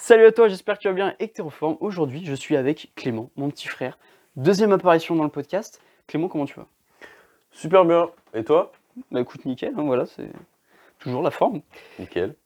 Salut 0.00 0.26
à 0.26 0.32
toi, 0.32 0.46
j'espère 0.46 0.76
que 0.76 0.82
tu 0.82 0.88
vas 0.88 0.94
bien 0.94 1.16
et 1.18 1.26
que 1.26 1.34
tu 1.34 1.40
es 1.40 1.44
en 1.44 1.50
forme. 1.50 1.76
Aujourd'hui, 1.80 2.24
je 2.24 2.32
suis 2.32 2.56
avec 2.56 2.92
Clément, 2.94 3.30
mon 3.34 3.50
petit 3.50 3.66
frère. 3.66 3.98
Deuxième 4.36 4.70
apparition 4.70 5.16
dans 5.16 5.24
le 5.24 5.28
podcast. 5.28 5.82
Clément, 6.06 6.28
comment 6.28 6.44
tu 6.44 6.54
vas? 6.54 6.68
Super 7.50 7.84
bien. 7.84 8.08
Et 8.32 8.44
toi? 8.44 8.70
Bah 9.10 9.20
écoute, 9.20 9.44
nickel, 9.44 9.74
hein, 9.76 9.82
voilà, 9.82 10.06
c'est 10.06 10.30
toujours 11.00 11.20
la 11.20 11.32
forme. 11.32 11.62
Nickel. 11.98 12.36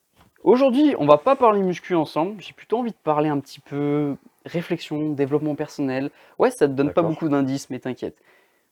Aujourd'hui, 0.43 0.95
on 0.99 1.05
va 1.05 1.19
pas 1.19 1.37
parler 1.37 1.61
muscu 1.61 1.95
ensemble, 1.95 2.41
j'ai 2.41 2.55
plutôt 2.55 2.79
envie 2.79 2.91
de 2.91 2.97
parler 2.97 3.29
un 3.29 3.39
petit 3.39 3.61
peu 3.61 4.17
réflexion, 4.47 5.11
développement 5.11 5.55
personnel. 5.55 6.11
Ouais, 6.39 6.51
ça 6.51 6.67
te 6.67 6.73
donne 6.73 6.95
pas 6.95 7.03
beaucoup 7.03 7.29
d'indices, 7.29 7.69
mais 7.69 7.79
t'inquiète. 7.79 8.17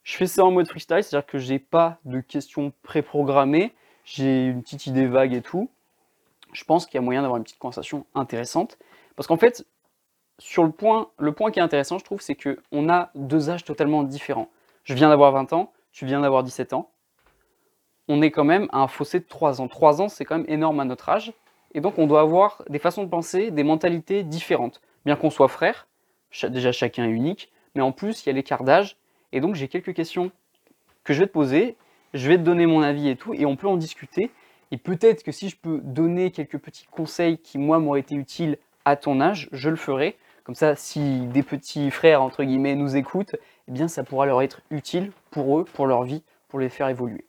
Je 0.04 0.16
fais 0.16 0.26
ça 0.26 0.42
en 0.42 0.52
mode 0.52 0.66
freestyle, 0.66 1.04
c'est-à-dire 1.04 1.26
que 1.26 1.38
j'ai 1.38 1.58
pas 1.58 1.98
de 2.06 2.20
questions 2.20 2.72
préprogrammées, 2.82 3.74
j'ai 4.04 4.46
une 4.46 4.62
petite 4.62 4.86
idée 4.86 5.06
vague 5.06 5.34
et 5.34 5.42
tout. 5.42 5.68
Je 6.52 6.64
pense 6.64 6.86
qu'il 6.86 6.96
y 6.96 6.98
a 6.98 7.00
moyen 7.00 7.22
d'avoir 7.22 7.38
une 7.38 7.44
petite 7.44 7.58
conversation 7.58 8.06
intéressante. 8.14 8.78
Parce 9.16 9.26
qu'en 9.26 9.36
fait, 9.36 9.66
sur 10.38 10.64
le 10.64 10.70
point, 10.70 11.10
le 11.18 11.32
point 11.32 11.50
qui 11.50 11.58
est 11.58 11.62
intéressant, 11.62 11.98
je 11.98 12.04
trouve, 12.04 12.20
c'est 12.20 12.34
qu'on 12.36 12.88
a 12.88 13.10
deux 13.14 13.50
âges 13.50 13.64
totalement 13.64 14.02
différents. 14.02 14.48
Je 14.84 14.94
viens 14.94 15.08
d'avoir 15.08 15.32
20 15.32 15.52
ans, 15.52 15.72
tu 15.92 16.06
viens 16.06 16.20
d'avoir 16.20 16.42
17 16.42 16.72
ans. 16.72 16.90
On 18.08 18.22
est 18.22 18.30
quand 18.30 18.44
même 18.44 18.68
à 18.72 18.78
un 18.78 18.88
fossé 18.88 19.20
de 19.20 19.26
3 19.26 19.60
ans. 19.60 19.68
3 19.68 20.00
ans, 20.02 20.08
c'est 20.08 20.24
quand 20.24 20.38
même 20.38 20.48
énorme 20.48 20.80
à 20.80 20.84
notre 20.84 21.08
âge. 21.08 21.32
Et 21.74 21.80
donc, 21.80 21.98
on 21.98 22.06
doit 22.06 22.20
avoir 22.20 22.62
des 22.68 22.78
façons 22.78 23.04
de 23.04 23.08
penser, 23.08 23.50
des 23.50 23.62
mentalités 23.62 24.24
différentes. 24.24 24.80
Bien 25.04 25.14
qu'on 25.16 25.30
soit 25.30 25.48
frères, 25.48 25.86
déjà 26.48 26.72
chacun 26.72 27.04
est 27.04 27.10
unique, 27.10 27.52
mais 27.74 27.82
en 27.82 27.92
plus, 27.92 28.24
il 28.24 28.26
y 28.26 28.30
a 28.30 28.32
l'écart 28.32 28.64
d'âge. 28.64 28.96
Et 29.32 29.40
donc, 29.40 29.54
j'ai 29.54 29.68
quelques 29.68 29.94
questions 29.94 30.32
que 31.04 31.12
je 31.12 31.20
vais 31.20 31.26
te 31.26 31.32
poser. 31.32 31.76
Je 32.12 32.28
vais 32.28 32.38
te 32.38 32.42
donner 32.42 32.66
mon 32.66 32.82
avis 32.82 33.08
et 33.08 33.14
tout, 33.14 33.34
et 33.34 33.46
on 33.46 33.54
peut 33.54 33.68
en 33.68 33.76
discuter. 33.76 34.32
Et 34.70 34.76
peut-être 34.76 35.22
que 35.22 35.32
si 35.32 35.48
je 35.48 35.56
peux 35.56 35.80
donner 35.82 36.30
quelques 36.30 36.58
petits 36.58 36.86
conseils 36.90 37.38
qui, 37.38 37.58
moi, 37.58 37.78
m'auraient 37.78 38.00
été 38.00 38.14
utiles 38.14 38.58
à 38.84 38.96
ton 38.96 39.20
âge, 39.20 39.48
je 39.52 39.68
le 39.68 39.76
ferai. 39.76 40.16
Comme 40.44 40.54
ça, 40.54 40.74
si 40.74 41.26
des 41.26 41.42
petits 41.42 41.90
frères, 41.90 42.22
entre 42.22 42.44
guillemets, 42.44 42.74
nous 42.74 42.96
écoutent, 42.96 43.36
eh 43.68 43.72
bien, 43.72 43.88
ça 43.88 44.04
pourra 44.04 44.26
leur 44.26 44.42
être 44.42 44.60
utile 44.70 45.12
pour 45.30 45.58
eux, 45.58 45.64
pour 45.64 45.86
leur 45.86 46.02
vie, 46.04 46.22
pour 46.48 46.60
les 46.60 46.68
faire 46.68 46.88
évoluer. 46.88 47.24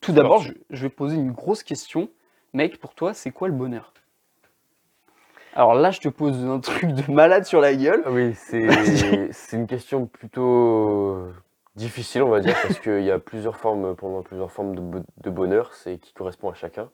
Tout 0.00 0.12
d'abord, 0.12 0.40
je, 0.40 0.52
je 0.70 0.82
vais 0.82 0.88
poser 0.88 1.16
une 1.16 1.32
grosse 1.32 1.62
question. 1.62 2.08
Mec, 2.52 2.78
pour 2.78 2.94
toi, 2.94 3.12
c'est 3.12 3.30
quoi 3.30 3.48
le 3.48 3.54
bonheur? 3.54 3.92
Alors 5.56 5.74
là, 5.74 5.90
je 5.90 6.00
te 6.00 6.08
pose 6.08 6.44
un 6.44 6.60
truc 6.60 6.92
de 6.92 7.10
malade 7.10 7.46
sur 7.46 7.62
la 7.62 7.74
gueule. 7.74 8.02
Ah 8.04 8.10
oui, 8.12 8.34
c'est 8.34 8.68
c'est 9.32 9.56
une 9.56 9.66
question 9.66 10.06
plutôt 10.06 11.28
difficile, 11.76 12.22
on 12.22 12.28
va 12.30 12.40
dire, 12.40 12.56
parce 12.62 12.78
qu'il 12.80 13.02
y 13.02 13.10
a 13.10 13.18
plusieurs 13.18 13.56
formes, 13.56 13.94
pour 13.94 14.08
moi, 14.08 14.22
plusieurs 14.22 14.50
formes 14.50 14.74
de, 14.74 14.80
bo- 14.80 15.04
de 15.18 15.30
bonheur, 15.30 15.72
c'est 15.74 15.98
qui 15.98 16.12
correspond 16.12 16.50
à 16.50 16.54
chacun. 16.54 16.90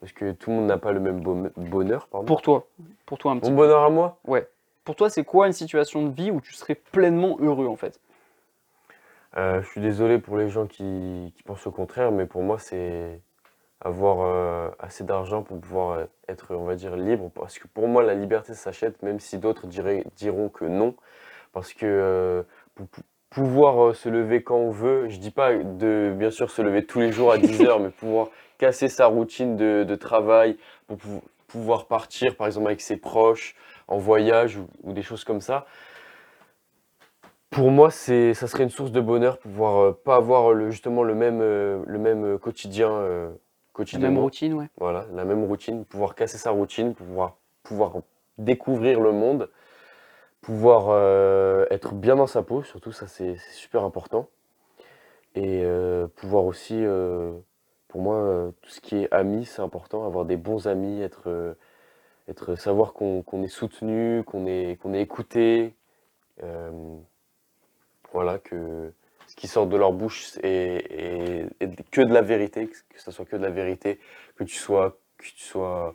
Parce 0.00 0.12
que 0.12 0.32
tout 0.32 0.50
le 0.50 0.56
monde 0.56 0.66
n'a 0.66 0.78
pas 0.78 0.92
le 0.92 1.00
même 1.00 1.20
bon- 1.20 1.50
bonheur, 1.56 2.06
pardon. 2.08 2.26
Pour 2.26 2.42
toi, 2.42 2.68
pour 3.06 3.18
toi 3.18 3.32
un 3.32 3.38
petit 3.38 3.50
Mon 3.50 3.56
peu. 3.56 3.62
bonheur 3.62 3.82
à 3.82 3.90
moi? 3.90 4.18
Ouais. 4.24 4.48
Pour 4.84 4.94
toi, 4.94 5.10
c'est 5.10 5.24
quoi 5.24 5.46
une 5.48 5.52
situation 5.52 6.06
de 6.06 6.14
vie 6.14 6.30
où 6.30 6.40
tu 6.40 6.52
serais 6.52 6.76
pleinement 6.76 7.36
heureux 7.40 7.66
en 7.66 7.76
fait? 7.76 8.00
Euh, 9.36 9.60
je 9.60 9.68
suis 9.68 9.80
désolé 9.80 10.18
pour 10.18 10.36
les 10.38 10.48
gens 10.48 10.66
qui, 10.66 11.32
qui 11.36 11.42
pensent 11.42 11.64
le 11.64 11.70
contraire, 11.70 12.12
mais 12.12 12.26
pour 12.26 12.42
moi, 12.42 12.58
c'est 12.58 13.20
avoir 13.80 14.20
euh, 14.20 14.70
assez 14.78 15.04
d'argent 15.04 15.42
pour 15.42 15.60
pouvoir 15.60 15.98
euh, 15.98 16.04
être, 16.28 16.54
on 16.54 16.64
va 16.64 16.74
dire, 16.76 16.96
libre. 16.96 17.30
Parce 17.34 17.58
que 17.58 17.68
pour 17.68 17.88
moi, 17.88 18.02
la 18.02 18.14
liberté 18.14 18.54
s'achète, 18.54 19.02
même 19.02 19.20
si 19.20 19.38
d'autres 19.38 19.66
diraient- 19.66 20.04
diront 20.16 20.48
que 20.48 20.64
non. 20.64 20.94
Parce 21.52 21.72
que 21.74 21.86
euh, 21.86 22.42
pour 22.74 22.86
pouvoir 23.30 23.88
euh, 23.88 23.94
se 23.94 24.08
lever 24.08 24.42
quand 24.42 24.56
on 24.56 24.70
veut, 24.70 25.08
je 25.08 25.18
dis 25.18 25.30
pas 25.30 25.54
de, 25.54 26.12
bien 26.16 26.30
sûr, 26.30 26.50
se 26.50 26.62
lever 26.62 26.84
tous 26.84 27.00
les 27.00 27.12
jours 27.12 27.32
à 27.32 27.38
10 27.38 27.64
heures, 27.64 27.80
mais 27.80 27.90
pouvoir 27.90 28.28
casser 28.58 28.88
sa 28.88 29.06
routine 29.06 29.56
de, 29.56 29.84
de 29.84 29.94
travail, 29.94 30.56
pour 30.86 30.96
pou- 30.98 31.22
pouvoir 31.46 31.86
partir, 31.86 32.36
par 32.36 32.46
exemple, 32.46 32.66
avec 32.66 32.80
ses 32.80 32.96
proches, 32.96 33.54
en 33.86 33.98
voyage 33.98 34.56
ou, 34.56 34.66
ou 34.82 34.92
des 34.92 35.02
choses 35.02 35.24
comme 35.24 35.40
ça. 35.40 35.66
Pour 37.50 37.70
moi, 37.70 37.90
c'est, 37.90 38.34
ça 38.34 38.46
serait 38.46 38.64
une 38.64 38.70
source 38.70 38.92
de 38.92 39.00
bonheur 39.00 39.38
pouvoir 39.38 39.78
euh, 39.82 39.92
pas 39.92 40.16
avoir 40.16 40.52
le, 40.52 40.70
justement 40.70 41.02
le 41.02 41.14
même, 41.14 41.40
euh, 41.40 41.82
le 41.86 41.98
même 41.98 42.24
euh, 42.24 42.38
quotidien 42.38 42.90
euh, 42.90 43.30
La 43.92 43.98
même 43.98 44.18
routine, 44.18 44.52
ouais. 44.54 44.66
Voilà, 44.78 45.06
la 45.14 45.24
même 45.24 45.44
routine, 45.44 45.84
pouvoir 45.84 46.14
casser 46.14 46.36
sa 46.36 46.50
routine, 46.50 46.94
pouvoir, 46.94 47.36
pouvoir 47.62 47.94
découvrir 48.36 49.00
le 49.00 49.12
monde, 49.12 49.48
pouvoir 50.40 50.88
euh, 50.90 51.66
être 51.70 51.94
bien 51.94 52.16
dans 52.16 52.26
sa 52.26 52.42
peau, 52.42 52.62
surtout 52.62 52.92
ça 52.92 53.06
c'est 53.08 53.36
super 53.52 53.84
important. 53.84 54.28
Et 55.34 55.62
euh, 55.64 56.08
pouvoir 56.08 56.44
aussi, 56.44 56.74
euh, 56.76 57.32
pour 57.88 58.00
moi, 58.02 58.52
tout 58.62 58.70
ce 58.70 58.80
qui 58.80 58.96
est 58.96 59.12
amis, 59.12 59.46
c'est 59.46 59.62
important, 59.62 60.04
avoir 60.06 60.24
des 60.24 60.36
bons 60.36 60.66
amis, 60.66 61.00
être, 61.00 61.56
être, 62.28 62.56
savoir 62.56 62.92
qu'on 62.94 63.24
est 63.42 63.48
soutenu, 63.48 64.24
qu'on 64.24 64.46
est, 64.46 64.78
est 64.94 65.02
écouté. 65.02 65.74
voilà, 68.12 68.38
que 68.38 68.92
ce 69.26 69.36
qui 69.36 69.48
sort 69.48 69.66
de 69.66 69.76
leur 69.76 69.92
bouche 69.92 70.36
est, 70.42 71.48
est- 71.60 71.90
que 71.90 72.00
de 72.00 72.12
la 72.12 72.22
vérité, 72.22 72.68
que 72.68 73.00
ça 73.00 73.12
soit 73.12 73.24
que 73.24 73.36
de 73.36 73.42
la 73.42 73.50
vérité, 73.50 74.00
que 74.36 74.44
tu 74.44 74.56
sois, 74.56 74.98
que 75.18 75.24
tu 75.26 75.38
sois 75.38 75.94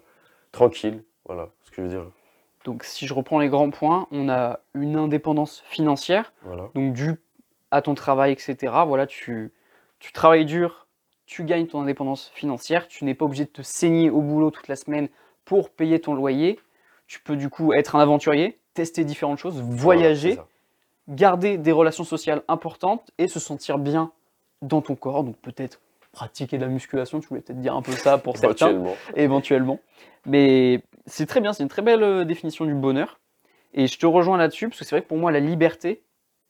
tranquille. 0.52 1.04
Voilà 1.26 1.50
ce 1.64 1.72
que 1.72 1.78
je 1.78 1.82
veux 1.84 1.90
dire. 1.90 2.23
Donc 2.64 2.84
si 2.84 3.08
je 3.08 3.14
reprends 3.14 3.40
les 3.40 3.50
grands 3.50 3.70
points, 3.70 4.08
on 4.12 4.30
a 4.30 4.60
une 4.74 4.96
indépendance 4.96 5.64
financière, 5.66 6.32
Voilà. 6.44 6.70
donc 6.76 6.94
dû 6.94 7.16
à 7.72 7.82
ton 7.82 7.94
travail, 7.96 8.32
etc. 8.32 8.56
Voilà, 8.88 9.06
tu, 9.08 9.52
tu 10.00 10.12
travailles 10.14 10.46
dur, 10.46 10.88
tu 11.26 11.44
gagnes 11.44 11.68
ton 11.68 11.82
indépendance 11.82 12.32
financière, 12.34 12.88
tu 12.88 13.04
n'es 13.06 13.14
pas 13.16 13.26
obligé 13.26 13.46
de 13.46 13.50
te 13.50 13.62
saigner 13.62 14.10
au 14.10 14.22
boulot 14.22 14.52
toute 14.52 14.68
la 14.68 14.76
semaine 14.76 15.10
pour 15.46 15.70
payer 15.72 16.00
ton 16.00 16.14
loyer. 16.14 16.60
Tu 17.08 17.20
peux 17.20 17.36
du 17.36 17.50
coup 17.50 17.74
être 17.74 17.96
un 17.96 18.00
aventurier, 18.00 18.60
tester 18.74 19.04
différentes 19.04 19.40
choses, 19.40 19.62
voyager, 19.62 20.36
Voilà, 20.36 20.48
garder 21.10 21.58
des 21.58 21.72
relations 21.74 22.06
sociales 22.06 22.44
importantes 22.48 23.12
et 23.18 23.28
se 23.28 23.40
sentir 23.40 23.78
bien 23.78 24.12
dans 24.62 24.82
ton 24.82 24.96
corps. 24.96 25.24
Donc 25.26 25.36
peut-être 25.38 25.82
pratiquer 26.14 26.58
de 26.58 26.62
la 26.64 26.70
musculation, 26.70 27.20
tu 27.20 27.28
voulais 27.28 27.42
peut-être 27.42 27.60
dire 27.60 27.76
un 27.76 27.82
peu 27.82 27.92
ça 27.92 28.18
pour 28.20 28.38
certains 28.38 28.70
Éventuellement. 28.70 28.96
éventuellement. 29.16 29.80
Mais 30.26 30.82
c'est 31.06 31.26
très 31.26 31.42
bien, 31.42 31.54
c'est 31.54 31.64
une 31.64 31.70
très 31.70 31.82
belle 31.82 32.04
euh, 32.04 32.26
définition 32.26 32.66
du 32.66 32.74
bonheur. 32.74 33.20
Et 33.74 33.88
je 33.88 33.98
te 33.98 34.06
rejoins 34.06 34.38
là-dessus, 34.38 34.70
parce 34.70 34.80
que 34.80 34.86
c'est 34.86 34.96
vrai 34.96 35.02
que 35.02 35.08
pour 35.08 35.18
moi, 35.18 35.32
la 35.32 35.40
liberté, 35.40 36.04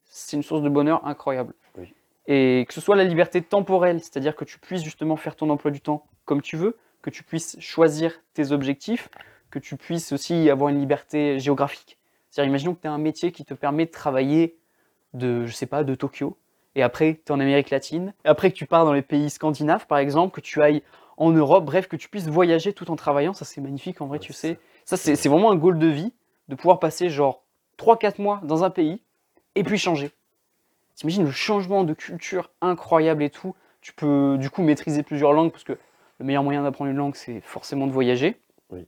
c'est 0.06 0.36
une 0.36 0.44
source 0.44 0.62
de 0.62 0.70
bonheur 0.70 1.06
incroyable. 1.08 1.54
Oui. 1.78 1.94
Et 2.28 2.66
que 2.68 2.74
ce 2.74 2.82
soit 2.82 2.96
la 2.96 3.06
liberté 3.06 3.42
temporelle, 3.42 4.00
c'est-à-dire 4.00 4.36
que 4.36 4.46
tu 4.46 4.60
puisses 4.60 4.84
justement 4.84 5.16
faire 5.16 5.36
ton 5.36 5.50
emploi 5.50 5.72
du 5.72 5.82
temps 5.82 6.06
comme 6.26 6.42
tu 6.42 6.58
veux, 6.58 6.78
que 7.02 7.10
tu 7.10 7.24
puisses 7.24 7.58
choisir 7.60 8.22
tes 8.34 8.52
objectifs, 8.52 9.10
que 9.52 9.60
tu 9.60 9.78
puisses 9.78 10.12
aussi 10.12 10.50
avoir 10.50 10.70
une 10.70 10.80
liberté 10.80 11.40
géographique. 11.40 11.98
C'est-à-dire, 12.30 12.50
imaginons 12.50 12.74
que 12.76 12.82
tu 12.82 12.88
as 12.88 12.92
un 12.92 12.98
métier 12.98 13.32
qui 13.32 13.46
te 13.46 13.54
permet 13.54 13.86
de 13.86 13.92
travailler 13.92 14.58
de, 15.14 15.46
je 15.46 15.54
sais 15.54 15.66
pas, 15.66 15.84
de 15.84 15.96
Tokyo, 15.96 16.38
et 16.76 16.82
après, 16.82 17.22
tu 17.24 17.32
es 17.32 17.32
en 17.32 17.40
Amérique 17.40 17.70
latine, 17.70 18.14
et 18.26 18.28
après 18.28 18.52
que 18.52 18.56
tu 18.56 18.66
pars 18.66 18.86
dans 18.86 18.94
les 18.94 19.04
pays 19.04 19.30
scandinaves, 19.30 19.86
par 19.86 20.00
exemple, 20.00 20.34
que 20.34 20.42
tu 20.42 20.62
ailles 20.62 20.82
en 21.18 21.32
Europe, 21.32 21.66
bref, 21.66 21.88
que 21.88 21.96
tu 21.96 22.10
puisses 22.10 22.28
voyager 22.28 22.74
tout 22.74 22.90
en 22.92 22.96
travaillant, 22.96 23.34
ça 23.34 23.46
c'est 23.46 23.62
magnifique 23.62 24.02
en 24.02 24.08
vrai, 24.08 24.18
Ouais, 24.18 24.26
tu 24.26 24.34
sais. 24.34 24.60
Ça 24.86 24.98
c'est 24.98 25.16
c'est 25.16 25.30
vraiment 25.30 25.52
un 25.52 25.56
goal 25.56 25.80
de 25.80 25.88
vie, 25.88 26.14
de 26.48 26.56
pouvoir 26.56 26.80
passer 26.80 27.10
genre 27.10 27.44
3-4 27.78 28.22
mois 28.22 28.42
dans 28.44 28.64
un 28.64 28.70
pays, 28.70 29.02
et 29.56 29.64
puis 29.64 29.78
changer. 29.78 30.12
T'imagines 30.96 31.26
le 31.26 31.32
changement 31.32 31.84
de 31.84 31.94
culture 31.94 32.52
incroyable 32.62 33.24
et 33.24 33.30
tout. 33.30 33.56
Tu 33.82 33.94
peux 33.94 34.38
du 34.40 34.50
coup 34.50 34.62
maîtriser 34.62 35.04
plusieurs 35.04 35.34
langues, 35.34 35.52
parce 35.52 35.64
que 35.64 35.78
le 36.20 36.26
meilleur 36.26 36.44
moyen 36.44 36.64
d'apprendre 36.64 36.92
une 36.92 36.98
langue, 36.98 37.16
c'est 37.16 37.42
forcément 37.42 37.88
de 37.88 37.92
voyager. 37.92 38.40
Oui. 38.70 38.86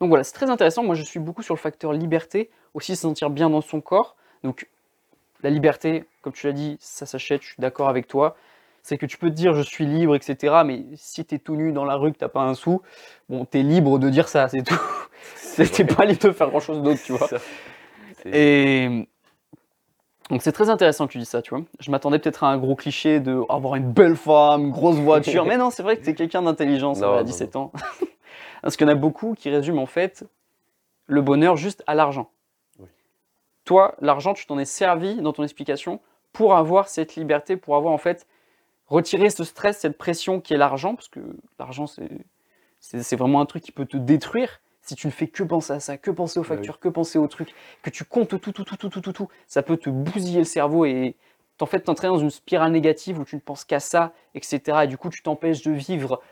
Donc 0.00 0.08
voilà, 0.08 0.24
c'est 0.24 0.32
très 0.32 0.48
intéressant. 0.50 0.84
Moi, 0.84 0.94
je 0.94 1.02
suis 1.02 1.18
beaucoup 1.18 1.42
sur 1.42 1.54
le 1.54 1.58
facteur 1.58 1.92
liberté, 1.92 2.50
aussi 2.74 2.94
se 2.94 3.02
sentir 3.02 3.30
bien 3.30 3.50
dans 3.50 3.60
son 3.60 3.80
corps. 3.80 4.16
Donc 4.44 4.68
la 5.42 5.50
liberté, 5.50 6.04
comme 6.22 6.32
tu 6.32 6.46
l'as 6.46 6.52
dit, 6.52 6.76
ça 6.80 7.06
s'achète, 7.06 7.42
je 7.42 7.48
suis 7.48 7.60
d'accord 7.60 7.88
avec 7.88 8.06
toi. 8.06 8.36
C'est 8.82 8.98
que 8.98 9.06
tu 9.06 9.18
peux 9.18 9.28
te 9.28 9.34
dire 9.34 9.54
je 9.54 9.62
suis 9.62 9.86
libre, 9.86 10.16
etc. 10.16 10.62
Mais 10.64 10.84
si 10.94 11.24
tu 11.24 11.34
es 11.34 11.38
tout 11.38 11.56
nu 11.56 11.72
dans 11.72 11.84
la 11.84 11.96
rue, 11.96 12.12
que 12.12 12.18
t'as 12.18 12.28
pas 12.28 12.42
un 12.42 12.54
sou, 12.54 12.80
bon, 13.28 13.44
tu 13.44 13.58
es 13.58 13.62
libre 13.62 13.98
de 13.98 14.08
dire 14.08 14.28
ça, 14.28 14.48
c'est 14.48 14.62
tout. 14.62 14.74
Vrai. 15.56 15.84
pas 15.96 16.04
libre 16.04 16.28
de 16.28 16.32
faire 16.32 16.48
grand 16.48 16.60
chose 16.60 16.82
d'autre, 16.82 17.00
tu 17.04 17.12
vois. 17.12 17.28
Et 18.24 19.06
donc 20.30 20.42
c'est 20.42 20.52
très 20.52 20.68
intéressant 20.68 21.06
que 21.06 21.12
tu 21.12 21.18
dis 21.18 21.24
ça, 21.24 21.40
tu 21.40 21.54
vois. 21.54 21.64
Je 21.80 21.90
m'attendais 21.90 22.18
peut-être 22.18 22.44
à 22.44 22.48
un 22.48 22.58
gros 22.58 22.76
cliché 22.76 23.20
de 23.20 23.40
avoir 23.48 23.76
une 23.76 23.90
belle 23.90 24.16
femme, 24.16 24.64
une 24.66 24.70
grosse 24.70 24.96
voiture, 24.96 25.44
mais 25.46 25.56
non, 25.56 25.70
c'est 25.70 25.82
vrai 25.82 25.96
que 25.96 26.04
t'es 26.04 26.14
quelqu'un 26.14 26.42
d'intelligent, 26.42 26.94
à 27.02 27.06
non, 27.18 27.22
17 27.22 27.56
ans. 27.56 27.72
Parce 28.62 28.76
qu'il 28.76 28.86
y 28.86 28.90
en 28.90 28.92
a 28.92 28.96
beaucoup 28.96 29.34
qui 29.34 29.50
résument 29.50 29.82
en 29.82 29.86
fait 29.86 30.24
le 31.06 31.22
bonheur 31.22 31.56
juste 31.56 31.82
à 31.86 31.94
l'argent. 31.94 32.30
Oui. 32.78 32.88
Toi, 33.64 33.94
l'argent, 34.00 34.34
tu 34.34 34.46
t'en 34.46 34.58
es 34.58 34.64
servi 34.64 35.16
dans 35.16 35.32
ton 35.32 35.44
explication 35.44 36.00
pour 36.32 36.54
avoir 36.54 36.88
cette 36.88 37.16
liberté, 37.16 37.56
pour 37.56 37.76
avoir 37.76 37.94
en 37.94 37.98
fait 37.98 38.26
retiré 38.88 39.30
ce 39.30 39.44
stress, 39.44 39.78
cette 39.78 39.98
pression 39.98 40.40
qui 40.40 40.54
est 40.54 40.56
l'argent, 40.56 40.94
parce 40.94 41.08
que 41.08 41.20
l'argent 41.58 41.86
c'est 42.80 43.16
vraiment 43.16 43.40
un 43.40 43.46
truc 43.46 43.62
qui 43.62 43.72
peut 43.72 43.86
te 43.86 43.96
détruire 43.96 44.60
si 44.82 44.94
tu 44.94 45.06
ne 45.06 45.12
fais 45.12 45.28
que 45.28 45.42
penser 45.42 45.74
à 45.74 45.80
ça, 45.80 45.98
que 45.98 46.10
penser 46.10 46.40
aux 46.40 46.44
Bah 46.48 46.56
oui. 46.56 46.56
factures, 46.56 46.80
que 46.80 46.88
penser 46.88 47.18
aux 47.18 47.26
trucs, 47.28 47.54
que 47.82 47.90
tu 47.90 48.04
comptes 48.04 48.28
tout, 48.28 48.38
tout, 48.38 48.52
tout, 48.52 48.64
tout, 48.64 48.88
tout, 48.88 49.00
tout, 49.00 49.12
tout, 49.12 49.28
ça 49.46 49.62
peut 49.62 49.76
te 49.76 49.90
bousiller 49.90 50.38
le 50.38 50.44
cerveau 50.44 50.86
et 50.86 51.14
en 51.60 51.66
fait 51.66 51.80
t'entraîner 51.80 52.14
dans 52.14 52.20
une 52.20 52.30
spirale 52.30 52.72
négative 52.72 53.18
où 53.18 53.24
tu 53.24 53.34
ne 53.36 53.40
penses 53.40 53.64
qu'à 53.64 53.80
ça, 53.80 54.12
etc. 54.34 54.80
Et 54.84 54.86
du 54.86 54.96
coup 54.96 55.10
tu 55.10 55.22
t'empêches 55.22 55.62
de 55.62 55.72
vivre, 55.72 56.22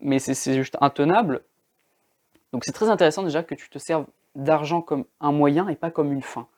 mais 0.00 0.18
c'est 0.18 0.54
juste 0.54 0.76
intenable. 0.80 1.42
Donc 2.52 2.64
c'est 2.64 2.72
très 2.72 2.88
intéressant 2.90 3.22
déjà 3.22 3.42
que 3.42 3.54
tu 3.54 3.68
te 3.70 3.78
serves 3.78 4.06
d'argent 4.34 4.80
comme 4.82 5.04
un 5.20 5.32
moyen 5.32 5.68
et 5.68 5.76
pas 5.76 5.90
comme 5.90 6.12
une 6.12 6.22
fin. 6.22 6.48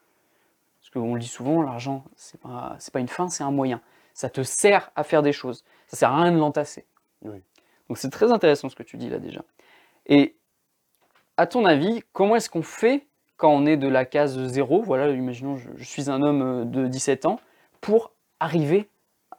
Parce 0.81 0.91
qu'on 0.91 1.15
le 1.15 1.21
dit 1.21 1.29
souvent, 1.29 1.63
l'argent, 1.63 2.05
c'est 2.17 2.41
pas, 2.41 2.77
pas 2.93 3.01
une 3.01 3.09
fin, 3.09 3.29
c'est 3.29 3.43
un 3.43 3.51
moyen. 3.51 3.81
Ça 4.15 4.31
te 4.31 4.43
sert 4.43 4.91
à 4.97 5.05
faire 5.05 5.23
des 5.23 5.33
choses. 5.33 5.65
Ça 5.89 5.97
sert 5.97 6.11
à 6.11 6.23
rien 6.23 6.33
de 6.33 6.39
l'entasser. 6.39 6.87
Oui. 7.23 7.43
Donc 7.89 7.99
c'est 7.99 8.11
très 8.11 8.33
intéressant 8.33 8.69
ce 8.69 8.77
que 8.77 8.83
tu 8.83 8.97
dis 8.97 9.11
là 9.11 9.19
déjà. 9.19 9.43
Et 10.07 10.37
à 11.37 11.47
ton 11.47 11.65
avis, 11.65 12.03
comment 12.13 12.37
est-ce 12.37 12.49
qu'on 12.49 12.63
fait 12.63 13.07
quand 13.37 13.51
on 13.51 13.67
est 13.67 13.77
de 13.77 13.89
la 13.89 14.05
case 14.05 14.39
zéro, 14.47 14.83
voilà, 14.83 15.11
imaginons 15.11 15.57
je, 15.57 15.69
je 15.77 15.85
suis 15.85 16.09
un 16.09 16.23
homme 16.23 16.43
euh, 16.43 16.65
de 16.65 16.87
17 16.87 17.27
ans, 17.27 17.41
pour 17.81 18.13
arriver 18.39 18.89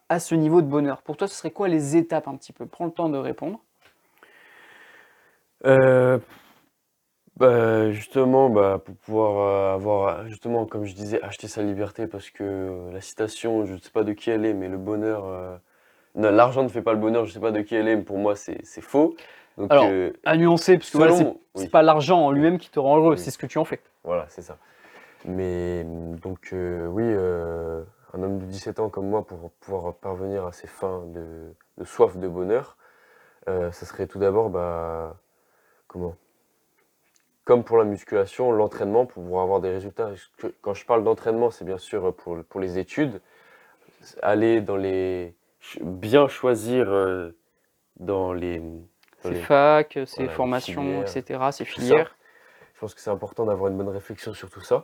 à 0.09 0.19
ce 0.19 0.35
niveau 0.35 0.61
de 0.61 0.67
bonheur? 0.67 1.01
Pour 1.01 1.15
toi, 1.17 1.27
ce 1.27 1.35
serait 1.35 1.51
quoi 1.51 1.69
les 1.69 1.95
étapes 1.95 2.27
un 2.27 2.35
petit 2.35 2.51
peu? 2.51 2.65
Prends 2.65 2.85
le 2.85 2.91
temps 2.91 3.09
de 3.09 3.17
répondre. 3.17 3.61
Euh, 5.65 6.04
bah, 7.37 7.91
justement, 7.91 8.49
bah, 8.49 8.81
pour 8.83 8.95
pouvoir 8.95 9.37
euh, 9.39 9.75
avoir, 9.75 10.27
justement, 10.27 10.65
comme 10.65 10.85
je 10.85 10.93
disais, 10.93 11.21
acheter 11.21 11.47
sa 11.47 11.61
liberté, 11.63 12.07
parce 12.07 12.29
que 12.29 12.43
euh, 12.43 12.91
la 12.93 13.01
citation, 13.01 13.65
je 13.65 13.73
ne 13.73 13.77
sais 13.79 13.89
pas 13.91 14.03
de 14.03 14.13
qui 14.13 14.29
elle 14.29 14.45
est, 14.45 14.53
mais 14.53 14.69
le 14.69 14.77
bonheur, 14.77 15.25
euh, 15.25 15.57
non, 16.15 16.31
l'argent 16.31 16.63
ne 16.63 16.69
fait 16.69 16.81
pas 16.81 16.93
le 16.93 16.99
bonheur, 16.99 17.25
je 17.25 17.31
ne 17.31 17.33
sais 17.33 17.39
pas 17.41 17.51
de 17.51 17.61
qui 17.61 17.75
elle 17.75 17.87
est, 17.89 17.95
mais 17.97 18.03
pour 18.03 18.17
moi, 18.17 18.35
c'est 18.35 18.59
c'est 18.65 18.81
faux. 18.81 19.15
Donc, 19.57 19.71
Alors, 19.71 19.89
À 20.25 20.37
nuancer, 20.37 20.77
parce 20.77 20.91
que 20.91 20.97
voilà, 20.97 21.13
c'est 21.13 21.23
mon- 21.23 21.37
c'est 21.55 21.65
oui. 21.65 21.69
pas 21.69 21.81
l'argent 21.81 22.19
en 22.25 22.31
lui-même 22.31 22.57
qui 22.57 22.69
te 22.69 22.79
rend 22.79 22.97
heureux, 22.97 23.15
Oui. 23.15 23.19
c'est 23.19 23.31
ce 23.31 23.37
que 23.37 23.47
tu 23.47 23.57
en 23.57 23.65
fais. 23.65 23.81
Voilà, 24.03 24.25
c'est 24.29 24.41
ça. 24.41 24.57
Mais 25.25 25.83
mm, 25.83 26.15
donc, 26.19 26.49
oui, 26.53 27.03
euh, 27.05 27.83
un 28.13 28.23
homme 28.23 28.39
de 28.39 28.45
17 28.45 28.79
ans 28.79 28.89
comme 28.89 29.09
moi, 29.09 29.25
pour 29.25 29.51
pouvoir 29.59 29.93
parvenir 29.95 30.45
à 30.45 30.51
ses 30.53 30.67
fins 30.67 31.03
de, 31.07 31.53
de 31.77 31.83
soif 31.83 32.17
de 32.17 32.27
bonheur, 32.27 32.77
ça 33.47 33.71
serait 33.71 34.07
tout 34.07 34.19
d'abord, 34.19 34.49
bah, 34.49 35.17
comment? 35.87 36.15
Comme 37.45 37.63
pour 37.63 37.77
la 37.77 37.83
musculation, 37.83 38.51
l'entraînement 38.51 39.05
pour 39.05 39.21
pouvoir 39.23 39.43
avoir 39.43 39.61
des 39.61 39.69
résultats. 39.69 40.11
Quand 40.61 40.73
je 40.73 40.83
parle 40.85 41.03
d'entraînement, 41.03 41.51
c'est 41.51 41.63
bien 41.63 41.77
sûr 41.77 42.13
pour, 42.15 42.43
pour 42.43 42.59
les 42.59 42.79
études. 42.79 43.21
Aller 44.23 44.61
dans 44.61 44.77
les. 44.77 45.35
Bien 45.81 46.27
choisir 46.27 46.89
euh, 46.89 47.31
dans 47.99 48.33
les. 48.33 48.59
dans 49.23 49.29
les- 49.29 49.35
facs, 49.35 49.97
voilà, 49.97 50.23
les 50.23 50.35
formations, 50.35 50.81
filières, 50.81 51.01
etc., 51.17 51.51
ça. 51.51 51.65
filières. 51.65 52.15
Je 52.73 52.79
pense 52.79 52.93
que 52.95 52.99
c'est 52.99 53.09
important 53.11 53.45
d'avoir 53.45 53.71
une 53.71 53.77
bonne 53.77 53.89
réflexion 53.89 54.33
sur 54.33 54.49
tout 54.49 54.61
ça. 54.61 54.83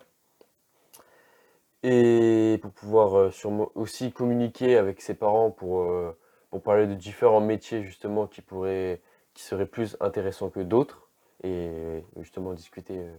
Et 1.84 2.60
pour 2.62 2.72
pouvoir 2.72 3.18
euh, 3.18 3.32
sûrement 3.32 3.72
aussi 3.74 4.12
communiquer 4.12 4.78
avec 4.78 5.02
ses 5.02 5.16
parents 5.16 5.50
pour, 5.50 5.82
euh, 5.82 6.16
pour 6.52 6.62
parler 6.62 6.86
de 6.86 6.94
différents 6.94 7.42
métiers 7.42 7.82
justement 7.84 8.28
qui 8.28 8.42
pourraient, 8.42 9.02
qui 9.34 9.42
seraient 9.44 9.66
plus 9.66 9.98
intéressants 10.00 10.50
que 10.50 10.60
d'autres. 10.60 11.08
Et 11.44 12.04
justement 12.18 12.54
discuter 12.54 13.00
euh, 13.00 13.18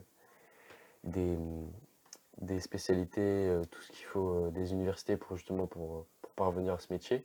des, 1.04 1.36
des 2.40 2.60
spécialités, 2.60 3.20
euh, 3.20 3.64
tout 3.70 3.82
ce 3.82 3.92
qu'il 3.92 4.04
faut, 4.06 4.46
euh, 4.46 4.50
des 4.50 4.72
universités 4.72 5.16
pour 5.16 5.36
justement 5.36 5.66
pour, 5.66 6.06
pour 6.22 6.32
parvenir 6.32 6.74
à 6.74 6.78
ce 6.78 6.92
métier. 6.92 7.24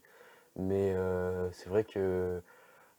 Mais 0.55 0.93
euh, 0.95 1.51
c'est 1.51 1.69
vrai 1.69 1.83
que 1.83 2.41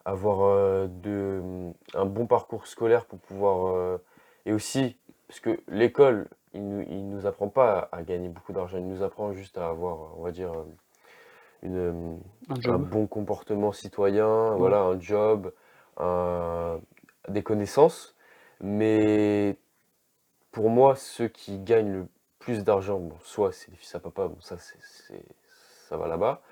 avoir 0.04 0.42
euh, 0.42 0.86
de, 0.88 1.72
un 1.94 2.06
bon 2.06 2.26
parcours 2.26 2.66
scolaire 2.66 3.04
pour 3.04 3.18
pouvoir 3.18 3.74
euh, 3.74 3.98
et 4.46 4.52
aussi, 4.52 4.96
parce 5.26 5.40
que 5.40 5.60
l'école, 5.68 6.28
il 6.54 6.66
nous, 6.66 6.80
il 6.88 7.08
nous 7.08 7.26
apprend 7.26 7.48
pas 7.48 7.88
à, 7.92 8.02
gagner 8.02 8.28
beaucoup 8.28 8.52
d'argent, 8.52 8.78
il 8.78 8.86
nous 8.86 9.02
apprend 9.02 9.32
juste 9.34 9.58
à 9.58 9.68
avoir, 9.68 10.18
on 10.18 10.22
va 10.22 10.32
dire, 10.32 10.52
euh, 10.52 10.64
une, 11.62 11.76
euh, 11.76 12.16
Un 12.70 12.78
bon 12.78 13.06
comportement 13.06 13.72
citoyen, 13.72 14.54
voilà, 14.54 14.80
un 14.80 14.98
job, 14.98 15.52
un- 15.98 16.80
des 17.28 17.42
connaissances. 17.42 18.14
Mais 18.60 19.56
pour 20.50 20.70
moi, 20.70 20.96
ceux 20.96 21.28
qui 21.28 21.58
gagnent 21.58 21.92
le 21.92 22.06
plus 22.38 22.64
d'argent, 22.64 22.98
bon, 22.98 23.16
soit 23.22 23.52
c'est 23.52 23.70
les 23.70 23.76
fils 23.76 23.94
à 23.94 24.00
papa, 24.00 24.28
bon, 24.28 24.40
ça, 24.40 24.56
c'est, 24.58 24.78
ça 25.88 25.96
va 25.96 26.08
là-bas. 26.08 26.42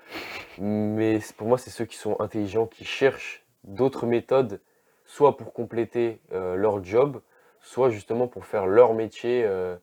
Mais 0.59 1.19
pour 1.37 1.47
moi, 1.47 1.57
c'est 1.57 1.69
ceux 1.69 1.85
qui 1.85 1.97
sont 1.97 2.19
intelligents, 2.19 2.67
qui 2.67 2.85
cherchent 2.85 3.45
d'autres 3.63 4.05
méthodes, 4.05 4.61
soit 5.05 5.37
pour 5.37 5.53
compléter 5.53 6.19
euh, 6.31 6.55
leur 6.55 6.83
job, 6.83 7.21
soit 7.61 7.89
justement 7.89 8.27
pour 8.27 8.45
faire 8.45 8.65
leur 8.65 8.93
métier, 8.93 9.43
euh, 9.45 9.75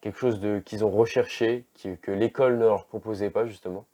quelque 0.00 0.18
chose 0.18 0.40
qu'ils 0.64 0.84
ont 0.84 0.90
recherché, 0.90 1.64
que 2.02 2.10
l'école 2.10 2.54
ne 2.54 2.64
leur 2.64 2.86
proposait 2.86 3.30
pas, 3.30 3.46
justement. 3.46 3.86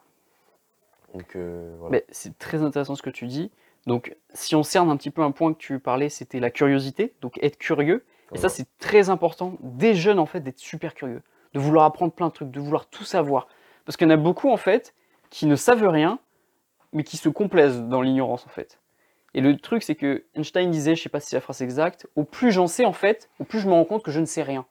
Euh. 1.36 1.76
Mais 1.90 2.04
c'est 2.10 2.38
très 2.38 2.62
intéressant 2.62 2.94
ce 2.94 3.02
que 3.02 3.10
tu 3.10 3.26
dis. 3.26 3.50
Donc, 3.86 4.16
si 4.34 4.54
on 4.54 4.62
cerne 4.62 4.90
un 4.90 4.96
petit 4.96 5.10
peu 5.10 5.22
un 5.22 5.30
point 5.30 5.52
que 5.52 5.58
tu 5.58 5.78
parlais, 5.78 6.08
c'était 6.08 6.40
la 6.40 6.50
curiosité, 6.50 7.14
donc 7.20 7.38
être 7.42 7.56
curieux. 7.56 8.04
Et 8.34 8.38
ça, 8.38 8.48
c'est 8.48 8.66
très 8.78 9.08
important, 9.08 9.56
des 9.60 9.94
jeunes, 9.94 10.18
en 10.18 10.26
fait, 10.26 10.40
d'être 10.40 10.58
super 10.58 10.94
curieux, 10.94 11.22
de 11.54 11.60
vouloir 11.60 11.84
apprendre 11.84 12.12
plein 12.12 12.26
de 12.26 12.32
trucs, 12.32 12.50
de 12.50 12.58
vouloir 12.58 12.86
tout 12.86 13.04
savoir. 13.04 13.46
Parce 13.84 13.96
qu'il 13.96 14.08
y 14.08 14.10
en 14.10 14.14
a 14.14 14.16
beaucoup, 14.16 14.50
en 14.50 14.56
fait, 14.56 14.94
qui 15.30 15.46
ne 15.46 15.54
savent 15.54 15.86
rien, 15.86 16.18
mais 16.92 17.04
qui 17.04 17.16
se 17.16 17.28
complaisent 17.28 17.82
dans 17.82 18.02
l'ignorance, 18.02 18.44
en 18.44 18.48
fait. 18.48 18.80
Et 19.34 19.40
le 19.40 19.56
truc, 19.56 19.84
c'est 19.84 19.94
que 19.94 20.24
Einstein 20.34 20.70
disait, 20.70 20.96
je 20.96 21.02
sais 21.02 21.08
pas 21.08 21.20
si 21.20 21.28
c'est 21.28 21.36
la 21.36 21.40
phrase 21.40 21.62
exacte, 21.62 22.08
au 22.16 22.24
plus 22.24 22.50
j'en 22.50 22.66
sais, 22.66 22.84
en 22.84 22.92
fait, 22.92 23.30
au 23.38 23.44
plus 23.44 23.60
je 23.60 23.68
me 23.68 23.74
rends 23.74 23.84
compte 23.84 24.02
que 24.02 24.10
je 24.10 24.18
ne 24.18 24.24
sais 24.24 24.42
rien. 24.42 24.66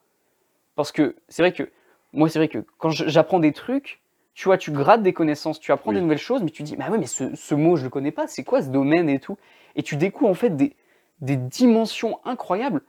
Parce 0.76 0.92
que 0.92 1.16
c'est 1.30 1.42
vrai 1.42 1.54
que, 1.54 1.72
moi, 2.12 2.28
c'est 2.28 2.40
vrai 2.40 2.50
que 2.50 2.66
quand 2.78 2.90
j'apprends 2.90 3.40
des 3.40 3.54
trucs, 3.54 4.02
tu 4.36 4.50
vois, 4.50 4.58
tu 4.58 4.72
grattes 4.72 5.02
des 5.02 5.14
connaissances, 5.14 5.60
tu 5.60 5.72
apprends 5.72 5.90
Oui. 5.90 5.96
des 5.96 6.02
nouvelles 6.02 6.18
choses, 6.18 6.44
mais 6.44 6.52
tu 6.52 6.62
dis, 6.62 6.76
bah 6.76 6.90
ouais, 6.90 6.98
mais 6.98 7.08
ce, 7.08 7.34
ce 7.36 7.56
mot, 7.56 7.78
je 7.78 7.84
le 7.86 7.90
connais 7.90 8.12
pas, 8.12 8.28
c'est 8.28 8.44
quoi 8.44 8.62
ce 8.62 8.68
domaine 8.68 9.10
et 9.10 9.20
tout? 9.20 9.38
Et 9.76 9.82
tu 9.82 9.96
découvres, 9.96 10.30
en 10.30 10.36
fait, 10.36 10.56
des, 10.56 10.76
des 11.22 11.38
dimensions 11.38 12.20
incroyables. 12.26 12.82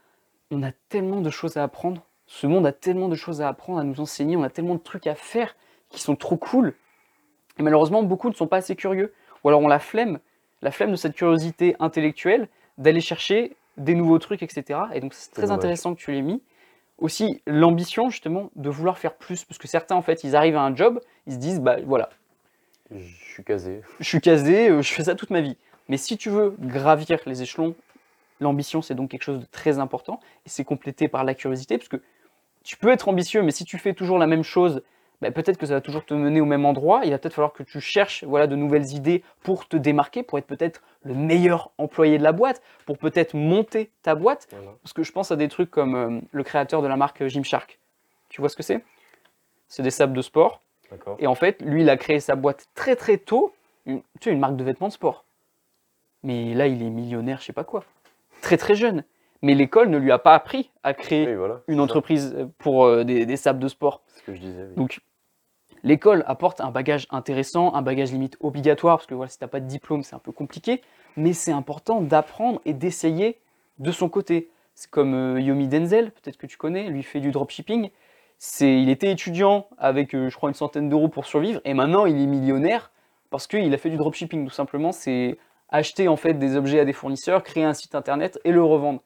On 0.51 0.61
a 0.61 0.71
tellement 0.89 1.21
de 1.21 1.29
choses 1.29 1.57
à 1.57 1.63
apprendre. 1.63 2.03
Ce 2.25 2.45
monde 2.45 2.67
a 2.67 2.73
tellement 2.73 3.07
de 3.07 3.15
choses 3.15 3.41
à 3.41 3.47
apprendre, 3.47 3.79
à 3.79 3.83
nous 3.83 3.99
enseigner. 4.01 4.35
On 4.35 4.43
a 4.43 4.49
tellement 4.49 4.75
de 4.75 4.81
trucs 4.81 5.07
à 5.07 5.15
faire 5.15 5.55
qui 5.89 6.01
sont 6.01 6.17
trop 6.17 6.35
cool. 6.35 6.73
Et 7.57 7.63
malheureusement, 7.63 8.03
beaucoup 8.03 8.29
ne 8.29 8.33
sont 8.35 8.47
pas 8.47 8.57
assez 8.57 8.75
curieux. 8.75 9.13
Ou 9.43 9.47
alors 9.49 9.61
on 9.61 9.67
la 9.69 9.79
flemme, 9.79 10.19
la 10.61 10.71
flemme 10.71 10.91
de 10.91 10.95
cette 10.97 11.15
curiosité 11.15 11.75
intellectuelle, 11.79 12.49
d'aller 12.77 12.99
chercher 13.01 13.55
des 13.77 13.95
nouveaux 13.95 14.19
trucs, 14.19 14.43
etc. 14.43 14.79
Et 14.93 14.99
donc 14.99 15.13
c'est 15.13 15.31
très 15.31 15.51
intéressant 15.51 15.95
que 15.95 15.99
tu 15.99 16.11
l'aies 16.11 16.21
mis. 16.21 16.41
Aussi 16.97 17.41
l'ambition 17.45 18.09
justement 18.09 18.49
de 18.55 18.69
vouloir 18.69 18.97
faire 18.97 19.15
plus, 19.15 19.43
parce 19.43 19.57
que 19.59 19.67
certains 19.67 19.95
en 19.95 20.01
fait 20.01 20.23
ils 20.23 20.35
arrivent 20.35 20.57
à 20.57 20.61
un 20.61 20.75
job, 20.75 20.99
ils 21.27 21.33
se 21.33 21.37
disent 21.37 21.59
bah 21.61 21.77
voilà, 21.85 22.09
Je 22.91 23.03
suis 23.33 23.43
casé. 23.43 23.81
je 23.99 24.05
suis 24.05 24.21
casé, 24.21 24.69
euh, 24.69 24.81
je 24.81 24.93
fais 24.93 25.03
ça 25.03 25.15
toute 25.15 25.29
ma 25.29 25.41
vie. 25.41 25.57
Mais 25.89 25.97
si 25.97 26.17
tu 26.17 26.29
veux 26.29 26.55
gravir 26.59 27.19
les 27.27 27.43
échelons, 27.43 27.75
l'ambition 28.39 28.81
c'est 28.81 28.95
donc 28.95 29.11
quelque 29.11 29.23
chose 29.23 29.39
de 29.39 29.45
très 29.51 29.77
important 29.79 30.19
et 30.45 30.49
c'est 30.49 30.63
complété 30.63 31.07
par 31.07 31.23
la 31.23 31.35
curiosité 31.35 31.77
parce 31.77 31.89
que 31.89 32.01
tu 32.63 32.77
peux 32.77 32.89
être 32.89 33.07
ambitieux, 33.07 33.43
mais 33.43 33.51
si 33.51 33.63
tu 33.63 33.77
fais 33.77 33.93
toujours 33.93 34.17
la 34.17 34.27
même 34.27 34.43
chose, 34.43 34.81
bah, 35.21 35.31
peut-être 35.31 35.57
que 35.57 35.65
ça 35.65 35.73
va 35.75 35.81
toujours 35.81 36.05
te 36.05 36.13
mener 36.13 36.41
au 36.41 36.45
même 36.45 36.65
endroit. 36.65 37.01
Il 37.03 37.11
va 37.11 37.17
peut-être 37.17 37.33
falloir 37.33 37.53
que 37.53 37.63
tu 37.63 37.79
cherches 37.81 38.23
voilà, 38.23 38.47
de 38.47 38.55
nouvelles 38.55 38.93
idées 38.93 39.23
pour 39.43 39.67
te 39.67 39.75
démarquer, 39.77 40.23
pour 40.23 40.37
être 40.37 40.45
peut-être 40.47 40.81
le 41.03 41.13
meilleur 41.15 41.71
employé 41.77 42.17
de 42.17 42.23
la 42.23 42.31
boîte, 42.33 42.61
pour 42.85 42.97
peut-être 42.97 43.33
monter 43.33 43.89
ta 44.03 44.13
boîte. 44.15 44.47
Voilà. 44.51 44.71
Parce 44.83 44.93
que 44.93 45.03
je 45.03 45.11
pense 45.11 45.31
à 45.31 45.35
des 45.35 45.47
trucs 45.47 45.71
comme 45.71 45.95
euh, 45.95 46.19
le 46.31 46.43
créateur 46.43 46.81
de 46.81 46.87
la 46.87 46.97
marque 46.97 47.21
euh, 47.21 47.29
Gymshark. 47.29 47.79
Tu 48.29 48.41
vois 48.41 48.49
ce 48.49 48.55
que 48.55 48.63
c'est? 48.63 48.83
C'est 49.67 49.83
des 49.83 49.91
sables 49.91 50.13
de 50.13 50.21
sport. 50.21 50.61
Et 51.19 51.27
en 51.27 51.35
fait, 51.35 51.61
lui, 51.61 51.81
il 51.81 51.89
a 51.89 51.97
créé 51.97 52.19
sa 52.21 52.35
boîte 52.35 52.67
très 52.75 52.95
très 52.95 53.17
tôt, 53.17 53.53
une, 53.85 53.99
tu 54.21 54.29
sais, 54.29 54.31
une 54.31 54.39
marque 54.39 54.55
de 54.55 54.63
vêtements 54.63 54.87
de 54.87 54.93
sport. 54.93 55.25
Mais 56.23 56.53
là, 56.53 56.67
il 56.67 56.81
est 56.81 56.89
millionnaire, 56.89 57.39
je 57.41 57.45
sais 57.45 57.53
pas 57.53 57.63
quoi. 57.65 57.83
Très 58.41 58.55
très 58.57 58.75
jeune. 58.75 59.03
Mais 59.41 59.53
l'école 59.53 59.89
ne 59.89 59.97
lui 59.97 60.11
a 60.11 60.17
pas 60.17 60.33
appris 60.33 60.71
à 60.83 60.93
créer 60.93 61.27
Oui, 61.27 61.35
voilà. 61.35 61.61
c'est 61.65 61.73
une 61.73 61.79
entreprise 61.79 62.33
euh, 62.37 62.45
pour 62.57 62.85
euh, 62.85 63.03
des, 63.03 63.25
des 63.25 63.37
sables 63.37 63.59
de 63.59 63.67
sport. 63.67 64.01
C'est 64.07 64.19
ce 64.19 64.23
que 64.23 64.33
je 64.33 64.39
disais. 64.39 64.63
oui. 64.69 64.75
Donc, 64.75 64.99
l'école 65.83 66.23
apporte 66.27 66.61
un 66.61 66.71
bagage 66.71 67.07
intéressant, 67.11 67.73
un 67.73 67.81
bagage 67.81 68.11
limite 68.11 68.37
obligatoire, 68.39 68.97
parce 68.97 69.07
que 69.07 69.15
voilà, 69.15 69.29
si 69.29 69.37
tu 69.37 69.43
n'as 69.43 69.49
pas 69.49 69.59
de 69.59 69.67
diplôme, 69.67 70.03
c'est 70.03 70.15
un 70.15 70.19
peu 70.19 70.31
compliqué. 70.31 70.81
Mais 71.15 71.33
c'est 71.33 71.51
important 71.51 72.01
d'apprendre 72.01 72.61
et 72.65 72.73
d'essayer 72.73 73.37
de 73.79 73.91
son 73.91 74.09
côté. 74.09 74.49
C'est 74.75 74.89
comme 74.89 75.13
euh, 75.13 75.41
Yomi 75.41 75.67
Denzel, 75.67 76.11
peut-être 76.11 76.37
que 76.37 76.45
tu 76.45 76.57
connais, 76.57 76.89
lui 76.89 77.03
fait 77.03 77.19
du 77.19 77.31
dropshipping. 77.31 77.89
C'est, 78.37 78.79
il 78.79 78.89
était 78.89 79.11
étudiant 79.11 79.67
avec, 79.79 80.13
euh, 80.13 80.29
je 80.29 80.35
crois, 80.35 80.49
une 80.49 80.55
centaine 80.55 80.89
d'euros 80.89 81.07
pour 81.07 81.25
survivre, 81.25 81.59
et 81.65 81.73
maintenant 81.73 82.05
il 82.05 82.21
est 82.21 82.27
millionnaire 82.27 82.91
parce 83.29 83.47
qu'il 83.47 83.73
a 83.73 83.77
fait 83.77 83.89
du 83.89 83.97
dropshipping. 83.97 84.45
Tout 84.45 84.53
simplement, 84.53 84.91
c'est 84.91 85.37
acheter 85.69 86.07
en 86.07 86.15
fait 86.15 86.35
des 86.35 86.55
objets 86.55 86.79
à 86.79 86.85
des 86.85 86.93
fournisseurs, 86.93 87.43
créer 87.43 87.63
un 87.63 87.73
site 87.73 87.95
internet 87.95 88.39
et 88.43 88.51
le 88.51 88.63
revendre. 88.63 89.01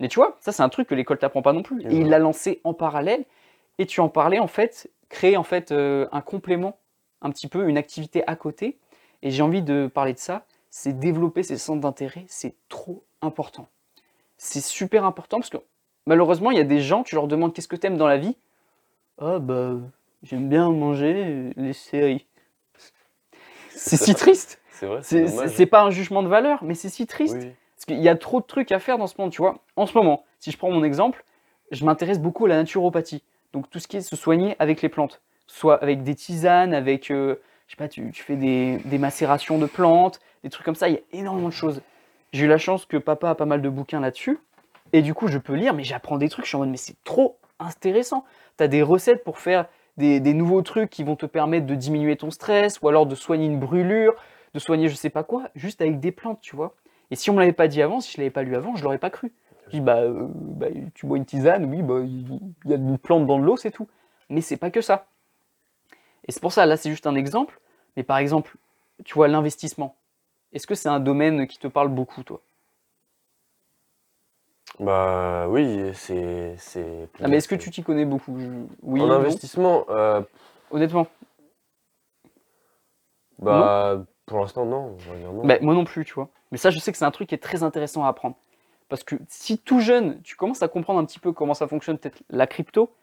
Mais 0.00 0.08
tu 0.08 0.16
vois, 0.16 0.36
ça 0.40 0.52
c'est 0.52 0.62
un 0.62 0.68
truc 0.68 0.88
que 0.88 0.94
l'école 0.94 1.18
t'apprend 1.18 1.42
pas 1.42 1.52
non 1.52 1.62
plus. 1.62 1.80
Et 1.82 1.96
il 1.96 2.08
l'a 2.08 2.18
lancé 2.18 2.60
en 2.64 2.74
parallèle. 2.74 3.24
Et 3.78 3.86
tu 3.86 4.00
en 4.00 4.08
parlais 4.08 4.38
en 4.38 4.46
fait, 4.46 4.90
créer 5.08 5.36
en 5.36 5.42
fait 5.42 5.72
euh, 5.72 6.06
un 6.12 6.20
complément, 6.20 6.78
un 7.22 7.30
petit 7.30 7.48
peu 7.48 7.68
une 7.68 7.78
activité 7.78 8.22
à 8.26 8.36
côté. 8.36 8.78
Et 9.22 9.30
j'ai 9.30 9.42
envie 9.42 9.62
de 9.62 9.90
parler 9.92 10.12
de 10.12 10.18
ça. 10.18 10.44
C'est 10.70 10.98
développer 10.98 11.42
ses 11.42 11.56
centres 11.56 11.80
d'intérêt. 11.80 12.24
C'est 12.28 12.54
trop 12.68 13.04
important. 13.22 13.68
C'est 14.36 14.60
super 14.62 15.04
important 15.04 15.38
parce 15.38 15.50
que 15.50 15.58
malheureusement 16.06 16.50
il 16.50 16.56
y 16.56 16.60
a 16.60 16.64
des 16.64 16.80
gens, 16.80 17.02
tu 17.04 17.14
leur 17.14 17.28
demandes 17.28 17.54
qu'est-ce 17.54 17.68
que 17.68 17.76
t'aimes 17.76 17.96
dans 17.96 18.08
la 18.08 18.18
vie? 18.18 18.36
Ah 19.18 19.38
bah 19.38 19.76
j'aime 20.22 20.48
bien 20.48 20.70
manger 20.70 21.52
les 21.56 21.72
séries. 21.72 22.26
C'est 23.70 23.96
si 23.96 24.14
triste. 24.14 24.60
C'est 24.74 24.86
vrai, 24.86 25.48
c'est 25.48 25.66
pas 25.66 25.82
un 25.82 25.90
jugement 25.90 26.24
de 26.24 26.28
valeur, 26.28 26.64
mais 26.64 26.74
c'est 26.74 26.88
si 26.88 27.06
triste. 27.06 27.36
Oui. 27.40 27.52
Parce 27.76 27.84
qu'il 27.86 28.00
y 28.00 28.08
a 28.08 28.16
trop 28.16 28.40
de 28.40 28.44
trucs 28.44 28.72
à 28.72 28.80
faire 28.80 28.98
dans 28.98 29.06
ce 29.06 29.14
monde, 29.20 29.30
tu 29.30 29.40
vois. 29.40 29.60
En 29.76 29.86
ce 29.86 29.96
moment, 29.96 30.24
Si 30.40 30.50
je 30.50 30.58
prends 30.58 30.68
mon 30.70 30.82
exemple, 30.82 31.24
je 31.70 31.84
m'intéresse 31.84 32.18
beaucoup 32.18 32.46
à 32.46 32.48
la 32.48 32.56
naturopathie. 32.56 33.22
Donc 33.54 33.70
tout 33.70 33.78
ce 33.78 33.86
qui 33.86 33.96
est 33.96 34.00
se 34.00 34.16
soigner 34.16 34.56
avec 34.58 34.82
les 34.82 34.88
plantes, 34.88 35.22
soit 35.46 35.80
avec 35.80 36.02
des 36.02 36.16
tisanes, 36.16 36.74
avec, 36.74 37.12
euh, 37.12 37.36
je 37.68 37.72
sais 37.72 37.76
pas, 37.76 37.88
tu, 37.88 38.12
fais 38.12 38.34
des, 38.34 38.78
des 38.84 38.98
macérations 38.98 39.58
de 39.58 39.66
plantes, 39.66 40.18
des 40.42 40.50
trucs 40.50 40.66
comme 40.66 40.74
ça, 40.74 40.88
il 40.88 40.96
y 40.96 40.98
a 40.98 41.00
énormément 41.12 41.48
de 41.48 41.54
choses. 41.54 41.80
J'ai 42.32 42.46
eu 42.46 42.48
la 42.48 42.58
chance 42.58 42.84
que 42.84 42.96
papa 42.96 43.30
a 43.30 43.34
pas 43.36 43.46
mal 43.46 43.62
de 43.62 43.68
bouquins 43.68 44.00
là-dessus, 44.00 44.40
et 44.92 45.02
du 45.02 45.14
coup 45.14 45.28
je 45.28 45.38
peux 45.38 45.54
lire, 45.54 45.72
mais 45.72 45.84
j'apprends 45.84 46.18
des 46.18 46.28
trucs, 46.28 46.46
je 46.46 46.48
suis 46.48 46.56
en 46.56 46.60
mode, 46.60 46.70
mais 46.70 46.76
c'est 46.76 46.96
trop 47.04 47.38
intéressant. 47.60 48.24
Tu 48.58 48.64
as 48.64 48.68
des 48.68 48.82
recettes 48.82 49.22
pour 49.22 49.38
faire 49.38 49.66
des, 49.98 50.18
des 50.18 50.34
nouveaux 50.34 50.62
trucs 50.62 50.90
qui 50.90 51.04
vont 51.04 51.14
te 51.14 51.26
permettre 51.26 51.66
de 51.66 51.76
diminuer 51.76 52.16
ton 52.16 52.32
stress, 52.32 52.80
ou 52.82 52.88
alors 52.88 53.06
de 53.06 53.14
soigner 53.14 53.46
une 53.46 53.60
brûlure, 53.60 54.16
de 54.52 54.58
soigner 54.58 54.88
je 54.88 54.96
sais 54.96 55.10
pas 55.10 55.22
quoi, 55.22 55.44
juste 55.54 55.80
avec 55.80 56.00
des 56.00 56.10
plantes, 56.10 56.40
tu 56.40 56.56
vois. 56.56 56.74
Et 57.12 57.16
si 57.16 57.30
on 57.30 57.34
me 57.34 57.38
l'avait 57.38 57.52
pas 57.52 57.68
dit 57.68 57.82
avant, 57.82 58.00
si 58.00 58.14
je 58.14 58.18
l'avais 58.18 58.30
pas 58.30 58.42
lu 58.42 58.56
avant, 58.56 58.74
je 58.74 58.82
l'aurais 58.82 58.98
pas 58.98 59.10
cru. 59.10 59.32
Je 59.66 59.70
dis, 59.72 59.80
bah, 59.80 59.98
euh, 60.02 60.28
bah, 60.30 60.66
tu 60.94 61.06
bois 61.06 61.16
une 61.18 61.24
tisane, 61.26 61.64
oui, 61.66 61.82
bah, 61.82 62.00
il 62.00 62.40
y 62.66 62.72
a 62.72 62.76
une 62.76 62.98
plante 62.98 63.26
dans 63.26 63.38
de 63.38 63.44
l'eau, 63.44 63.56
c'est 63.56 63.70
tout. 63.70 63.88
Mais 64.30 64.40
c'est 64.40 64.56
pas 64.56 64.70
que 64.70 64.80
ça. 64.80 65.06
Et 66.26 66.32
c'est 66.32 66.40
pour 66.40 66.52
ça, 66.52 66.66
là, 66.66 66.76
c'est 66.76 66.90
juste 66.90 67.06
un 67.06 67.14
exemple. 67.14 67.60
Mais 67.96 68.02
par 68.02 68.18
exemple, 68.18 68.56
tu 69.04 69.14
vois, 69.14 69.28
l'investissement. 69.28 69.96
Est-ce 70.52 70.66
que 70.66 70.74
c'est 70.76 70.88
un 70.88 71.00
domaine 71.00 71.46
qui 71.46 71.58
te 71.58 71.68
parle 71.68 71.88
beaucoup, 71.88 72.22
toi? 72.24 72.42
Bah 74.80 75.46
oui, 75.48 75.90
c'est 75.94 76.56
c'est 76.58 77.08
Ah, 77.22 77.28
mais 77.28 77.38
est-ce 77.38 77.48
que 77.48 77.54
tu 77.54 77.70
t'y 77.70 77.82
connais 77.82 78.04
beaucoup? 78.04 78.38
Je- 78.38 78.66
Oui, 78.82 79.00
En 79.00 79.06
non? 79.06 79.14
investissement, 79.18 79.84
euh, 79.90 80.20
Honnêtement, 80.70 81.08
bah 83.38 84.04
pour 84.26 84.40
l'instant 84.40 84.64
non, 84.66 84.96
on 85.06 85.12
va 85.12 85.18
dire 85.18 85.32
non. 85.32 85.48
bah, 85.48 85.58
moi 85.60 85.74
non 85.74 85.84
plus, 85.84 86.04
tu 86.04 86.14
vois. 86.14 86.28
Mais 86.50 86.58
ça, 86.58 86.70
je 86.70 86.78
sais 86.78 86.92
que 86.92 86.98
c'est 86.98 87.04
un 87.04 87.10
truc 87.10 87.28
qui 87.28 87.34
est 87.34 87.38
très 87.38 87.62
intéressant 87.62 88.04
à 88.04 88.08
apprendre. 88.08 88.36
Parce 88.94 89.02
que 89.02 89.16
si 89.26 89.58
tout 89.58 89.80
jeune, 89.80 90.22
tu 90.22 90.36
commences 90.36 90.62
à 90.62 90.68
comprendre 90.68 91.00
un 91.00 91.04
petit 91.04 91.18
peu 91.18 91.32
comment 91.32 91.54
ça 91.54 91.66
fonctionne, 91.66 91.98
peut-être 91.98 92.22
la 92.30 92.46
crypto, 92.46 92.94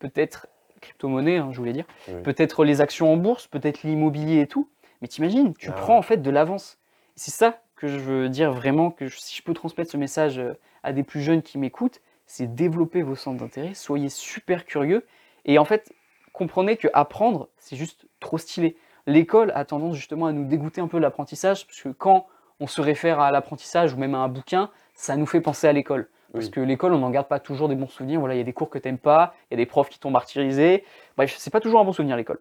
peut-être 0.00 0.48
crypto-monnaie, 0.80 1.36
hein, 1.36 1.50
je 1.52 1.58
voulais 1.58 1.72
dire, 1.72 1.84
Oui. 2.08 2.20
peut-être 2.24 2.64
les 2.64 2.80
actions 2.80 3.12
en 3.12 3.16
bourse, 3.16 3.46
peut-être 3.46 3.84
l'immobilier 3.84 4.40
et 4.40 4.48
tout. 4.48 4.68
Mais 5.00 5.06
t'imagines, 5.06 5.54
tu 5.54 5.68
Ah. 5.70 5.74
prends 5.74 5.96
en 5.98 6.02
fait 6.02 6.16
de 6.16 6.30
l'avance. 6.30 6.78
C'est 7.14 7.30
ça 7.30 7.60
que 7.76 7.86
je 7.86 7.96
veux 7.98 8.28
dire 8.28 8.50
vraiment, 8.52 8.90
que 8.90 9.06
je- 9.06 9.18
si 9.20 9.36
je 9.36 9.42
peux 9.44 9.54
transmettre 9.54 9.88
ce 9.88 9.96
message 9.96 10.40
euh, 10.40 10.54
à 10.82 10.92
des 10.92 11.04
plus 11.04 11.20
jeunes 11.22 11.42
qui 11.42 11.58
m'écoutent, 11.58 12.00
c'est 12.26 12.52
développer 12.52 13.02
vos 13.02 13.14
centres 13.14 13.38
d'intérêt, 13.38 13.74
soyez 13.74 14.08
super 14.08 14.64
curieux. 14.64 15.06
Et 15.44 15.60
en 15.60 15.64
fait, 15.64 15.92
comprenez 16.32 16.76
que 16.76 16.88
apprendre, 16.92 17.48
c'est 17.56 17.76
juste 17.76 18.06
trop 18.18 18.36
stylé. 18.38 18.76
L'école 19.06 19.52
a 19.54 19.64
tendance 19.64 19.94
justement 19.94 20.26
à 20.26 20.32
nous 20.32 20.44
dégoûter 20.44 20.80
un 20.80 20.88
peu 20.88 20.96
de 20.96 21.02
l'apprentissage, 21.02 21.68
parce 21.68 21.80
que 21.82 21.90
quand 21.90 22.26
on 22.58 22.66
se 22.66 22.80
réfère 22.80 23.20
à 23.20 23.30
l'apprentissage 23.30 23.92
ou 23.92 23.96
même 23.96 24.16
à 24.16 24.18
un 24.18 24.28
bouquin, 24.28 24.70
ça 24.96 25.16
nous 25.16 25.26
fait 25.26 25.40
penser 25.40 25.68
à 25.68 25.72
l'école. 25.72 26.08
Parce 26.32 26.46
Oui. 26.46 26.50
que 26.50 26.60
l'école, 26.60 26.92
on 26.92 26.98
n'en 26.98 27.10
garde 27.10 27.28
pas 27.28 27.38
toujours 27.38 27.68
des 27.68 27.76
bons 27.76 27.86
souvenirs. 27.86 28.18
Voilà, 28.18 28.34
il 28.34 28.38
y 28.38 28.40
a 28.40 28.44
des 28.44 28.52
cours 28.52 28.68
que 28.68 28.78
t'aimes 28.78 28.98
pas, 28.98 29.34
il 29.50 29.54
y 29.54 29.56
a 29.56 29.58
des 29.58 29.66
profs 29.66 29.88
qui 29.88 30.00
t'ont 30.00 30.10
martyrisé. 30.10 30.84
Bref, 31.16 31.36
c'est 31.38 31.52
pas 31.52 31.60
toujours 31.60 31.80
un 31.80 31.84
bon 31.84 31.92
souvenir 31.92 32.16
l'école. 32.16 32.40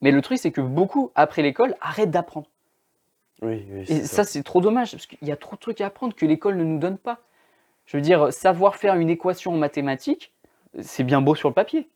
Mais 0.00 0.10
le 0.10 0.22
truc, 0.22 0.38
c'est 0.38 0.50
que 0.50 0.60
beaucoup, 0.60 1.12
après 1.14 1.42
l'école, 1.42 1.76
arrêtent 1.80 2.10
d'apprendre. 2.10 2.48
Oui, 3.42 3.64
oui, 3.68 3.80
Et 3.82 3.84
c'est 3.84 4.06
ça, 4.06 4.24
c'est 4.24 4.42
trop 4.42 4.60
dommage, 4.60 4.92
parce 4.92 5.06
qu'il 5.06 5.26
y 5.28 5.32
a 5.32 5.36
trop 5.36 5.56
de 5.56 5.60
trucs 5.60 5.80
à 5.80 5.86
apprendre 5.86 6.14
que 6.14 6.24
l'école 6.24 6.56
ne 6.56 6.64
nous 6.64 6.78
donne 6.78 6.98
pas. 6.98 7.18
Je 7.86 7.96
veux 7.96 8.00
dire, 8.00 8.32
savoir 8.32 8.76
faire 8.76 8.94
une 8.94 9.10
équation 9.10 9.52
en 9.52 9.56
mathématiques, 9.56 10.32
c'est 10.80 11.04
bien 11.04 11.20
beau 11.20 11.34
sur 11.34 11.48
le 11.48 11.54
papier. 11.54 11.88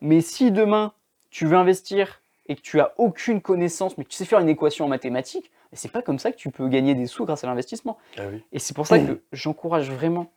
Mais 0.00 0.20
si 0.20 0.50
demain, 0.50 0.92
tu 1.30 1.46
veux 1.46 1.56
investir 1.56 2.19
et 2.50 2.56
que 2.56 2.62
tu 2.62 2.80
as 2.80 2.92
aucune 2.98 3.40
connaissance, 3.40 3.96
mais 3.96 4.02
que 4.02 4.08
tu 4.08 4.16
sais 4.16 4.24
faire 4.24 4.40
une 4.40 4.48
équation 4.48 4.84
en 4.84 4.88
mathématiques, 4.88 5.52
c'est 5.72 5.92
pas 5.92 6.02
comme 6.02 6.18
ça 6.18 6.32
que 6.32 6.36
tu 6.36 6.50
peux 6.50 6.66
gagner 6.66 6.96
des 6.96 7.06
sous 7.06 7.24
grâce 7.24 7.44
à 7.44 7.46
l'investissement. 7.46 7.96
Ah 8.18 8.22
oui. 8.28 8.42
Et 8.50 8.58
c'est 8.58 8.74
pour 8.74 8.88
ça 8.88 8.98
que 8.98 9.22
j'encourage 9.30 9.88
vraiment 9.88 10.32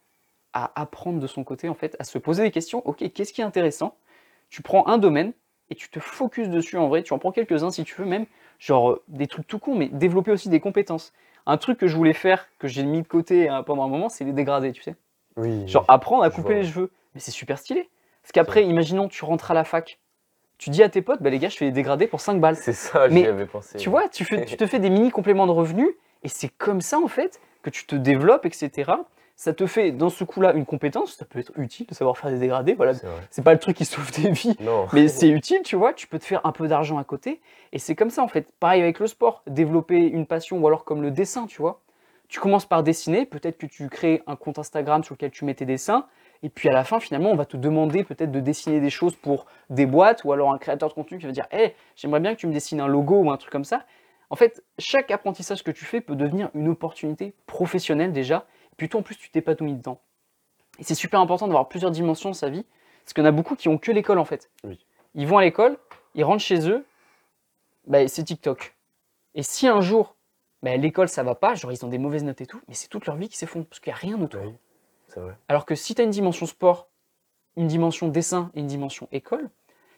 à 0.54 0.80
apprendre 0.80 1.20
de 1.20 1.26
son 1.26 1.44
côté, 1.44 1.70
en 1.70 1.74
fait, 1.74 1.96
à 1.98 2.04
se 2.04 2.20
poser 2.20 2.44
des 2.44 2.52
questions. 2.52 2.88
Ok, 2.88 3.04
qu'est-ce 3.12 3.34
qui 3.34 3.42
est 3.42 3.44
intéressant? 3.44 3.98
Tu 4.52 4.62
prends 4.62 4.86
un 4.86 5.00
domaine 5.00 5.34
et 5.72 5.76
tu 5.76 5.90
te 5.90 6.00
focuses 6.00 6.50
dessus 6.50 6.78
en 6.78 6.88
vrai. 6.88 7.02
Tu 7.02 7.14
en 7.14 7.18
prends 7.18 7.32
quelques-uns 7.32 7.72
si 7.72 7.84
tu 7.84 7.96
veux, 7.96 8.06
même 8.06 8.28
genre 8.60 8.92
euh, 8.92 9.04
des 9.08 9.26
trucs 9.26 9.48
tout 9.48 9.58
cons, 9.58 9.74
mais 9.74 9.88
développer 9.88 10.30
aussi 10.30 10.50
des 10.50 10.60
compétences. 10.60 11.14
Un 11.48 11.58
truc 11.58 11.80
que 11.80 11.88
je 11.88 11.98
voulais 11.98 12.14
faire, 12.14 12.48
que 12.60 12.68
j'ai 12.68 12.84
mis 12.84 13.02
de 13.02 13.08
côté 13.08 13.50
hein, 13.50 13.64
pendant 13.64 13.86
un 13.86 13.90
moment, 13.90 14.10
c'est 14.10 14.24
les 14.24 14.34
dégradés, 14.34 14.72
tu 14.72 14.84
sais. 14.84 14.96
Oui. 15.36 15.68
Genre 15.68 15.86
apprendre 15.88 16.24
à 16.24 16.30
couper 16.30 16.54
les 16.54 16.64
cheveux. 16.64 16.92
Mais 17.16 17.20
c'est 17.20 17.32
super 17.32 17.58
stylé. 17.58 17.90
Parce 18.22 18.32
qu'après, 18.34 18.64
imaginons, 18.66 19.08
tu 19.08 19.26
rentres 19.26 19.50
à 19.50 19.56
la 19.56 19.64
fac. 19.64 20.00
Tu 20.58 20.70
dis 20.70 20.84
à 20.84 20.90
tes 20.90 21.02
potes, 21.02 21.22
bah 21.22 21.30
les 21.30 21.40
gars, 21.40 21.50
je 21.50 21.58
fais 21.58 21.66
des 21.66 21.72
dégradés 21.72 22.08
pour 22.08 22.22
5 22.22 22.40
balles. 22.40 22.56
C'est 22.56 22.74
ça, 22.74 23.08
Mais 23.10 23.22
j'y 23.22 23.28
avais 23.28 23.46
pensé. 23.46 23.78
Tu 23.78 23.90
vois, 23.90 24.08
tu, 24.08 24.24
fais, 24.24 24.46
tu 24.46 24.56
te 24.58 24.66
fais 24.66 24.80
des 24.80 24.90
mini 24.90 25.12
compléments 25.12 25.48
de 25.48 25.52
revenus 25.52 25.90
et 26.24 26.30
c'est 26.30 26.50
comme 26.50 26.82
ça 26.82 27.00
en 27.00 27.08
fait 27.08 27.42
que 27.64 27.70
tu 27.70 27.86
te 27.86 27.96
développes, 27.96 28.46
etc. 28.46 28.92
Ça 29.36 29.52
te 29.52 29.66
fait 29.66 29.92
dans 29.92 30.10
ce 30.10 30.24
coup-là 30.24 30.54
une 30.54 30.66
compétence, 30.66 31.16
ça 31.16 31.26
peut 31.26 31.40
être 31.40 31.52
utile 31.58 31.88
de 31.88 31.94
savoir 31.96 32.18
faire 32.18 32.30
des 32.30 32.38
dégradés. 32.38 32.76
Voilà, 32.76 32.94
C'est 33.32 33.44
pas 33.44 33.54
le 33.54 33.60
truc 33.60 33.76
qui 33.78 33.84
sauve 33.86 34.12
des 34.12 34.30
vies, 34.30 34.56
Non. 34.62 34.88
mais 34.94 35.08
c'est 35.08 35.30
utile, 35.30 35.62
tu 35.64 35.76
vois. 35.76 35.94
Tu 35.94 36.08
peux 36.08 36.20
te 36.20 36.26
faire 36.26 36.46
un 36.46 36.52
peu 36.52 36.68
d'argent 36.68 36.98
à 37.00 37.04
côté 37.04 37.42
et 37.72 37.80
c'est 37.80 37.96
comme 37.96 38.12
ça 38.12 38.22
en 38.22 38.28
fait. 38.28 38.48
Pareil 38.60 38.82
avec 38.82 39.00
le 39.00 39.08
sport, 39.08 39.42
développer 39.48 39.98
une 39.98 40.28
passion 40.28 40.60
ou 40.60 40.68
alors 40.68 40.84
comme 40.86 41.02
le 41.02 41.12
dessin, 41.12 41.48
tu 41.48 41.62
vois. 41.62 41.82
Tu 42.30 42.40
commences 42.40 42.66
par 42.66 42.84
dessiner, 42.84 43.26
peut-être 43.26 43.58
que 43.58 43.66
tu 43.66 43.90
crées 43.90 44.22
un 44.28 44.36
compte 44.36 44.60
Instagram 44.60 45.04
sur 45.04 45.16
lequel 45.16 45.32
tu 45.32 45.46
mets 45.46 45.54
tes 45.56 45.66
dessins. 45.66 46.06
Et 46.44 46.50
puis 46.50 46.70
à 46.70 46.74
la 46.74 46.84
fin, 46.84 47.00
finalement, 47.00 47.32
on 47.32 47.36
va 47.36 47.46
te 47.46 47.58
demander 47.58 48.04
peut-être 48.04 48.32
de 48.32 48.40
dessiner 48.40 48.80
des 48.80 48.90
choses 48.90 49.16
pour 49.16 49.46
des 49.70 49.86
boîtes 49.86 50.24
ou 50.26 50.34
alors 50.34 50.54
un 50.54 50.58
créateur 50.58 50.90
de 50.90 50.94
contenu 50.94 51.18
qui 51.18 51.26
va 51.26 51.32
dire 51.32 51.48
Hey, 51.52 51.74
j'aimerais 51.96 52.20
bien 52.20 52.36
que 52.36 52.40
tu 52.40 52.48
me 52.48 52.54
dessines 52.54 52.82
un 52.82 52.88
logo 52.88 53.16
ou 53.16 53.32
un 53.32 53.38
truc 53.38 53.52
comme 53.52 53.64
ça. 53.64 53.86
En 54.30 54.36
fait, 54.36 54.64
chaque 54.78 55.10
apprentissage 55.10 55.64
que 55.64 55.72
tu 55.72 55.86
fais 55.86 56.02
peut 56.02 56.16
devenir 56.16 56.50
une 56.54 56.68
opportunité 56.68 57.34
professionnelle 57.46 58.12
déjà. 58.12 58.46
Et 58.74 58.76
puis 58.78 58.90
toi, 58.90 59.00
en 59.00 59.04
plus, 59.04 59.16
tu 59.16 59.30
t'épanouis 59.30 59.74
dedans. 59.74 60.00
Et 60.80 60.84
c'est 60.84 60.96
super 60.96 61.20
important 61.20 61.48
d'avoir 61.48 61.70
plusieurs 61.70 61.92
dimensions 61.92 62.30
de 62.30 62.36
sa 62.36 62.50
vie. 62.50 62.66
Parce 63.04 63.14
qu'il 63.14 63.24
y 63.24 63.26
en 63.26 63.30
a 63.30 63.34
beaucoup 63.34 63.56
qui 63.56 63.70
ont 63.70 63.78
que 63.78 63.92
l'école 63.92 64.20
en 64.20 64.26
fait. 64.26 64.50
Oui. 64.64 64.80
Ils 65.16 65.28
vont 65.28 65.38
à 65.38 65.44
l'école, 65.44 65.78
ils 66.16 66.24
rentrent 66.24 66.44
chez 66.44 66.70
eux, 66.70 66.86
bah, 67.86 68.08
c'est 68.08 68.24
TikTok. 68.24 68.76
Et 69.36 69.44
si 69.44 69.68
un 69.68 69.82
jour, 69.82 70.16
bah, 70.62 70.76
l'école 70.78 71.10
ça 71.10 71.24
va 71.24 71.36
pas, 71.36 71.56
genre 71.56 71.72
ils 71.72 71.86
ont 71.86 71.90
des 71.90 71.98
mauvaises 71.98 72.24
notes 72.24 72.42
et 72.42 72.46
tout, 72.46 72.62
mais 72.68 72.74
c'est 72.74 72.88
toute 72.88 73.06
leur 73.06 73.16
vie 73.16 73.30
qui 73.30 73.38
s'effondre 73.38 73.66
parce 73.66 73.80
qu'il 73.80 73.92
n'y 73.92 73.96
a 73.96 74.00
rien 74.00 74.22
autour. 74.22 74.42
Oui, 74.42 74.54
vrai. 75.22 75.36
Alors 75.48 75.66
que 75.66 75.76
si 75.76 75.96
tu 75.96 76.02
as 76.02 76.06
une 76.06 76.10
dimension 76.12 76.46
sport, 76.46 76.88
une 77.56 77.68
dimension 77.68 78.08
dessin 78.08 78.52
et 78.56 78.60
une 78.60 78.68
dimension 78.68 79.08
école, 79.12 79.50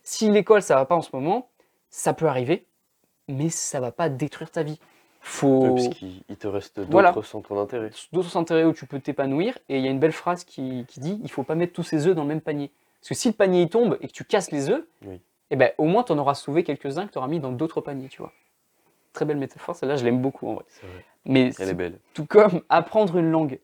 si 0.04 0.30
l'école 0.30 0.62
ça 0.62 0.76
va 0.76 0.86
pas 0.86 0.96
en 0.96 1.02
ce 1.02 1.10
moment, 1.14 1.50
ça 1.90 2.14
peut 2.14 2.28
arriver, 2.28 2.66
mais 3.28 3.50
ça 3.50 3.80
va 3.80 3.92
pas 3.92 4.10
détruire 4.10 4.52
ta 4.52 4.64
vie. 4.64 4.80
Faut 5.22 5.62
parce 5.62 5.90
il 6.02 6.38
te 6.38 6.48
reste 6.48 6.80
d'autres 6.80 6.92
Voilà. 6.92 7.14
centres 7.24 7.56
d'intérêt. 7.56 7.90
d'autres 8.12 8.38
intérêts 8.38 8.64
où 8.64 8.74
tu 8.74 8.86
peux 8.86 9.00
t'épanouir. 9.00 9.58
Et 9.70 9.78
il 9.78 9.84
y 9.84 9.88
a 9.88 9.92
une 9.92 10.00
belle 10.00 10.12
phrase 10.12 10.44
qui, 10.44 10.86
qui 10.88 11.00
dit 11.00 11.20
il 11.24 11.32
faut 11.32 11.42
pas 11.44 11.56
mettre 11.56 11.74
tous 11.74 11.82
ses 11.84 12.06
œufs 12.06 12.16
dans 12.16 12.22
le 12.22 12.28
même 12.28 12.42
panier. 12.42 12.72
Parce 13.02 13.10
que 13.10 13.16
si 13.16 13.28
le 13.30 13.34
panier 13.34 13.64
il 13.64 13.70
tombe 13.70 13.98
et 14.02 14.08
que 14.08 14.14
tu 14.14 14.24
casses 14.24 14.52
les 14.52 14.70
œufs, 14.70 14.86
Oui. 15.04 15.20
eh 15.50 15.56
ben, 15.56 15.72
au 15.80 15.86
moins 15.86 16.04
tu 16.04 16.12
en 16.12 16.18
auras 16.20 16.36
sauvé 16.36 16.64
quelques-uns 16.64 17.08
que 17.08 17.12
tu 17.14 17.18
auras 17.18 17.28
mis 17.28 17.40
dans 17.40 17.52
d'autres 17.52 17.82
paniers, 17.82 18.08
tu 18.10 18.20
vois. 18.22 18.34
Très 19.14 19.26
belle 19.26 19.38
métaphore, 19.38 19.76
celle-là 19.76 19.96
je 19.96 20.04
l'aime 20.06 20.22
beaucoup 20.22 20.48
en 20.48 20.56
vrai. 20.56 20.66
C'est 20.68 20.86
vrai. 20.86 21.06
Mais 21.26 21.46
Elle 21.48 21.54
c'est 21.54 21.70
est 21.70 21.74
belle. 21.74 22.00
tout 22.14 22.26
comme 22.28 22.62
apprendre 22.70 23.18
une 23.18 23.32
langue. 23.32 23.60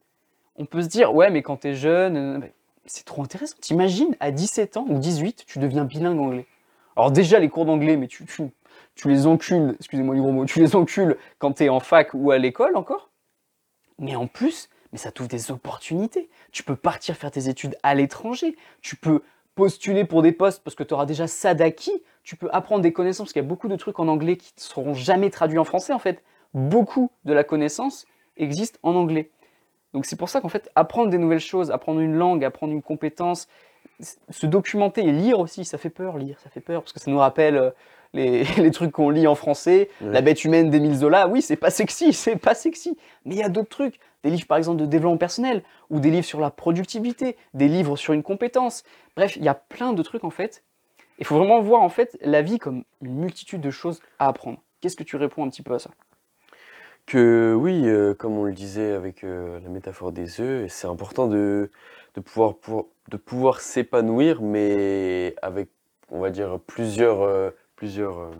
On 0.62 0.65
peut 0.65 0.84
se 0.84 0.88
dire, 0.88 1.15
ouais, 1.15 1.32
mais 1.32 1.41
quand 1.41 1.58
t'es 1.58 1.74
jeune, 1.74 2.18
euh, 2.18 2.39
c'est 2.86 3.03
trop 3.03 3.24
intéressant. 3.24 3.56
T'imagines, 3.60 4.15
à 4.20 4.30
17 4.30 4.77
ans 4.77 4.86
ou 4.88 5.00
18, 5.00 5.46
tu 5.48 5.58
deviens 5.58 5.86
bilingue 5.86 6.20
anglais. 6.20 6.46
Alors 6.96 7.10
déjà, 7.10 7.39
les 7.39 7.50
cours 7.50 7.65
d'anglais, 7.65 7.98
mais 7.98 8.08
tu, 8.08 8.24
les 9.06 9.25
encules, 9.25 9.75
excusez-moi 9.80 10.13
du 10.13 10.22
gros 10.22 10.32
mot, 10.32 10.46
tu 10.46 10.60
les 10.60 10.75
encules 10.75 11.18
quand 11.39 11.53
t'es 11.53 11.70
en 11.70 11.80
fac 11.80 12.12
ou 12.13 12.30
à 12.30 12.38
l'école 12.38 12.77
encore. 12.77 13.10
Mais 13.98 14.15
en 14.15 14.27
plus, 14.27 14.70
mais 14.91 15.00
ça 15.00 15.12
t'ouvre 15.12 15.30
des 15.30 15.50
opportunités. 15.50 16.30
Tu 16.51 16.62
peux 16.62 16.75
partir 16.75 17.15
faire 17.15 17.32
tes 17.32 17.50
études 17.50 17.75
à 17.82 17.96
l'étranger. 17.96 18.56
Tu 18.84 18.96
peux 18.96 19.24
postuler 19.56 20.06
pour 20.06 20.22
des 20.22 20.32
postes 20.32 20.63
parce 20.63 20.75
que 20.75 20.84
tu 20.84 20.94
auras 20.94 21.08
déjà 21.08 21.25
ça 21.25 21.56
d'acquis. 21.56 22.03
Tu 22.22 22.36
peux 22.36 22.50
apprendre 22.53 22.84
des 22.84 22.94
connaissances 22.94 23.25
parce 23.25 23.34
qu'il 23.34 23.41
y 23.41 23.46
a 23.46 23.50
beaucoup 23.50 23.68
de 23.68 23.77
trucs 23.77 24.00
en 24.00 24.08
anglais 24.08 24.38
qui 24.38 24.53
ne 24.56 24.62
seront 24.62 24.94
jamais 24.94 25.32
traduits 25.32 25.58
en 25.58 25.65
français 25.65 25.94
en 25.94 26.00
fait. 26.00 26.24
Beaucoup 26.53 27.10
de 27.25 27.34
la 27.34 27.44
connaissance 27.44 28.06
existe 28.38 28.77
en 28.84 28.94
anglais. 28.94 29.32
Donc 29.94 30.06
c'est 30.06 30.16
pour 30.16 30.30
ça 30.30 30.42
qu'en 30.42 30.50
fait, 30.50 30.70
apprendre 30.76 31.10
des 31.10 31.18
nouvelles 31.18 31.40
choses, 31.40 31.72
apprendre 31.72 32.00
une 32.00 32.16
langue, 32.16 32.44
apprendre 32.46 32.74
une 32.74 32.82
compétence, 32.82 33.48
se 34.30 34.46
documenter 34.46 35.02
et 35.02 35.12
lire 35.12 35.40
aussi, 35.40 35.66
ça 35.66 35.78
fait 35.78 35.90
peur, 35.90 36.18
lire, 36.18 36.40
ça 36.40 36.50
fait 36.50 36.62
peur, 36.62 36.82
parce 36.82 36.94
que 36.94 37.00
ça 37.00 37.12
nous 37.12 37.18
rappelle 37.20 37.58
euh, 37.58 37.70
les, 38.14 38.44
les 38.58 38.72
trucs 38.72 38.92
qu'on 38.92 39.10
lit 39.10 39.28
en 39.28 39.36
français, 39.36 39.90
Ouais. 40.02 40.12
La 40.12 40.22
bête 40.22 40.44
humaine 40.44 40.70
d'Émile 40.70 40.96
Zola, 40.96 41.28
oui, 41.28 41.42
c'est 41.42 41.56
pas 41.56 41.70
sexy, 41.70 42.14
c'est 42.14 42.36
pas 42.38 42.56
sexy. 42.56 42.98
Mais 43.26 43.36
il 43.36 43.40
y 43.40 43.44
a 43.44 43.50
d'autres 43.50 43.70
trucs, 43.70 44.00
des 44.24 44.30
livres 44.30 44.48
par 44.48 44.58
exemple 44.58 44.80
de 44.80 44.86
développement 44.86 45.18
personnel, 45.18 45.64
ou 45.90 46.00
des 46.00 46.10
livres 46.10 46.26
sur 46.26 46.40
la 46.40 46.52
productivité, 46.52 47.38
des 47.54 47.68
livres 47.68 47.98
sur 47.98 48.14
une 48.14 48.24
compétence. 48.24 48.84
Bref, 49.16 49.36
il 49.36 49.44
y 49.44 49.50
a 49.50 49.56
plein 49.56 49.94
de 49.94 50.04
trucs 50.04 50.24
en 50.24 50.30
fait. 50.30 50.64
Il 51.20 51.26
faut 51.26 51.38
vraiment 51.38 51.62
voir 51.62 51.82
en 51.82 51.90
fait 51.90 52.18
la 52.22 52.42
vie 52.42 52.58
comme 52.58 52.84
une 53.02 53.16
multitude 53.16 53.62
de 53.62 53.70
choses 53.70 54.00
à 54.18 54.28
apprendre. 54.28 54.60
Qu'est-ce 54.80 54.96
que 54.96 55.04
tu 55.04 55.16
réponds 55.18 55.46
un 55.46 55.50
petit 55.50 55.62
peu 55.62 55.76
à 55.76 55.80
ça? 55.80 55.92
Que 57.05 57.53
oui, 57.53 57.84
euh, 57.89 58.13
comme 58.13 58.38
on 58.38 58.46
le 58.46 58.53
disait 58.53 58.93
avec 58.93 59.24
euh, 59.24 59.60
la 59.60 59.70
métaphore 59.70 60.12
des 60.12 60.39
œufs, 60.39 60.72
c'est 60.72 60.88
important 60.88 61.27
de, 61.27 61.70
de 62.15 62.22
pouvoir, 62.22 62.55
pour, 62.55 62.88
de 63.10 63.17
pouvoir 63.17 63.60
s'épanouir, 63.60 64.41
mais 64.41 65.36
avec, 65.41 65.70
on 66.10 66.20
va 66.22 66.29
dire, 66.29 66.60
plusieurs, 66.67 67.22
euh, 67.24 67.50
plusieurs, 67.75 68.31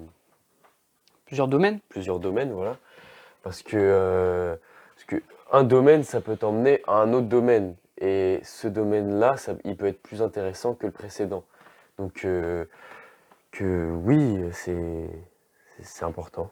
Plusieurs 1.26 1.48
domaines 1.48 1.80
plusieurs 1.90 2.20
domaines, 2.20 2.52
voilà. 2.52 2.78
Parce 3.44 3.64
que, 3.64 3.78
euh, 3.78 4.56
parce 4.96 5.06
que 5.06 5.18
un 5.52 5.64
domaine, 5.64 6.04
ça 6.04 6.22
peut 6.22 6.38
t'emmener 6.38 6.82
à 6.88 6.94
un 6.96 7.14
autre 7.14 7.28
domaine. 7.28 7.76
et 8.04 8.42
ce 8.44 8.68
domaine-là, 8.68 9.38
ça- 9.38 9.54
il 9.64 9.78
peut 9.78 9.86
être 9.88 10.02
plus 10.02 10.24
intéressant 10.24 10.74
que 10.76 10.88
le 10.88 10.92
précédent. 10.92 11.44
Donc, 12.00 12.26
que 13.52 13.92
oui, 14.04 14.40
c'est 14.54 14.76
c'est- 15.78 15.84
c'est 15.84 16.06
important. 16.06 16.52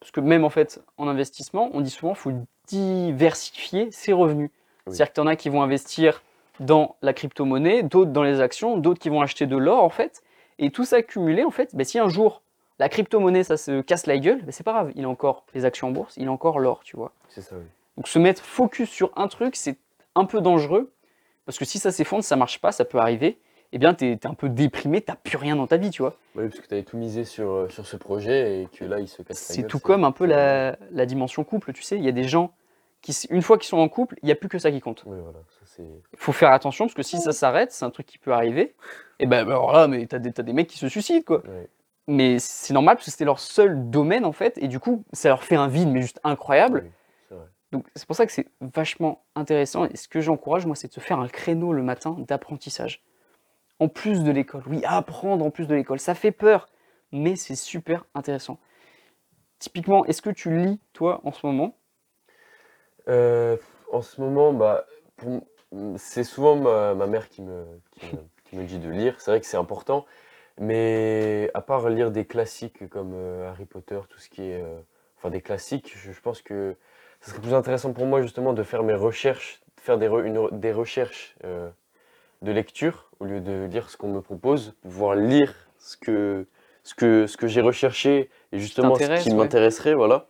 Parce 0.00 0.10
que 0.10 0.20
même 0.20 0.44
en 0.44 0.50
fait, 0.50 0.80
en 0.96 1.08
investissement, 1.08 1.70
on 1.72 1.80
dit 1.80 1.90
souvent 1.90 2.12
qu'il 2.12 2.20
faut 2.20 2.32
diversifier 2.66 3.90
ses 3.90 4.12
revenus. 4.12 4.50
Oui. 4.86 4.94
C'est-à-dire 4.94 5.08
que 5.08 5.14
tu 5.14 5.20
en 5.20 5.26
as 5.26 5.36
qui 5.36 5.48
vont 5.48 5.62
investir 5.62 6.22
dans 6.58 6.96
la 7.02 7.12
crypto-monnaie, 7.12 7.82
d'autres 7.82 8.10
dans 8.10 8.22
les 8.22 8.40
actions, 8.40 8.76
d'autres 8.76 9.00
qui 9.00 9.08
vont 9.08 9.20
acheter 9.20 9.46
de 9.46 9.56
l'or 9.56 9.82
en 9.82 9.90
fait. 9.90 10.22
Et 10.58 10.70
tout 10.70 10.84
ça 10.84 11.02
cumulé, 11.02 11.44
en 11.44 11.50
fait, 11.50 11.74
bah, 11.74 11.84
si 11.84 11.98
un 11.98 12.08
jour 12.08 12.42
la 12.78 12.88
crypto-monnaie 12.88 13.44
ça 13.44 13.56
se 13.56 13.80
casse 13.82 14.06
la 14.06 14.18
gueule, 14.18 14.42
bah, 14.42 14.52
c'est 14.52 14.64
pas 14.64 14.72
grave, 14.72 14.92
il 14.94 15.04
a 15.04 15.08
encore 15.08 15.44
les 15.54 15.64
actions 15.64 15.88
en 15.88 15.90
bourse, 15.90 16.14
il 16.16 16.28
a 16.28 16.32
encore 16.32 16.58
l'or, 16.58 16.80
tu 16.84 16.96
vois. 16.96 17.12
C'est 17.28 17.42
ça, 17.42 17.56
oui. 17.56 17.64
Donc 17.96 18.08
se 18.08 18.18
mettre 18.18 18.42
focus 18.42 18.88
sur 18.88 19.10
un 19.16 19.28
truc, 19.28 19.56
c'est 19.56 19.76
un 20.14 20.24
peu 20.24 20.40
dangereux. 20.40 20.90
Parce 21.44 21.58
que 21.58 21.64
si 21.64 21.78
ça 21.78 21.90
s'effondre, 21.90 22.24
ça 22.24 22.36
marche 22.36 22.60
pas, 22.60 22.72
ça 22.72 22.84
peut 22.84 22.98
arriver. 22.98 23.38
Eh 23.72 23.78
bien, 23.78 23.94
tu 23.94 24.06
es, 24.06 24.26
un 24.26 24.34
peu 24.34 24.48
déprimé, 24.48 25.00
t'as 25.00 25.14
plus 25.14 25.36
rien 25.36 25.56
dans 25.56 25.66
ta 25.66 25.76
vie, 25.76 25.90
tu 25.90 26.02
vois. 26.02 26.16
Oui, 26.34 26.48
parce 26.48 26.60
que 26.60 26.66
tu 26.66 26.74
avais 26.74 26.82
tout 26.82 26.96
misé 26.96 27.24
sur, 27.24 27.50
euh, 27.50 27.68
sur 27.68 27.86
ce 27.86 27.96
projet 27.96 28.62
et 28.62 28.66
que 28.66 28.84
là, 28.84 28.98
il 28.98 29.06
se 29.06 29.22
casse 29.22 29.38
C'est 29.38 29.66
tout 29.66 29.78
comme 29.78 30.04
un 30.04 30.12
peu 30.12 30.26
la, 30.26 30.76
la 30.90 31.06
dimension 31.06 31.44
couple, 31.44 31.72
tu 31.72 31.82
sais. 31.82 31.96
Il 31.96 32.04
y 32.04 32.08
a 32.08 32.12
des 32.12 32.24
gens 32.24 32.52
qui, 33.00 33.16
une 33.30 33.42
fois 33.42 33.58
qu'ils 33.58 33.68
sont 33.68 33.78
en 33.78 33.88
couple, 33.88 34.16
il 34.22 34.26
n'y 34.26 34.32
a 34.32 34.34
plus 34.34 34.48
que 34.48 34.58
ça 34.58 34.70
qui 34.70 34.80
compte. 34.80 35.04
Oui, 35.06 35.16
voilà, 35.22 35.38
ça 35.48 35.82
faut 36.16 36.32
faire 36.32 36.52
attention 36.52 36.86
parce 36.86 36.94
que 36.94 37.02
si 37.02 37.18
ça 37.18 37.32
s'arrête, 37.32 37.72
c'est 37.72 37.84
un 37.84 37.90
truc 37.90 38.06
qui 38.06 38.18
peut 38.18 38.32
arriver. 38.32 38.74
Et 39.20 39.26
ben 39.26 39.44
bah, 39.44 39.52
alors 39.52 39.72
là, 39.72 39.88
mais 39.88 40.04
t'as 40.06 40.18
des, 40.18 40.32
t'as 40.32 40.42
des 40.42 40.52
mecs 40.52 40.66
qui 40.66 40.78
se 40.78 40.88
suicident, 40.88 41.22
quoi. 41.24 41.42
Mais 42.08 42.38
c'est 42.40 42.74
normal 42.74 42.96
parce 42.96 43.06
que 43.06 43.12
c'était 43.12 43.24
leur 43.24 43.38
seul 43.38 43.88
domaine, 43.88 44.24
en 44.24 44.32
fait. 44.32 44.58
Et 44.58 44.66
du 44.66 44.80
coup, 44.80 45.04
ça 45.12 45.28
leur 45.28 45.44
fait 45.44 45.54
un 45.54 45.68
vide, 45.68 45.88
mais 45.88 46.02
juste 46.02 46.20
incroyable. 46.24 46.82
Oui. 46.84 46.90
Donc 47.72 47.86
c'est 47.94 48.06
pour 48.06 48.16
ça 48.16 48.26
que 48.26 48.32
c'est 48.32 48.48
vachement 48.60 49.22
intéressant. 49.36 49.84
Et 49.84 49.96
ce 49.96 50.08
que 50.08 50.20
j'encourage, 50.20 50.66
moi, 50.66 50.74
c'est 50.74 50.88
de 50.88 50.92
se 50.92 51.00
faire 51.00 51.20
un 51.20 51.28
créneau 51.28 51.72
le 51.72 51.82
matin 51.82 52.16
d'apprentissage. 52.26 53.02
En 53.80 53.88
plus 53.88 54.22
de 54.22 54.30
l'école. 54.30 54.62
Oui, 54.68 54.80
apprendre 54.84 55.44
en 55.44 55.50
plus 55.50 55.66
de 55.66 55.74
l'école. 55.74 55.98
Ça 55.98 56.14
fait 56.14 56.30
peur, 56.30 56.68
mais 57.10 57.34
c'est 57.34 57.56
super 57.56 58.04
intéressant. 58.14 58.60
Typiquement, 59.60 60.04
est-ce 60.06 60.22
que 60.22 60.30
tu 60.30 60.56
lis, 60.58 60.80
toi, 60.92 61.20
en 61.22 61.30
ce 61.30 61.46
moment? 61.46 61.76
Euh, 63.08 63.56
en 63.92 64.02
ce 64.02 64.20
moment, 64.20 64.52
bah, 64.52 64.86
pour- 65.16 65.42
c'est 65.96 66.24
souvent 66.24 66.56
ma, 66.56 66.94
ma 66.94 67.06
mère 67.06 67.28
qui 67.28 67.42
me, 67.42 67.64
qui 67.92 68.06
me, 68.06 68.20
qui 68.44 68.56
me 68.56 68.64
dit 68.64 68.78
de 68.78 68.90
lire. 68.90 69.20
C'est 69.20 69.30
vrai 69.30 69.40
que 69.40 69.46
c'est 69.46 69.56
important. 69.56 70.06
Mais 70.58 71.50
à 71.54 71.62
part 71.62 71.88
lire 71.90 72.12
des 72.12 72.26
classiques 72.26 72.88
comme 72.90 73.12
euh, 73.14 73.50
Harry 73.50 73.66
Potter, 73.66 74.00
tout 74.10 74.20
ce 74.20 74.30
qui 74.30 74.42
est... 74.44 74.62
euh, 74.62 74.80
enfin, 75.18 75.30
des 75.30 75.42
classiques, 75.42 75.94
je, 75.98 76.12
je 76.12 76.22
pense 76.22 76.42
que 76.42 76.76
ce 77.22 77.30
serait 77.30 77.42
plus 77.42 77.54
intéressant 77.54 77.92
pour 77.94 78.06
moi 78.06 78.22
justement 78.22 78.54
de 78.54 78.62
faire 78.64 78.84
mes 78.84 78.94
recherches, 78.94 79.62
de 79.78 79.82
faire 79.82 79.98
des, 79.98 80.08
re- 80.08 80.24
une 80.24 80.38
re- 80.38 80.58
des 80.60 80.72
recherches 80.72 81.36
de 82.42 82.52
lecture 82.52 83.10
au 83.20 83.24
lieu 83.24 83.40
de 83.40 83.66
lire 83.66 83.90
ce 83.90 83.96
qu'on 83.96 84.08
me 84.08 84.20
propose, 84.20 84.74
pouvoir 84.82 85.14
lire 85.14 85.54
ce 85.78 85.96
que, 85.96 86.46
ce 86.82 86.94
que, 86.94 87.26
ce 87.26 87.36
que 87.36 87.46
j'ai 87.46 87.60
recherché 87.60 88.30
et 88.52 88.58
justement 88.58 88.94
ce 88.94 89.22
qui 89.22 89.30
ouais. 89.30 89.36
m'intéresserait, 89.36 89.94
voilà. 89.94 90.26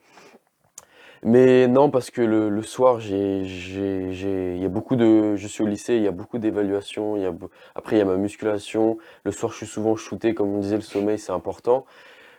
Mais 1.22 1.68
non, 1.68 1.90
parce 1.90 2.10
que 2.10 2.22
le, 2.22 2.48
le 2.48 2.62
soir, 2.62 2.98
j'ai, 2.98 3.42
il 3.42 4.58
y 4.58 4.64
a 4.64 4.68
beaucoup 4.68 4.96
de, 4.96 5.36
je 5.36 5.46
suis 5.46 5.62
au 5.62 5.66
lycée, 5.66 5.96
il 5.96 6.02
y 6.02 6.08
a 6.08 6.12
beaucoup 6.12 6.38
d'évaluations, 6.38 7.16
il 7.16 7.22
y 7.22 7.26
a, 7.26 7.32
après 7.74 7.96
il 7.96 7.98
y 7.98 8.02
a 8.02 8.06
ma 8.06 8.16
musculation. 8.16 8.96
Le 9.24 9.30
soir, 9.30 9.52
je 9.52 9.58
suis 9.58 9.66
souvent 9.66 9.96
shooté, 9.96 10.34
comme 10.34 10.48
on 10.48 10.58
disait, 10.58 10.76
le 10.76 10.82
sommeil, 10.82 11.18
c'est 11.18 11.32
important. 11.32 11.84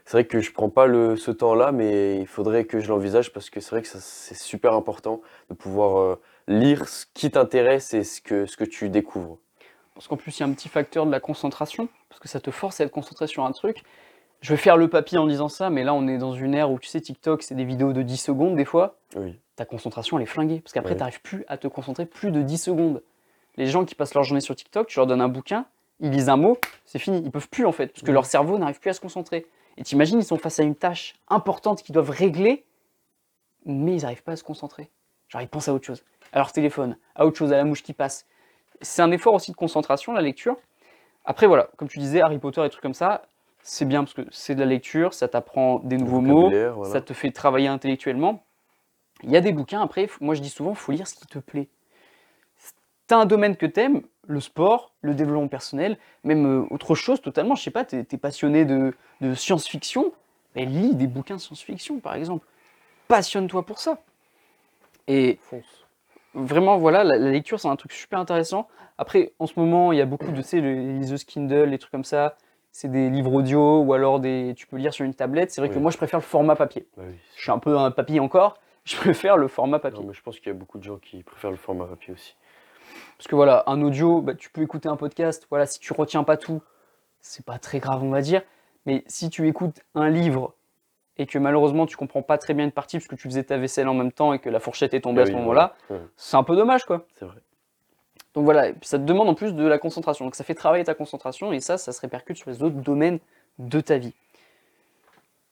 C'est 0.05 0.13
vrai 0.13 0.25
que 0.25 0.39
je 0.39 0.51
prends 0.51 0.69
pas 0.69 0.87
le, 0.87 1.15
ce 1.15 1.29
temps-là, 1.29 1.71
mais 1.71 2.17
il 2.17 2.25
faudrait 2.25 2.65
que 2.65 2.79
je 2.79 2.89
l'envisage 2.89 3.31
parce 3.31 3.51
que 3.51 3.59
c'est 3.59 3.69
vrai 3.69 3.83
que 3.83 3.87
c'est 3.87 4.35
super 4.35 4.73
important 4.73 5.21
de 5.49 5.53
pouvoir 5.53 5.99
euh, 5.99 6.19
lire 6.47 6.89
ce 6.89 7.05
qui 7.13 7.29
t'intéresse 7.29 7.93
et 7.93 8.03
ce 8.03 8.19
que, 8.19 8.47
ce 8.47 8.57
que 8.57 8.63
tu 8.63 8.89
découvres. 8.89 9.37
Parce 10.01 10.07
qu'en 10.07 10.17
plus, 10.17 10.35
il 10.35 10.39
y 10.39 10.43
a 10.43 10.47
un 10.47 10.53
petit 10.53 10.67
facteur 10.67 11.05
de 11.05 11.11
la 11.11 11.19
concentration, 11.19 11.87
parce 12.09 12.19
que 12.19 12.27
ça 12.27 12.39
te 12.39 12.49
force 12.49 12.81
à 12.81 12.85
être 12.85 12.91
concentré 12.91 13.27
sur 13.27 13.45
un 13.45 13.51
truc. 13.51 13.83
Je 14.41 14.51
vais 14.51 14.57
faire 14.57 14.75
le 14.75 14.87
papier 14.87 15.19
en 15.19 15.27
disant 15.27 15.47
ça, 15.47 15.69
mais 15.69 15.83
là, 15.83 15.93
on 15.93 16.07
est 16.07 16.17
dans 16.17 16.33
une 16.33 16.55
ère 16.55 16.71
où, 16.71 16.79
tu 16.79 16.89
sais, 16.89 16.99
TikTok, 16.99 17.43
c'est 17.43 17.53
des 17.53 17.65
vidéos 17.65 17.93
de 17.93 18.01
10 18.01 18.17
secondes, 18.17 18.55
des 18.55 18.65
fois. 18.65 18.95
Oui, 19.15 19.39
Ta 19.57 19.63
concentration, 19.63 20.17
elle 20.17 20.23
est 20.23 20.25
flinguée, 20.25 20.59
parce 20.59 20.73
qu'après, 20.73 20.95
tu 20.95 21.01
n'arrives 21.01 21.21
plus 21.21 21.45
à 21.47 21.59
te 21.59 21.67
concentrer 21.67 22.07
plus 22.07 22.31
de 22.31 22.41
10 22.41 22.57
secondes. 22.57 23.03
Les 23.57 23.67
gens 23.67 23.85
qui 23.85 23.93
passent 23.93 24.15
leur 24.15 24.23
journée 24.23 24.41
sur 24.41 24.55
TikTok, 24.55 24.87
tu 24.87 24.97
leur 24.97 25.05
donnes 25.05 25.21
un 25.21 25.27
bouquin, 25.27 25.67
ils 25.99 26.09
lisent 26.09 26.29
un 26.29 26.37
mot, 26.37 26.57
c'est 26.87 26.97
fini, 26.97 27.21
ils 27.23 27.29
peuvent 27.29 27.49
plus, 27.49 27.67
en 27.67 27.71
fait, 27.71 27.93
parce 27.93 28.01
que 28.01 28.11
leur 28.11 28.25
cerveau 28.25 28.57
n'arrive 28.57 28.79
plus 28.79 28.89
à 28.89 28.93
se 28.93 29.01
concentrer. 29.01 29.45
Et 29.77 29.83
t'imagines, 29.83 30.17
ils 30.17 30.25
sont 30.25 30.39
face 30.39 30.59
à 30.59 30.63
une 30.63 30.73
tâche 30.73 31.13
importante 31.29 31.83
qu'ils 31.83 31.93
doivent 31.93 32.09
régler, 32.09 32.65
mais 33.67 33.97
ils 33.97 34.01
n'arrivent 34.01 34.23
pas 34.23 34.31
à 34.31 34.35
se 34.35 34.43
concentrer. 34.43 34.89
Genre, 35.27 35.43
ils 35.43 35.47
pensent 35.47 35.67
à 35.67 35.75
autre 35.75 35.85
chose, 35.85 36.03
à 36.33 36.39
leur 36.39 36.51
téléphone, 36.51 36.97
à 37.13 37.27
autre 37.27 37.37
chose, 37.37 37.53
à 37.53 37.57
la 37.57 37.65
mouche 37.65 37.83
qui 37.83 37.93
passe. 37.93 38.25
C'est 38.81 39.01
un 39.01 39.11
effort 39.11 39.33
aussi 39.33 39.51
de 39.51 39.55
concentration, 39.55 40.13
la 40.13 40.21
lecture. 40.21 40.57
Après, 41.25 41.47
voilà, 41.47 41.69
comme 41.77 41.87
tu 41.87 41.99
disais, 41.99 42.21
Harry 42.21 42.39
Potter 42.39 42.65
et 42.65 42.69
trucs 42.69 42.81
comme 42.81 42.93
ça, 42.93 43.23
c'est 43.63 43.85
bien 43.85 44.03
parce 44.03 44.13
que 44.13 44.25
c'est 44.31 44.55
de 44.55 44.59
la 44.59 44.65
lecture, 44.65 45.13
ça 45.13 45.27
t'apprend 45.27 45.79
des 45.79 45.97
nouveaux 45.97 46.21
mots, 46.21 46.49
voilà. 46.49 46.91
ça 46.91 47.01
te 47.01 47.13
fait 47.13 47.31
travailler 47.31 47.67
intellectuellement. 47.67 48.43
Il 49.23 49.29
y 49.29 49.37
a 49.37 49.41
des 49.41 49.51
bouquins, 49.51 49.81
après, 49.81 50.09
moi 50.19 50.33
je 50.33 50.41
dis 50.41 50.49
souvent, 50.49 50.71
il 50.71 50.77
faut 50.77 50.91
lire 50.91 51.07
ce 51.07 51.15
qui 51.15 51.27
te 51.27 51.37
plaît. 51.37 51.67
T'as 53.05 53.17
un 53.17 53.25
domaine 53.25 53.55
que 53.55 53.65
t'aimes, 53.65 54.01
le 54.27 54.39
sport, 54.39 54.93
le 55.01 55.13
développement 55.13 55.47
personnel, 55.47 55.97
même 56.23 56.45
euh, 56.45 56.65
autre 56.71 56.95
chose 56.95 57.21
totalement, 57.21 57.55
je 57.55 57.63
sais 57.63 57.71
pas, 57.71 57.83
t'es 57.83 58.05
es 58.09 58.17
passionné 58.17 58.65
de, 58.65 58.95
de 59.19 59.35
science-fiction, 59.35 60.11
mais 60.55 60.65
lis 60.65 60.95
des 60.95 61.07
bouquins 61.07 61.35
de 61.35 61.41
science-fiction 61.41 61.99
par 61.99 62.15
exemple. 62.15 62.47
Passionne-toi 63.07 63.65
pour 63.65 63.79
ça. 63.79 63.99
Et 65.07 65.37
Fonce. 65.41 65.80
Vraiment, 66.33 66.77
voilà, 66.77 67.03
la, 67.03 67.17
la 67.17 67.31
lecture, 67.31 67.59
c'est 67.59 67.67
un 67.67 67.75
truc 67.75 67.91
super 67.91 68.19
intéressant. 68.19 68.67
Après, 68.97 69.33
en 69.39 69.47
ce 69.47 69.59
moment, 69.59 69.91
il 69.91 69.97
y 69.97 70.01
a 70.01 70.05
beaucoup 70.05 70.31
de, 70.31 70.37
tu 70.37 70.43
sais, 70.43 70.61
les 70.61 70.93
liseuses 70.93 71.23
Kindle, 71.23 71.65
les 71.69 71.77
trucs 71.77 71.91
comme 71.91 72.03
ça. 72.03 72.35
C'est 72.71 72.89
des 72.89 73.09
livres 73.09 73.33
audio 73.33 73.81
ou 73.81 73.93
alors 73.93 74.19
des, 74.21 74.53
tu 74.55 74.65
peux 74.65 74.77
lire 74.77 74.93
sur 74.93 75.03
une 75.05 75.13
tablette. 75.13 75.51
C'est 75.51 75.59
vrai 75.59 75.69
que 75.69 75.75
Oui. 75.75 75.81
moi, 75.81 75.91
je 75.91 75.97
préfère 75.97 76.19
le 76.19 76.23
format 76.25 76.55
papier. 76.55 76.87
Bah 76.95 77.03
oui. 77.05 77.15
Je 77.35 77.41
suis 77.41 77.51
un 77.51 77.59
peu 77.59 77.77
un 77.77 77.91
papy 77.91 78.19
encore. 78.19 78.57
Je 78.85 78.95
préfère 78.95 79.37
le 79.37 79.47
format 79.47 79.77
papier. 79.77 79.99
Non, 80.01 80.07
mais 80.07 80.13
je 80.15 80.23
pense 80.23 80.39
qu'il 80.39 80.47
y 80.47 80.49
a 80.49 80.57
beaucoup 80.57 80.79
de 80.79 80.83
gens 80.83 80.97
qui 80.97 81.21
préfèrent 81.21 81.51
le 81.51 81.57
format 81.57 81.85
papier 81.85 82.13
aussi. 82.15 82.35
Parce 83.15 83.27
que 83.27 83.35
voilà, 83.35 83.63
un 83.67 83.79
audio, 83.83 84.21
bah, 84.21 84.33
tu 84.33 84.49
peux 84.49 84.61
écouter 84.63 84.89
un 84.89 84.95
podcast. 84.95 85.45
Voilà, 85.51 85.67
si 85.67 85.79
tu 85.79 85.93
retiens 85.93 86.23
pas 86.23 86.35
tout, 86.35 86.63
c'est 87.19 87.45
pas 87.45 87.59
très 87.59 87.77
grave, 87.79 88.01
on 88.03 88.09
va 88.09 88.21
dire. 88.21 88.41
Mais 88.87 89.03
si 89.05 89.29
tu 89.29 89.47
écoutes 89.47 89.81
un 89.93 90.09
livre 90.09 90.55
et 91.17 91.25
que 91.25 91.37
malheureusement 91.37 91.85
tu 91.85 91.97
comprends 91.97 92.21
pas 92.21 92.37
très 92.37 92.53
bien 92.53 92.65
une 92.65 92.71
partie 92.71 92.97
parce 92.97 93.07
que 93.07 93.15
tu 93.15 93.27
faisais 93.27 93.43
ta 93.43 93.57
vaisselle 93.57 93.87
en 93.87 93.93
même 93.93 94.11
temps 94.11 94.33
et 94.33 94.39
que 94.39 94.49
la 94.49 94.59
fourchette 94.59 94.93
est 94.93 95.01
tombée 95.01 95.21
Ah 95.21 95.23
à 95.23 95.25
ce 95.27 95.31
oui, 95.31 95.37
moment-là. 95.39 95.75
Ouais, 95.89 95.99
c'est 96.17 96.37
un 96.37 96.43
peu 96.43 96.55
dommage 96.55 96.85
quoi. 96.85 97.05
c'est 97.15 97.25
vrai. 97.25 97.37
Donc 98.33 98.45
voilà, 98.45 98.69
et 98.69 98.73
puis 98.73 98.87
ça 98.87 98.97
te 98.97 99.03
demande 99.03 99.27
en 99.27 99.33
plus 99.33 99.53
de 99.53 99.65
la 99.67 99.77
concentration. 99.77 100.23
Donc 100.23 100.35
ça 100.35 100.45
fait 100.45 100.55
travailler 100.55 100.85
ta 100.85 100.93
concentration 100.93 101.51
et 101.51 101.59
ça, 101.59 101.77
ça 101.77 101.91
se 101.91 101.99
répercute 101.99 102.37
sur 102.37 102.49
les 102.49 102.63
autres 102.63 102.77
domaines 102.77 103.19
de 103.59 103.81
ta 103.81 103.97
vie. 103.97 104.13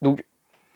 Donc 0.01 0.23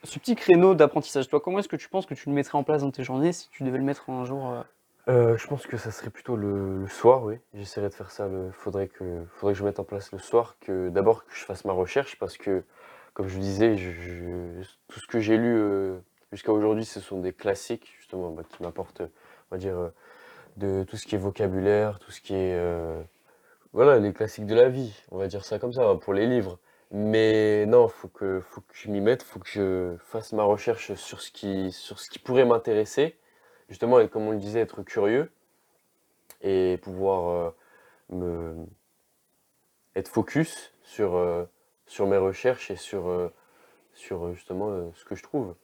ce 0.04 0.20
petit 0.20 0.36
créneau 0.36 0.76
d'apprentissage, 0.76 1.30
toi, 1.30 1.40
comment 1.40 1.60
est-ce 1.60 1.70
que 1.70 1.78
tu 1.78 1.88
penses 1.88 2.06
que 2.06 2.14
tu 2.14 2.28
le 2.28 2.36
mettrais 2.36 2.58
en 2.58 2.64
place 2.64 2.82
dans 2.82 2.92
tes 2.92 3.04
journées 3.06 3.32
si 3.32 3.50
tu 3.52 3.64
devais 3.64 3.78
le 3.78 3.86
mettre 3.86 4.10
un 4.10 4.26
jour 4.26 4.52
euh, 4.52 4.62
Euh, 5.08 5.38
je 5.38 5.48
pense 5.48 5.66
que 5.66 5.78
ça 5.78 5.92
serait 5.92 6.10
plutôt 6.10 6.36
le, 6.36 6.82
le 6.82 6.88
soir, 6.88 7.24
oui. 7.24 7.36
J'essaierai 7.54 7.88
de 7.88 7.94
faire 7.94 8.12
ça. 8.12 8.28
Le, 8.28 8.52
faudrait 8.52 8.88
que, 8.90 9.24
faudrait 9.36 9.54
que 9.54 9.60
je 9.60 9.64
mette 9.64 9.80
en 9.80 9.86
place 9.86 10.12
le 10.12 10.20
soir, 10.20 10.58
que 10.60 10.90
d'abord 10.90 11.24
que 11.26 11.34
je 11.34 11.46
fasse 11.46 11.64
ma 11.64 11.72
recherche, 11.72 12.18
parce 12.20 12.38
que, 12.38 12.64
comme 13.14 13.28
je 13.28 13.38
disais, 13.38 13.76
tout 14.88 15.00
ce 15.00 15.08
que 15.08 15.20
j'ai 15.20 15.38
lu 15.38 15.56
euh, 15.56 15.98
jusqu'à 16.32 16.52
aujourd'hui, 16.52 16.86
ce 16.86 17.00
sont 17.00 17.20
des 17.20 17.34
classiques, 17.34 17.94
justement, 18.00 18.32
bah, 18.32 18.44
qui 18.48 18.64
m'apportent, 18.64 19.02
on 19.02 19.56
va 19.56 19.58
dire, 19.58 19.78
euh, 19.78 19.90
de 20.58 20.84
tout 20.84 20.98
ce 20.98 21.06
qui 21.06 21.16
est 21.16 21.20
vocabulaire, 21.20 22.00
tout 22.00 22.12
ce 22.12 22.22
qui 22.22 22.34
est, 22.34 22.56
euh, 22.56 23.02
voilà, 23.74 24.00
les 24.00 24.14
classiques 24.14 24.48
de 24.48 24.56
la 24.56 24.70
vie, 24.70 24.94
on 25.12 25.18
va 25.18 25.28
dire 25.28 25.46
ça 25.46 25.60
comme 25.60 25.74
ça, 25.74 25.84
hein, 25.88 25.96
pour 25.98 26.14
les 26.14 26.28
livres. 26.28 26.60
Mais 26.92 27.66
non, 27.68 27.88
faut 27.88 28.08
que, 28.08 28.40
faut 28.40 28.62
que 28.62 28.74
je 28.74 28.90
m'y 28.90 29.02
mette, 29.02 29.24
faut 29.24 29.40
que 29.40 29.48
je 29.48 29.96
fasse 30.00 30.34
ma 30.34 30.44
recherche 30.44 30.94
sur 30.96 31.22
ce 31.22 31.32
qui, 31.32 31.72
sur 31.72 32.00
ce 32.00 32.10
qui 32.10 32.20
pourrait 32.20 32.46
m'intéresser 32.46 33.18
justement, 33.70 34.00
et 34.00 34.08
comme 34.10 34.28
on 34.28 34.32
le 34.32 34.38
disait, 34.38 34.60
être 34.60 34.84
curieux 34.84 35.32
et 36.42 36.78
pouvoir 36.84 37.54
me 38.10 38.56
être 39.96 40.10
focus 40.10 40.74
sur, 40.84 41.16
sur 41.86 42.08
mes 42.08 42.18
recherches 42.18 42.72
et 42.72 42.76
sur, 42.76 43.08
euh, 43.08 43.32
sur 43.94 44.26
euh, 44.26 44.34
justement 44.34 44.70
euh, 44.70 44.90
ce 44.96 45.06
que 45.06 45.16
je 45.16 45.24
trouve. 45.24 45.56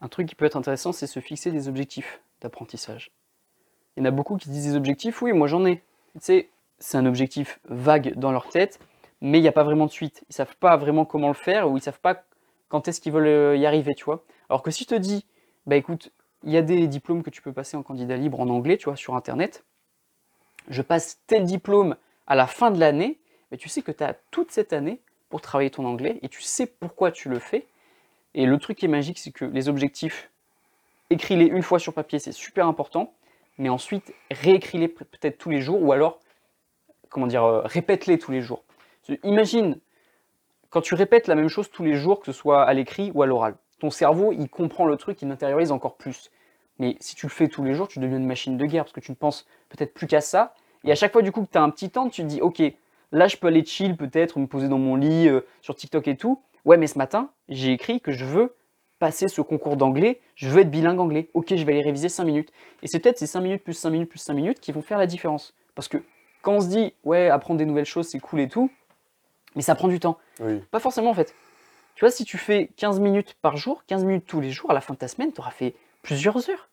Un 0.00 0.08
truc 0.08 0.28
qui 0.28 0.34
peut 0.34 0.44
être 0.44 0.56
intéressant, 0.56 0.92
c'est 0.92 1.06
se 1.06 1.20
fixer 1.20 1.50
des 1.50 1.68
objectifs 1.68 2.20
d'apprentissage. 2.40 3.10
Il 3.96 4.00
y 4.00 4.02
en 4.02 4.06
a 4.06 4.10
beaucoup 4.10 4.36
qui 4.36 4.48
disent 4.50 4.66
des 4.66 4.76
objectifs, 4.76 5.22
oui, 5.22 5.32
moi 5.32 5.48
j'en 5.48 5.64
ai. 5.64 5.82
Tu 6.14 6.20
sais, 6.20 6.48
c'est 6.78 6.98
un 6.98 7.06
objectif 7.06 7.58
vague 7.68 8.14
dans 8.14 8.30
leur 8.30 8.48
tête, 8.48 8.78
mais 9.20 9.38
il 9.38 9.42
n'y 9.42 9.48
a 9.48 9.52
pas 9.52 9.64
vraiment 9.64 9.86
de 9.86 9.90
suite. 9.90 10.24
Ils 10.30 10.34
savent 10.34 10.56
pas 10.56 10.76
vraiment 10.76 11.04
comment 11.04 11.28
le 11.28 11.34
faire 11.34 11.70
ou 11.70 11.76
ils 11.76 11.82
savent 11.82 12.00
pas 12.00 12.22
quand 12.68 12.86
est-ce 12.86 13.00
qu'ils 13.00 13.12
veulent 13.12 13.58
y 13.58 13.66
arriver, 13.66 13.94
tu 13.94 14.04
vois. 14.04 14.24
Alors 14.48 14.62
que 14.62 14.70
si 14.70 14.84
je 14.84 14.88
te 14.88 14.94
dis, 14.94 15.26
bah 15.66 15.74
écoute, 15.74 16.12
il 16.44 16.52
y 16.52 16.56
a 16.56 16.62
des 16.62 16.86
diplômes 16.86 17.22
que 17.22 17.30
tu 17.30 17.42
peux 17.42 17.52
passer 17.52 17.76
en 17.76 17.82
candidat 17.82 18.16
libre 18.16 18.40
en 18.40 18.48
anglais, 18.48 18.76
tu 18.76 18.84
vois, 18.84 18.96
sur 18.96 19.16
Internet. 19.16 19.64
Je 20.68 20.82
passe 20.82 21.20
tel 21.26 21.44
diplôme 21.44 21.96
à 22.26 22.34
la 22.36 22.46
fin 22.46 22.70
de 22.70 22.78
l'année, 22.78 23.18
mais 23.50 23.56
tu 23.56 23.68
sais 23.68 23.82
que 23.82 23.90
tu 23.90 24.04
as 24.04 24.14
toute 24.30 24.50
cette 24.52 24.72
année 24.72 25.00
pour 25.28 25.40
travailler 25.40 25.70
ton 25.70 25.84
anglais 25.84 26.18
et 26.22 26.28
tu 26.28 26.42
sais 26.42 26.66
pourquoi 26.66 27.10
tu 27.12 27.28
le 27.28 27.38
fais. 27.38 27.66
Et 28.34 28.46
le 28.46 28.58
truc 28.58 28.78
qui 28.78 28.86
est 28.86 28.88
magique, 28.88 29.18
c'est 29.18 29.32
que 29.32 29.44
les 29.44 29.68
objectifs, 29.68 30.30
écris-les 31.10 31.46
une 31.46 31.62
fois 31.62 31.78
sur 31.78 31.94
papier, 31.94 32.18
c'est 32.18 32.32
super 32.32 32.66
important. 32.66 33.12
mais 33.58 33.68
ensuite 33.68 34.14
réécris-les 34.30 34.88
peut- 34.88 35.04
peut-être 35.04 35.38
tous 35.38 35.50
les 35.50 35.60
jours 35.60 35.82
ou 35.82 35.92
alors, 35.92 36.20
comment 37.10 37.26
dire, 37.26 37.44
euh, 37.44 37.62
répète-les 37.64 38.18
tous 38.18 38.32
les 38.32 38.42
jours. 38.42 38.64
Imagine, 39.24 39.78
quand 40.70 40.80
tu 40.82 40.94
répètes 40.94 41.26
la 41.28 41.34
même 41.34 41.48
chose 41.48 41.70
tous 41.70 41.82
les 41.84 41.94
jours, 41.94 42.20
que 42.20 42.26
ce 42.26 42.32
soit 42.32 42.62
à 42.64 42.74
l'écrit 42.74 43.10
ou 43.14 43.22
à 43.22 43.26
l'oral, 43.26 43.56
ton 43.80 43.90
cerveau, 43.90 44.32
il 44.32 44.48
comprend 44.48 44.86
le 44.86 44.96
truc, 44.96 45.22
il 45.22 45.28
l'intériorise 45.28 45.72
encore 45.72 45.96
plus. 45.96 46.30
Mais 46.78 46.96
si 47.00 47.14
tu 47.16 47.26
le 47.26 47.30
fais 47.30 47.48
tous 47.48 47.64
les 47.64 47.74
jours, 47.74 47.88
tu 47.88 47.98
deviens 48.00 48.18
une 48.18 48.26
machine 48.26 48.56
de 48.56 48.66
guerre 48.66 48.84
parce 48.84 48.92
que 48.92 49.00
tu 49.00 49.10
ne 49.12 49.16
penses 49.16 49.46
peut-être 49.68 49.94
plus 49.94 50.06
qu'à 50.06 50.20
ça. 50.20 50.54
Et 50.84 50.92
à 50.92 50.94
chaque 50.94 51.12
fois, 51.12 51.22
du 51.22 51.32
coup, 51.32 51.44
que 51.44 51.50
tu 51.50 51.58
as 51.58 51.62
un 51.62 51.70
petit 51.70 51.90
temps, 51.90 52.08
tu 52.08 52.22
te 52.22 52.26
dis, 52.26 52.40
ok, 52.40 52.62
là, 53.12 53.28
je 53.28 53.36
peux 53.36 53.46
aller 53.46 53.64
chill 53.64 53.96
peut-être, 53.96 54.38
me 54.38 54.46
poser 54.46 54.68
dans 54.68 54.78
mon 54.78 54.96
lit, 54.96 55.28
euh, 55.28 55.40
sur 55.60 55.74
TikTok 55.74 56.08
et 56.08 56.16
tout. 56.16 56.42
Ouais, 56.64 56.76
mais 56.76 56.86
ce 56.86 56.98
matin, 56.98 57.30
j'ai 57.48 57.72
écrit 57.72 58.00
que 58.00 58.12
je 58.12 58.24
veux 58.24 58.54
passer 58.98 59.28
ce 59.28 59.40
concours 59.40 59.76
d'anglais, 59.76 60.20
je 60.34 60.48
veux 60.48 60.60
être 60.60 60.70
bilingue 60.70 60.98
anglais. 60.98 61.30
Ok, 61.34 61.54
je 61.54 61.64
vais 61.64 61.72
aller 61.72 61.82
réviser 61.82 62.08
5 62.08 62.24
minutes. 62.24 62.50
Et 62.82 62.88
c'est 62.88 62.98
peut-être 62.98 63.18
ces 63.18 63.26
5 63.26 63.40
minutes 63.40 63.62
plus 63.62 63.74
5 63.74 63.90
minutes 63.90 64.10
plus 64.10 64.18
5 64.18 64.34
minutes 64.34 64.60
qui 64.60 64.72
vont 64.72 64.82
faire 64.82 64.98
la 64.98 65.06
différence. 65.06 65.54
Parce 65.74 65.88
que 65.88 65.98
quand 66.42 66.54
on 66.54 66.60
se 66.60 66.68
dit, 66.68 66.94
ouais, 67.04 67.28
apprendre 67.28 67.58
des 67.58 67.66
nouvelles 67.66 67.84
choses, 67.84 68.08
c'est 68.08 68.18
cool 68.18 68.40
et 68.40 68.48
tout, 68.48 68.70
mais 69.54 69.62
ça 69.62 69.74
prend 69.74 69.88
du 69.88 70.00
temps. 70.00 70.18
Oui. 70.40 70.60
Pas 70.70 70.80
forcément 70.80 71.10
en 71.10 71.14
fait. 71.14 71.34
Tu 71.94 72.04
vois, 72.04 72.10
si 72.10 72.24
tu 72.24 72.38
fais 72.38 72.70
15 72.76 73.00
minutes 73.00 73.36
par 73.42 73.56
jour, 73.56 73.84
15 73.86 74.04
minutes 74.04 74.24
tous 74.26 74.40
les 74.40 74.50
jours, 74.50 74.70
à 74.70 74.74
la 74.74 74.80
fin 74.80 74.94
de 74.94 74.98
ta 74.98 75.08
semaine, 75.08 75.32
tu 75.32 75.40
auras 75.40 75.50
fait 75.50 75.74
plusieurs 76.02 76.48
heures. 76.48 76.68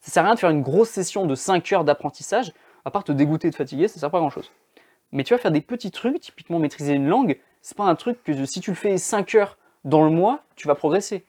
Ça 0.00 0.12
sert 0.12 0.22
à 0.22 0.26
rien 0.26 0.34
de 0.34 0.40
faire 0.40 0.50
une 0.50 0.62
grosse 0.62 0.90
session 0.90 1.26
de 1.26 1.34
5 1.34 1.72
heures 1.72 1.84
d'apprentissage, 1.84 2.52
à 2.84 2.90
part 2.90 3.04
te 3.04 3.12
dégoûter 3.12 3.48
et 3.48 3.50
te 3.50 3.56
fatiguer, 3.56 3.88
ça 3.88 3.98
sert 3.98 4.10
pas 4.10 4.18
à 4.18 4.20
grand 4.20 4.30
chose. 4.30 4.52
Mais 5.12 5.24
tu 5.24 5.34
vas 5.34 5.38
faire 5.38 5.50
des 5.50 5.60
petits 5.60 5.90
trucs, 5.90 6.20
typiquement 6.20 6.58
maîtriser 6.58 6.94
une 6.94 7.08
langue, 7.08 7.38
c'est 7.62 7.76
pas 7.76 7.84
un 7.84 7.94
truc 7.94 8.22
que 8.22 8.44
si 8.44 8.60
tu 8.60 8.70
le 8.70 8.76
fais 8.76 8.98
5 8.98 9.34
heures 9.34 9.58
dans 9.84 10.04
le 10.04 10.10
mois, 10.10 10.44
tu 10.56 10.68
vas 10.68 10.74
progresser. 10.74 11.24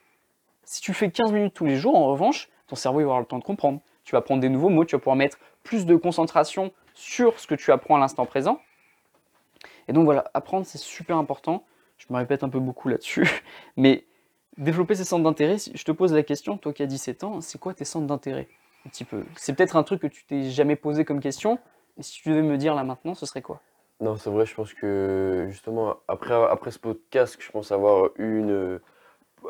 Si 0.63 0.81
tu 0.81 0.91
le 0.91 0.95
fais 0.95 1.09
15 1.09 1.31
minutes 1.31 1.53
tous 1.53 1.65
les 1.65 1.77
jours, 1.77 1.95
en 1.95 2.07
revanche, 2.07 2.49
ton 2.67 2.75
cerveau 2.75 2.99
va 2.99 3.03
avoir 3.03 3.19
le 3.19 3.25
temps 3.25 3.39
de 3.39 3.43
comprendre. 3.43 3.79
Tu 4.03 4.11
vas 4.11 4.19
apprendre 4.19 4.41
des 4.41 4.49
nouveaux 4.49 4.69
mots, 4.69 4.85
tu 4.85 4.95
vas 4.95 4.99
pouvoir 4.99 5.15
mettre 5.15 5.37
plus 5.63 5.85
de 5.85 5.95
concentration 5.95 6.71
sur 6.93 7.39
ce 7.39 7.47
que 7.47 7.55
tu 7.55 7.71
apprends 7.71 7.95
à 7.95 7.99
l'instant 7.99 8.25
présent. 8.25 8.59
Et 9.87 9.93
donc 9.93 10.05
voilà, 10.05 10.29
apprendre 10.33 10.65
c'est 10.65 10.77
super 10.77 11.17
important. 11.17 11.63
Je 11.97 12.05
me 12.09 12.17
répète 12.17 12.43
un 12.43 12.49
peu 12.49 12.59
beaucoup 12.59 12.89
là-dessus, 12.89 13.27
mais 13.77 14.05
développer 14.57 14.95
ses 14.95 15.03
centres 15.03 15.23
d'intérêt, 15.23 15.57
je 15.57 15.83
te 15.83 15.91
pose 15.91 16.13
la 16.13 16.23
question, 16.23 16.57
toi 16.57 16.73
qui 16.73 16.83
as 16.83 16.85
17 16.85 17.23
ans, 17.23 17.41
c'est 17.41 17.57
quoi 17.57 17.73
tes 17.73 17.85
centres 17.85 18.07
d'intérêt. 18.07 18.47
C'est 18.93 19.53
peut-être 19.53 19.75
un 19.75 19.83
truc 19.83 20.01
que 20.01 20.07
tu 20.07 20.23
t'es 20.25 20.49
jamais 20.49 20.75
posé 20.75 21.05
comme 21.05 21.19
question, 21.19 21.59
et 21.97 22.03
si 22.03 22.21
tu 22.21 22.29
devais 22.29 22.41
me 22.41 22.57
dire 22.57 22.75
là 22.75 22.83
maintenant, 22.83 23.13
ce 23.13 23.25
serait 23.25 23.41
quoi? 23.41 23.61
Non, 24.01 24.15
c'est 24.17 24.29
vrai, 24.29 24.45
je 24.45 24.55
pense 24.55 24.73
que 24.73 25.47
justement, 25.49 25.97
après, 26.07 26.33
après 26.33 26.71
ce 26.71 26.79
podcast, 26.79 27.38
je 27.39 27.51
pense 27.51 27.71
avoir 27.71 28.12
eu 28.17 28.39
une, 28.39 28.79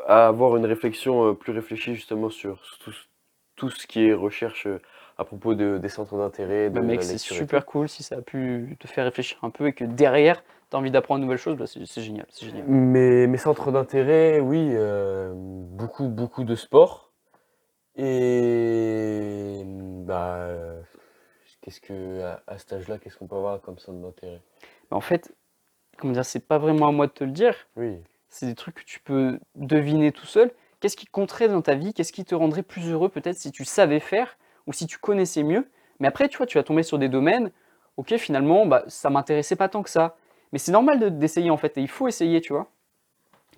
à 0.06 0.28
avoir 0.28 0.56
une 0.56 0.66
réflexion 0.66 1.28
euh, 1.30 1.34
plus 1.34 1.52
réfléchie 1.52 1.94
justement 1.94 2.30
sur 2.30 2.60
tout, 2.80 2.92
tout 3.56 3.70
ce 3.70 3.86
qui 3.86 4.06
est 4.06 4.12
recherche 4.14 4.66
euh, 4.66 4.80
à 5.18 5.24
propos 5.24 5.54
de, 5.54 5.78
des 5.78 5.88
centres 5.88 6.16
d'intérêt, 6.18 6.70
de 6.70 6.80
Bah, 6.80 6.82
mec, 6.82 7.00
la 7.00 7.02
c'est 7.02 7.12
lecture 7.14 7.36
et 7.38 7.38
super 7.38 7.66
cool 7.66 7.88
si 7.88 8.02
ça 8.02 8.16
a 8.16 8.22
pu 8.22 8.76
te 8.80 8.86
faire 8.88 9.04
réfléchir 9.04 9.38
un 9.42 9.50
peu 9.50 9.66
et 9.68 9.72
que 9.72 9.84
derrière, 9.84 10.42
tu 10.70 10.76
as 10.76 10.78
envie 10.78 10.90
d'apprendre 10.90 11.20
de 11.20 11.24
nouvelles 11.24 11.38
choses, 11.38 11.56
bah, 11.56 11.66
c'est 11.66 11.84
c'est 11.86 12.02
génial, 12.02 12.26
c'est 12.30 12.46
génial. 12.46 12.66
Mes, 12.66 13.26
mes 13.26 13.38
centres 13.38 13.70
d'intérêt, 13.72 14.40
oui, 14.40 14.70
euh, 14.74 15.32
beaucoup, 15.34 16.08
beaucoup 16.08 16.44
de 16.44 16.54
sport. 16.54 17.12
Et 17.96 19.62
bah, 19.66 20.36
euh, 20.38 20.80
qu'est-ce 21.60 21.80
que, 21.80 22.22
à, 22.22 22.42
à 22.46 22.58
cet 22.58 22.72
âge-là, 22.72 22.98
qu'est-ce 22.98 23.16
qu'on 23.16 23.26
peut 23.26 23.36
avoir 23.36 23.60
comme 23.60 23.78
centre 23.78 23.98
d'intérêt? 23.98 24.40
Mais 24.90 24.96
en 24.96 25.00
fait, 25.00 25.34
comment 25.98 26.12
dire, 26.12 26.24
c'est 26.24 26.46
pas 26.46 26.58
vraiment 26.58 26.88
à 26.88 26.92
moi 26.92 27.06
de 27.06 27.12
te 27.12 27.24
le 27.24 27.30
dire, 27.32 27.54
Oui, 27.76 27.98
c'est 28.28 28.46
des 28.46 28.54
trucs 28.54 28.76
que 28.76 28.84
tu 28.84 29.00
peux 29.00 29.38
deviner 29.54 30.12
tout 30.12 30.26
seul. 30.26 30.52
Qu'est-ce 30.80 30.96
qui 30.96 31.06
compterait 31.06 31.48
dans 31.48 31.62
ta 31.62 31.74
vie? 31.74 31.92
Qu'est-ce 31.92 32.12
qui 32.12 32.24
te 32.24 32.34
rendrait 32.34 32.62
plus 32.62 32.90
heureux 32.90 33.08
peut-être 33.10 33.36
si 33.36 33.52
tu 33.52 33.64
savais 33.64 34.00
faire 34.00 34.38
ou 34.66 34.72
si 34.72 34.86
tu 34.86 34.98
connaissais 34.98 35.42
mieux? 35.42 35.68
Mais 35.98 36.08
après, 36.08 36.28
tu 36.28 36.38
vois, 36.38 36.46
tu 36.46 36.56
vas 36.56 36.64
tomber 36.64 36.82
sur 36.82 36.98
des 36.98 37.08
domaines, 37.10 37.50
ok, 37.98 38.16
finalement, 38.16 38.64
bah, 38.66 38.84
ça 38.88 39.10
m'intéressait 39.10 39.56
pas 39.56 39.68
tant 39.68 39.82
que 39.82 39.90
ça. 39.90 40.16
Mais 40.52 40.58
c'est 40.58 40.72
normal 40.72 40.98
de- 40.98 41.08
d'essayer 41.10 41.50
en 41.50 41.56
fait, 41.58 41.76
et 41.76 41.82
il 41.82 41.88
faut 41.88 42.08
essayer, 42.08 42.40
tu 42.40 42.52
vois. 42.54 42.68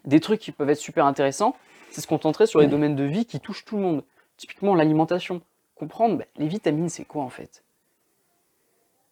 Des 0.04 0.18
trucs 0.18 0.40
qui 0.40 0.50
peuvent 0.50 0.68
être 0.70 0.78
super 0.78 1.06
intéressants, 1.06 1.54
c'est 1.90 2.00
se 2.00 2.06
concentrer 2.08 2.46
sur 2.46 2.60
les 2.60 2.66
domaines 2.66 2.96
de 2.96 3.04
vie 3.04 3.24
qui 3.24 3.38
touchent 3.38 3.64
tout 3.64 3.76
le 3.76 3.82
monde. 3.82 4.04
Typiquement 4.36 4.74
l'alimentation. 4.74 5.42
Comprendre, 5.76 6.18
bah, 6.18 6.24
les 6.36 6.48
vitamines, 6.48 6.88
c'est 6.88 7.04
quoi 7.04 7.22
en 7.22 7.28
fait? 7.28 7.62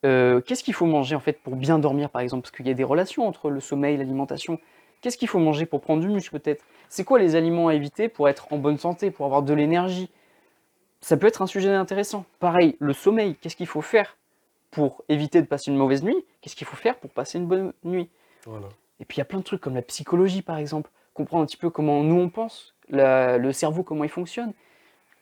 Euh, 0.04 0.40
Qu'est-ce 0.40 0.64
qu'il 0.64 0.74
faut 0.74 0.86
manger 0.86 1.14
en 1.14 1.20
fait 1.20 1.40
pour 1.40 1.56
bien 1.56 1.78
dormir 1.78 2.10
par 2.10 2.22
exemple? 2.22 2.42
Parce 2.42 2.52
qu'il 2.56 2.66
y 2.66 2.70
a 2.70 2.74
des 2.74 2.84
relations 2.84 3.26
entre 3.26 3.50
le 3.50 3.60
sommeil 3.60 3.94
et 3.94 3.98
l'alimentation. 3.98 4.58
Qu'est-ce 5.00 5.16
qu'il 5.16 5.28
faut 5.28 5.38
manger 5.38 5.66
pour 5.66 5.80
prendre 5.80 6.02
du 6.02 6.08
muscle 6.08 6.38
peut-être? 6.38 6.64
C'est 6.88 7.04
quoi 7.04 7.18
les 7.18 7.36
aliments 7.36 7.68
à 7.68 7.74
éviter 7.74 8.08
pour 8.08 8.28
être 8.28 8.52
en 8.52 8.58
bonne 8.58 8.78
santé, 8.78 9.10
pour 9.10 9.26
avoir 9.26 9.42
de 9.42 9.54
l'énergie? 9.54 10.10
Ça 11.00 11.16
peut 11.16 11.26
être 11.26 11.40
un 11.42 11.46
sujet 11.46 11.70
intéressant. 11.72 12.24
Pareil, 12.38 12.76
le 12.78 12.92
sommeil, 12.92 13.36
qu'est-ce 13.36 13.56
qu'il 13.56 13.66
faut 13.66 13.80
faire 13.80 14.16
pour 14.70 15.02
éviter 15.08 15.40
de 15.40 15.46
passer 15.46 15.70
une 15.70 15.76
mauvaise 15.76 16.02
nuit? 16.02 16.24
Qu'est-ce 16.40 16.56
qu'il 16.56 16.66
faut 16.66 16.76
faire 16.76 16.96
pour 16.96 17.10
passer 17.10 17.38
une 17.38 17.46
bonne 17.46 17.72
nuit? 17.84 18.08
Voilà. 18.46 18.68
Et 19.00 19.04
puis 19.06 19.16
il 19.16 19.20
y 19.20 19.22
a 19.22 19.26
plein 19.26 19.38
de 19.38 19.44
trucs 19.44 19.60
comme 19.62 19.74
la 19.74 19.82
psychologie 19.82 20.42
par 20.42 20.58
exemple, 20.58 20.90
comprendre 21.14 21.42
un 21.42 21.46
petit 21.46 21.56
peu 21.56 21.70
comment 21.70 22.02
nous 22.02 22.20
on 22.20 22.28
pense, 22.28 22.74
la- 22.90 23.38
le 23.38 23.52
cerveau 23.52 23.82
comment 23.82 24.04
il 24.04 24.10
fonctionne, 24.10 24.52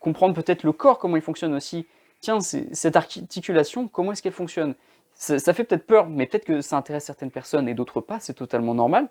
comprendre 0.00 0.34
peut-être 0.34 0.64
le 0.64 0.72
corps 0.72 0.98
comment 0.98 1.16
il 1.16 1.22
fonctionne 1.22 1.54
aussi. 1.54 1.86
Tiens, 2.20 2.40
cette 2.40 2.96
articulation, 2.96 3.88
comment 3.88 4.12
est-ce 4.12 4.22
qu'elle 4.22 4.32
fonctionne? 4.32 4.74
Ça, 5.14 5.52
fait 5.52 5.64
peut-être 5.64 5.86
peur, 5.86 6.08
mais 6.08 6.26
peut-être 6.26 6.44
que 6.44 6.60
ça 6.60 6.76
intéresse 6.76 7.04
certaines 7.04 7.30
personnes 7.30 7.68
et 7.68 7.74
d'autres 7.74 8.00
pas, 8.00 8.20
c'est 8.20 8.34
totalement 8.34 8.74
normal. 8.74 9.08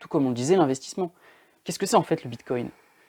Tout 0.00 0.08
comme 0.08 0.26
on 0.26 0.30
le 0.30 0.34
disait, 0.34 0.56
l'investissement. 0.56 1.12
Qu'est-ce 1.64 1.78
que 1.78 1.86
c'est 1.86 1.96
en 1.96 2.02
fait 2.02 2.22
le 2.22 2.30
Bitcoin? 2.30 2.68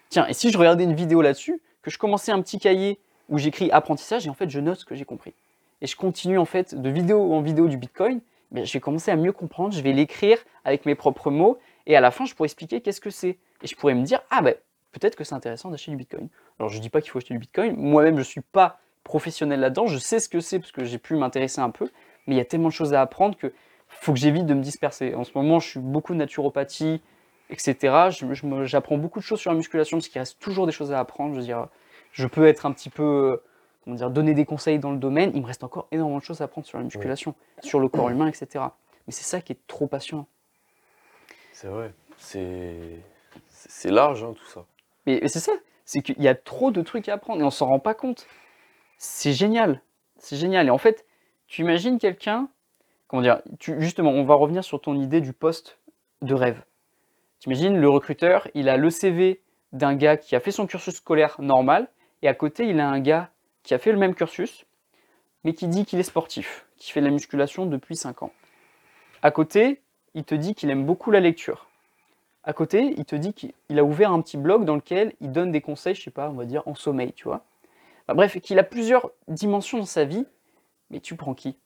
Tiens, 0.10 0.26
et 0.28 0.34
si 0.34 0.50
je 0.52 0.58
regardais 0.58 0.86
une 0.86 0.96
vidéo 0.96 1.22
là-dessus, 1.22 1.62
que 1.82 1.91
je 1.91 1.98
commençais 1.98 2.32
un 2.32 2.41
petit 2.41 2.60
cahier 2.60 3.00
où 3.30 3.38
j'écris 3.38 3.70
apprentissage 3.72 4.26
et 4.26 4.30
en 4.30 4.34
fait 4.34 4.50
je 4.50 4.60
note 4.60 4.80
ce 4.80 4.86
que 4.86 4.96
j'ai 4.96 5.06
compris. 5.06 5.34
Et 5.82 5.88
je 5.88 5.96
continue 5.96 6.38
en 6.38 6.46
fait 6.46 6.76
de 6.76 6.89
vidéo 6.89 7.34
en 7.34 7.41
vidéo 7.41 7.67
du 7.67 7.78
Bitcoin, 7.78 8.22
mais 8.52 8.65
je 8.65 8.74
vais 8.74 8.80
commencer 8.80 9.12
à 9.12 9.15
mieux 9.15 9.32
comprendre, 9.32 9.74
je 9.74 9.82
vais 9.82 9.91
l'écrire 9.91 10.38
avec 10.63 10.86
mes 10.86 10.96
propres 10.96 11.30
mots 11.30 11.58
et 11.86 11.96
à 11.96 12.02
la 12.02 12.12
fin 12.12 12.26
je 12.26 12.34
pourrais 12.36 12.48
expliquer 12.48 12.82
qu'est-ce 12.82 13.02
que 13.02 13.10
c'est. 13.10 13.38
Et 13.62 13.67
je 13.67 13.76
pourrais 13.76 13.96
me 13.96 14.04
dire, 14.04 14.22
ah 14.30 14.41
ben 14.41 14.56
peut-être 14.91 15.15
que 15.15 15.24
c'est 15.24 15.36
intéressant 15.36 15.70
d'acheter 15.70 15.91
du 15.91 15.98
Bitcoin. 15.98 16.30
Alors 16.60 16.70
je 16.70 16.80
dis 16.80 16.89
pas 16.89 17.02
qu'il 17.02 17.12
faut 17.12 17.20
acheter 17.20 17.34
du 17.34 17.39
Bitcoin, 17.39 17.76
moi-même 17.76 18.17
je 18.17 18.24
suis 18.24 18.41
pas 18.41 18.80
professionnel 19.08 19.62
là-dedans, 19.62 19.88
je 19.88 19.98
sais 19.98 20.20
ce 20.20 20.28
que 20.28 20.41
c'est 20.41 20.60
parce 20.60 20.74
que 20.74 20.84
j'ai 20.84 20.98
pu 20.98 21.15
m'intéresser 21.15 21.62
un 21.62 21.70
peu, 21.70 21.89
mais 22.28 22.36
il 22.36 22.38
y 22.38 22.41
a 22.41 22.46
tellement 22.46 22.67
de 22.67 22.74
choses 22.74 22.93
à 22.93 23.02
apprendre 23.02 23.38
que 23.38 23.54
faut 23.88 24.12
que 24.12 24.20
j'évite 24.20 24.46
de 24.46 24.54
me 24.54 24.62
disperser. 24.62 25.15
En 25.15 25.24
ce 25.24 25.32
moment, 25.34 25.60
je 25.60 25.70
suis 25.70 25.80
beaucoup 25.80 26.13
de 26.13 26.17
naturopathie, 26.17 27.02
etc. 27.50 28.10
J'apprends 28.65 28.98
beaucoup 28.98 29.20
de 29.20 29.24
choses 29.24 29.39
sur 29.39 29.50
la 29.50 29.58
musculation 29.58 29.98
parce 29.98 30.10
qu'il 30.10 30.20
reste 30.20 30.39
toujours 30.39 30.65
des 30.65 30.74
choses 30.74 30.91
à 30.91 31.00
apprendre. 31.00 31.34
Je 31.34 31.39
veux 31.39 31.46
dire, 31.46 31.67
je 32.12 32.28
peux 32.28 32.46
être 32.48 32.65
un 32.65 32.74
petit 32.74 32.89
peu, 32.89 33.41
comment 33.84 33.96
dire, 33.96 34.12
donner 34.12 34.34
des 34.34 34.43
conseils 34.43 34.78
dans 34.78 34.91
le 34.91 34.98
domaine. 34.98 35.32
Il 35.34 35.41
me 35.41 35.48
reste 35.48 35.63
encore 35.63 35.88
énormément 35.91 36.20
de 36.20 36.24
choses 36.24 36.41
à 36.41 36.43
apprendre 36.43 36.67
sur 36.67 36.78
la 36.78 36.84
musculation, 36.84 37.34
sur 37.63 37.80
le 37.80 37.88
corps 37.88 38.10
humain, 38.10 38.28
etc. 38.28 38.65
Mais 39.08 39.13
c'est 39.13 39.24
ça 39.24 39.39
qui 39.39 39.54
est 39.54 39.67
trop 39.67 39.88
passionnant. 39.88 40.28
C'est 41.54 41.67
vrai. 41.67 41.93
C'est, 42.17 42.76
c'est 43.50 43.89
large, 43.89 44.24
hein, 44.24 44.34
tout 44.38 44.48
ça. 44.48 44.65
Mais, 45.06 45.20
mais 45.22 45.30
c'est 45.30 45.39
ça, 45.39 45.54
c'est 45.86 46.02
qu'il 46.02 46.22
y 46.22 46.28
a 46.28 46.36
trop 46.36 46.72
de 46.72 46.82
trucs 46.82 47.08
à 47.08 47.13
apprendre 47.13 47.41
et 47.41 47.46
on 47.46 47.52
s'en 47.52 47.67
rend 47.67 47.80
pas 47.80 47.93
compte. 47.93 48.28
C'est 48.97 49.33
génial, 49.33 49.81
c'est 50.17 50.36
génial. 50.36 50.67
Et 50.67 50.71
en 50.71 50.77
fait, 50.77 51.05
tu 51.47 51.62
imagines 51.62 51.99
quelqu'un, 51.99 52.49
comment 53.07 53.21
dire, 53.21 53.41
justement, 53.60 54.12
on 54.12 54.23
va 54.23 54.36
revenir 54.36 54.63
sur 54.63 54.81
ton 54.81 54.99
idée 54.99 55.21
du 55.21 55.33
poste 55.33 55.77
de 56.21 56.33
rêve. 56.33 56.63
Tu 57.39 57.49
imagines 57.49 57.77
le 57.77 57.89
recruteur, 57.89 58.47
il 58.55 58.69
a 58.69 58.77
le 58.77 58.89
CV 58.89 59.41
d'un 59.71 59.95
gars 59.95 60.17
qui 60.17 60.36
a 60.36 60.39
fait 60.39 60.51
son 60.51 60.65
cursus 60.65 60.95
scolaire 60.95 61.36
normal 61.39 61.88
et 62.23 62.27
à 62.27 62.33
côté, 62.33 62.67
il 62.67 62.79
a 62.79 62.89
un 62.89 62.99
gars 62.99 63.29
qui 63.63 63.73
a 63.73 63.77
fait 63.77 63.91
le 63.91 63.97
même 63.97 64.15
cursus, 64.15 64.65
mais 65.43 65.53
qui 65.53 65.67
dit 65.67 65.86
qu'il 65.86 65.99
est 65.99 66.03
sportif, 66.03 66.65
qui 66.77 66.91
fait 66.91 66.99
de 66.99 67.05
la 67.05 67.12
musculation 67.12 67.65
depuis 67.65 67.95
5 67.95 68.23
ans. 68.23 68.31
À 69.21 69.29
côté, 69.29 69.81
il 70.15 70.23
te 70.23 70.33
dit 70.33 70.55
qu'il 70.55 70.69
aime 70.69 70.86
beaucoup 70.86 71.12
la 71.12 71.19
lecture. 71.19 71.67
À 72.43 72.53
côté, 72.53 72.95
il 72.97 73.05
te 73.05 73.15
dit 73.15 73.33
qu'il 73.33 73.77
a 73.77 73.83
ouvert 73.83 74.12
un 74.12 74.21
petit 74.21 74.38
blog 74.38 74.65
dans 74.65 74.75
lequel 74.75 75.13
il 75.21 75.31
donne 75.31 75.51
des 75.51 75.62
conseils, 75.62 75.95
je 75.95 76.01
sais 76.01 76.12
pas, 76.12 76.29
on 76.29 76.33
va 76.33 76.45
dire 76.45 76.63
en 76.65 76.75
sommeil, 76.75 77.13
tu 77.13 77.25
vois. 77.25 77.43
Enfin, 78.08 78.15
bref, 78.15 78.39
qu'il 78.39 78.58
a 78.58 78.63
plusieurs 78.63 79.12
dimensions 79.28 79.80
dans 79.80 79.86
sa 79.86 80.06
vie, 80.06 80.26
mais 80.91 81.02
tu 81.02 81.15
prends 81.17 81.34
qui? 81.34 81.58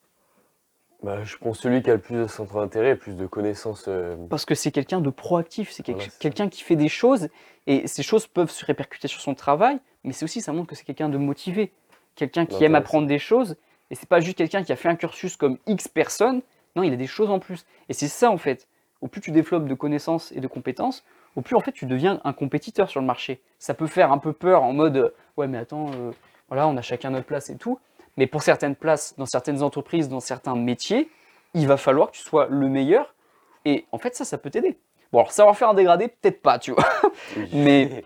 Bah, 1.03 1.23
je 1.23 1.37
prends 1.37 1.53
celui 1.53 1.83
qui 1.83 1.91
a 1.91 1.95
le 1.95 2.01
plus 2.01 2.15
de 2.15 2.27
centre 2.27 2.55
d'intérêt, 2.55 2.95
plus 2.95 3.13
de 3.15 3.27
connaissances. 3.27 3.85
euh, 3.87 4.15
Parce 4.29 4.45
que 4.45 4.55
c'est 4.55 4.71
quelqu'un 4.71 5.01
de 5.01 5.09
proactif, 5.11 5.71
c'est 5.71 5.83
quel- 5.83 5.95
Voilà, 5.95 6.05
c'est 6.09 6.15
ça. 6.15 6.19
quelqu'un 6.19 6.49
qui 6.49 6.63
fait 6.63 6.75
des 6.75 6.89
choses, 6.89 7.29
et 7.67 7.87
ces 7.87 8.01
choses 8.01 8.25
peuvent 8.25 8.49
se 8.49 8.65
répercuter 8.65 9.07
sur 9.07 9.21
son 9.21 9.35
travail, 9.35 9.79
mais 10.03 10.13
c'est 10.13 10.25
aussi, 10.25 10.41
ça 10.41 10.51
montre 10.51 10.67
que 10.67 10.75
c'est 10.75 10.83
quelqu'un 10.83 11.09
de 11.09 11.17
motivé, 11.17 11.71
quelqu'un 12.15 12.45
qui 12.47 12.63
aime 12.63 12.73
apprendre 12.75 13.07
des 13.07 13.19
choses, 13.19 13.55
et 13.91 13.95
c'est 13.95 14.09
pas 14.09 14.19
juste 14.19 14.37
quelqu'un 14.37 14.63
qui 14.63 14.71
a 14.71 14.75
fait 14.75 14.89
un 14.89 14.95
cursus 14.95 15.35
comme 15.37 15.59
X 15.67 15.87
personnes, 15.87 16.41
non, 16.75 16.81
il 16.81 16.93
a 16.93 16.97
des 16.97 17.07
choses 17.07 17.29
en 17.29 17.39
plus. 17.39 17.65
Et 17.89 17.93
c'est 17.93 18.07
ça 18.07 18.31
en 18.31 18.37
fait, 18.37 18.67
au 19.01 19.07
plus 19.07 19.21
tu 19.21 19.31
développes 19.31 19.67
de 19.67 19.73
connaissances 19.75 20.31
et 20.31 20.39
de 20.39 20.47
compétences, 20.47 21.03
au 21.35 21.41
plus 21.41 21.55
en 21.55 21.59
fait 21.59 21.71
tu 21.71 21.85
deviens 21.85 22.19
un 22.23 22.33
compétiteur 22.33 22.89
sur 22.89 22.99
le 22.99 23.05
marché. 23.05 23.41
Ça 23.59 23.73
peut 23.75 23.87
faire 23.87 24.11
un 24.11 24.17
peu 24.17 24.33
peur 24.33 24.63
en 24.63 24.73
mode, 24.73 24.97
euh, 24.97 25.09
ouais 25.37 25.47
mais 25.47 25.57
attends, 25.57 25.87
euh, 25.93 26.11
voilà, 26.51 26.67
on 26.67 26.75
a 26.75 26.81
chacun 26.81 27.11
notre 27.11 27.25
place 27.25 27.49
et 27.49 27.55
tout, 27.55 27.79
mais 28.17 28.27
pour 28.27 28.43
certaines 28.43 28.75
places, 28.75 29.15
dans 29.17 29.25
certaines 29.25 29.63
entreprises, 29.63 30.09
dans 30.09 30.19
certains 30.19 30.53
métiers, 30.53 31.09
il 31.53 31.65
va 31.65 31.77
falloir 31.77 32.11
que 32.11 32.17
tu 32.17 32.21
sois 32.23 32.47
le 32.49 32.67
meilleur, 32.67 33.15
et 33.63 33.85
en 33.93 33.97
fait 33.97 34.15
ça, 34.17 34.25
ça 34.25 34.37
peut 34.37 34.49
t'aider. 34.49 34.77
Bon 35.13 35.19
alors 35.19 35.31
savoir 35.31 35.57
faire 35.57 35.69
un 35.69 35.73
dégradé, 35.73 36.09
peut-être 36.09 36.41
pas, 36.41 36.59
tu 36.59 36.71
vois. 36.73 36.83
Mais- 37.53 38.03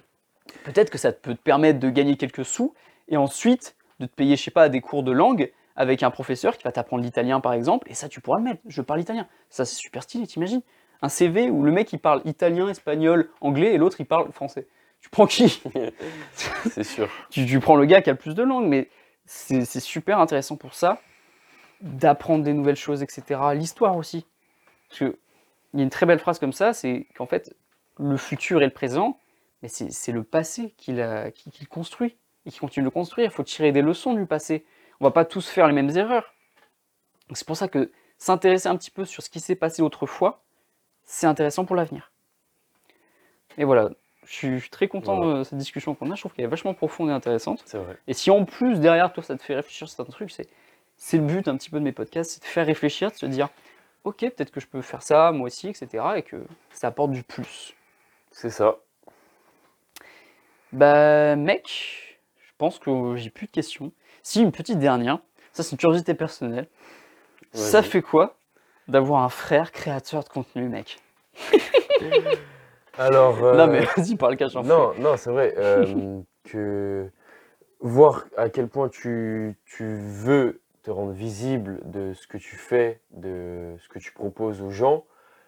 Peut-être 0.63 0.91
que 0.91 0.99
ça 0.99 1.11
peut 1.11 1.33
te 1.33 1.41
permettre 1.41 1.79
de 1.79 1.89
gagner 1.89 2.17
quelques 2.17 2.45
sous 2.45 2.75
et 3.07 3.17
ensuite 3.17 3.75
de 3.99 4.05
te 4.05 4.13
payer, 4.13 4.35
je 4.35 4.43
sais 4.43 4.51
pas, 4.51 4.69
des 4.69 4.79
cours 4.79 5.01
de 5.01 5.11
langue 5.11 5.51
avec 5.75 6.03
un 6.03 6.11
professeur 6.11 6.55
qui 6.57 6.63
va 6.63 6.71
t'apprendre 6.71 7.01
l'italien 7.03 7.39
par 7.39 7.53
exemple, 7.53 7.89
et 7.89 7.95
ça 7.95 8.07
tu 8.09 8.21
pourras 8.21 8.37
le 8.37 8.43
mettre, 8.43 8.61
je 8.67 8.81
parle 8.83 9.01
italien. 9.01 9.27
Ça 9.49 9.65
c'est 9.65 9.75
super 9.75 10.03
stylé, 10.03 10.27
t'imagines? 10.27 10.61
Un 11.01 11.09
CV 11.09 11.49
où 11.49 11.63
le 11.63 11.71
mec 11.71 11.91
il 11.93 11.99
parle 11.99 12.21
italien, 12.25 12.69
espagnol, 12.69 13.29
anglais, 13.41 13.73
et 13.73 13.77
l'autre 13.79 13.97
il 13.99 14.05
parle 14.05 14.31
français. 14.31 14.67
Tu 15.05 15.09
prends 15.11 15.27
qui? 15.27 15.61
C'est 16.71 16.83
sûr. 16.83 17.07
tu, 17.29 17.45
tu 17.45 17.59
prends 17.59 17.75
le 17.75 17.85
gars 17.85 18.01
qui 18.01 18.09
a 18.09 18.13
le 18.13 18.17
plus 18.17 18.33
de 18.33 18.41
langues, 18.41 18.65
mais 18.65 18.89
c'est 19.27 19.79
super 19.79 20.17
intéressant 20.19 20.55
pour 20.55 20.73
ça, 20.73 20.99
d'apprendre 21.81 22.43
des 22.43 22.53
nouvelles 22.53 22.75
choses, 22.75 23.03
etc. 23.03 23.39
L'histoire 23.53 23.97
aussi. 23.97 24.25
Parce 24.89 25.01
que 25.01 25.19
il 25.73 25.79
y 25.79 25.81
a 25.81 25.83
une 25.83 25.91
très 25.91 26.07
belle 26.07 26.17
phrase 26.17 26.39
comme 26.39 26.53
ça, 26.53 26.73
c'est 26.73 27.05
qu'en 27.15 27.27
fait, 27.27 27.55
le 27.99 28.17
futur 28.17 28.63
et 28.63 28.65
le 28.65 28.71
présent, 28.71 29.19
mais 29.61 29.69
c'est 29.69 30.11
le 30.11 30.23
passé 30.23 30.73
qu'il 30.75 30.97
construit 31.69 32.17
et 32.47 32.49
qui 32.49 32.57
continue 32.57 32.81
de 32.81 32.87
le 32.87 32.91
construire. 32.91 33.29
Il 33.29 33.33
faut 33.33 33.43
tirer 33.43 33.71
des 33.71 33.83
leçons 33.83 34.13
du 34.13 34.25
passé. 34.25 34.65
On 34.99 35.05
va 35.05 35.11
pas 35.11 35.25
tous 35.25 35.47
faire 35.47 35.67
les 35.67 35.73
mêmes 35.73 35.95
erreurs. 35.95 36.33
C'est 37.33 37.45
pour 37.45 37.57
ça 37.57 37.67
que 37.67 37.91
s'intéresser 38.17 38.69
un 38.69 38.75
petit 38.75 38.91
peu 38.91 39.05
sur 39.05 39.21
ce 39.21 39.29
qui 39.29 39.39
s'est 39.39 39.55
passé 39.55 39.83
autrefois, 39.83 40.43
c'est 41.03 41.27
intéressant 41.27 41.63
pour 41.63 41.75
l'avenir. 41.75 42.11
Et 43.59 43.65
voilà, 43.65 43.91
je 44.25 44.57
suis 44.57 44.69
très 44.69 44.87
content 44.87 45.17
Voilà. 45.17 45.39
de 45.39 45.43
cette 45.43 45.57
discussion 45.57 45.95
qu'on 45.95 46.11
a. 46.11 46.15
Je 46.15 46.21
trouve 46.21 46.33
qu'elle 46.33 46.45
est 46.45 46.49
vachement 46.49 46.73
profonde 46.73 47.09
et 47.09 47.13
intéressante. 47.13 47.61
C'est 47.65 47.77
vrai. 47.77 47.97
Et 48.07 48.13
si 48.13 48.31
en 48.31 48.45
plus 48.45 48.79
derrière 48.79 49.11
toi 49.13 49.23
ça 49.23 49.35
te 49.37 49.43
fait 49.43 49.55
réfléchir 49.55 49.87
sur 49.89 50.01
un 50.01 50.05
truc, 50.05 50.31
c'est 50.31 50.47
c'est 50.97 51.17
le 51.17 51.23
but 51.23 51.47
un 51.47 51.57
petit 51.57 51.69
peu 51.69 51.77
de 51.79 51.83
mes 51.83 51.91
podcasts, 51.91 52.31
c'est 52.31 52.41
de 52.41 52.45
faire 52.47 52.65
réfléchir, 52.65 53.11
de 53.11 53.15
se 53.15 53.25
dire 53.25 53.49
ok 54.03 54.19
peut-être 54.19 54.51
que 54.51 54.59
je 54.59 54.67
peux 54.67 54.81
faire 54.81 55.01
ça 55.01 55.31
moi 55.31 55.47
aussi, 55.47 55.67
etc. 55.69 56.03
Et 56.17 56.21
que 56.23 56.37
ça 56.71 56.87
apporte 56.87 57.11
du 57.11 57.23
plus. 57.23 57.73
C'est 58.31 58.49
ça. 58.49 58.75
Bah 60.71 61.35
mec, 61.35 62.17
je 62.39 62.51
pense 62.57 62.79
que 62.79 63.15
j'ai 63.15 63.29
plus 63.29 63.47
de 63.47 63.51
questions. 63.51 63.91
Si 64.23 64.41
une 64.41 64.51
petite 64.51 64.79
dernière, 64.79 65.19
ça 65.53 65.63
c'est 65.63 65.71
une 65.71 65.77
curiosité 65.77 66.13
personnelle. 66.13 66.67
Ça 67.53 67.81
fait 67.81 68.01
quoi 68.01 68.35
d'avoir 68.89 69.23
un 69.23 69.29
frère 69.29 69.71
créateur 69.71 70.23
de 70.23 70.29
contenu, 70.29 70.67
mec? 70.67 70.99
Alors. 72.97 73.37
Non 73.37 73.43
euh, 73.43 73.67
mais 73.67 73.81
vas-y 73.97 74.15
parle 74.15 74.37
cache 74.37 74.55
en 74.55 74.63
Non, 74.63 74.93
non, 74.99 75.17
c'est 75.17 75.31
vrai. 75.31 75.53
euh, 75.57 76.19
que 76.43 77.09
voir 77.79 78.25
à 78.37 78.49
quel 78.49 78.67
point 78.67 78.89
tu, 78.89 79.57
tu 79.65 79.85
veux 79.97 80.61
te 80.83 80.91
rendre 80.91 81.11
visible 81.11 81.79
de 81.85 82.13
ce 82.13 82.27
que 82.27 82.37
tu 82.37 82.55
fais, 82.55 83.01
de 83.11 83.75
ce 83.79 83.89
que 83.89 83.99
tu 83.99 84.11
proposes 84.11 84.61
aux 84.61 84.69
gens, 84.69 85.05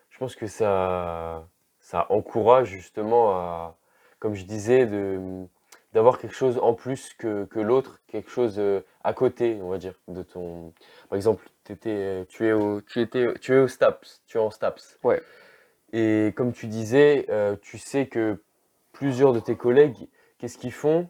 je 0.10 0.18
pense 0.18 0.36
que 0.36 0.48
ça, 0.48 1.48
ça 1.80 2.08
encourage 2.10 2.70
justement 2.70 3.32
à, 3.32 3.78
comme 4.20 4.34
je 4.34 4.46
disais, 4.46 4.86
de, 4.86 5.46
d'avoir 5.94 6.18
quelque 6.18 6.36
chose 6.36 6.60
en 6.62 6.74
plus 6.74 7.14
que, 7.14 7.46
que 7.46 7.60
l'autre, 7.60 8.02
quelque 8.08 8.30
chose 8.30 8.56
euh, 8.58 8.82
à 9.04 9.14
côté, 9.14 9.60
on 9.62 9.70
va 9.70 9.78
dire, 9.78 9.94
de 10.08 10.24
ton... 10.24 10.74
Par 11.10 11.16
exemple, 11.16 11.48
t'étais, 11.64 11.90
euh, 11.92 12.26
tu, 12.28 12.48
es 12.48 12.52
au, 12.52 12.82
tu, 12.82 13.02
étais, 13.02 13.34
tu 13.40 13.54
es 13.56 13.60
au 13.60 13.68
STAPS, 13.68 14.22
tu 14.28 14.38
es 14.38 14.42
en 14.42 14.50
STAPS. 14.50 14.98
Ouais. 15.04 15.22
Et 16.00 16.32
comme 16.36 16.54
tu 16.54 16.68
disais, 16.68 17.26
euh, 17.30 17.56
tu 17.60 17.80
sais 17.80 18.06
que 18.06 18.40
plusieurs 18.94 19.34
de 19.34 19.40
tes 19.40 19.56
collègues, 19.56 20.08
qu'est-ce 20.38 20.60
qu'ils 20.60 20.72
font? 20.72 21.10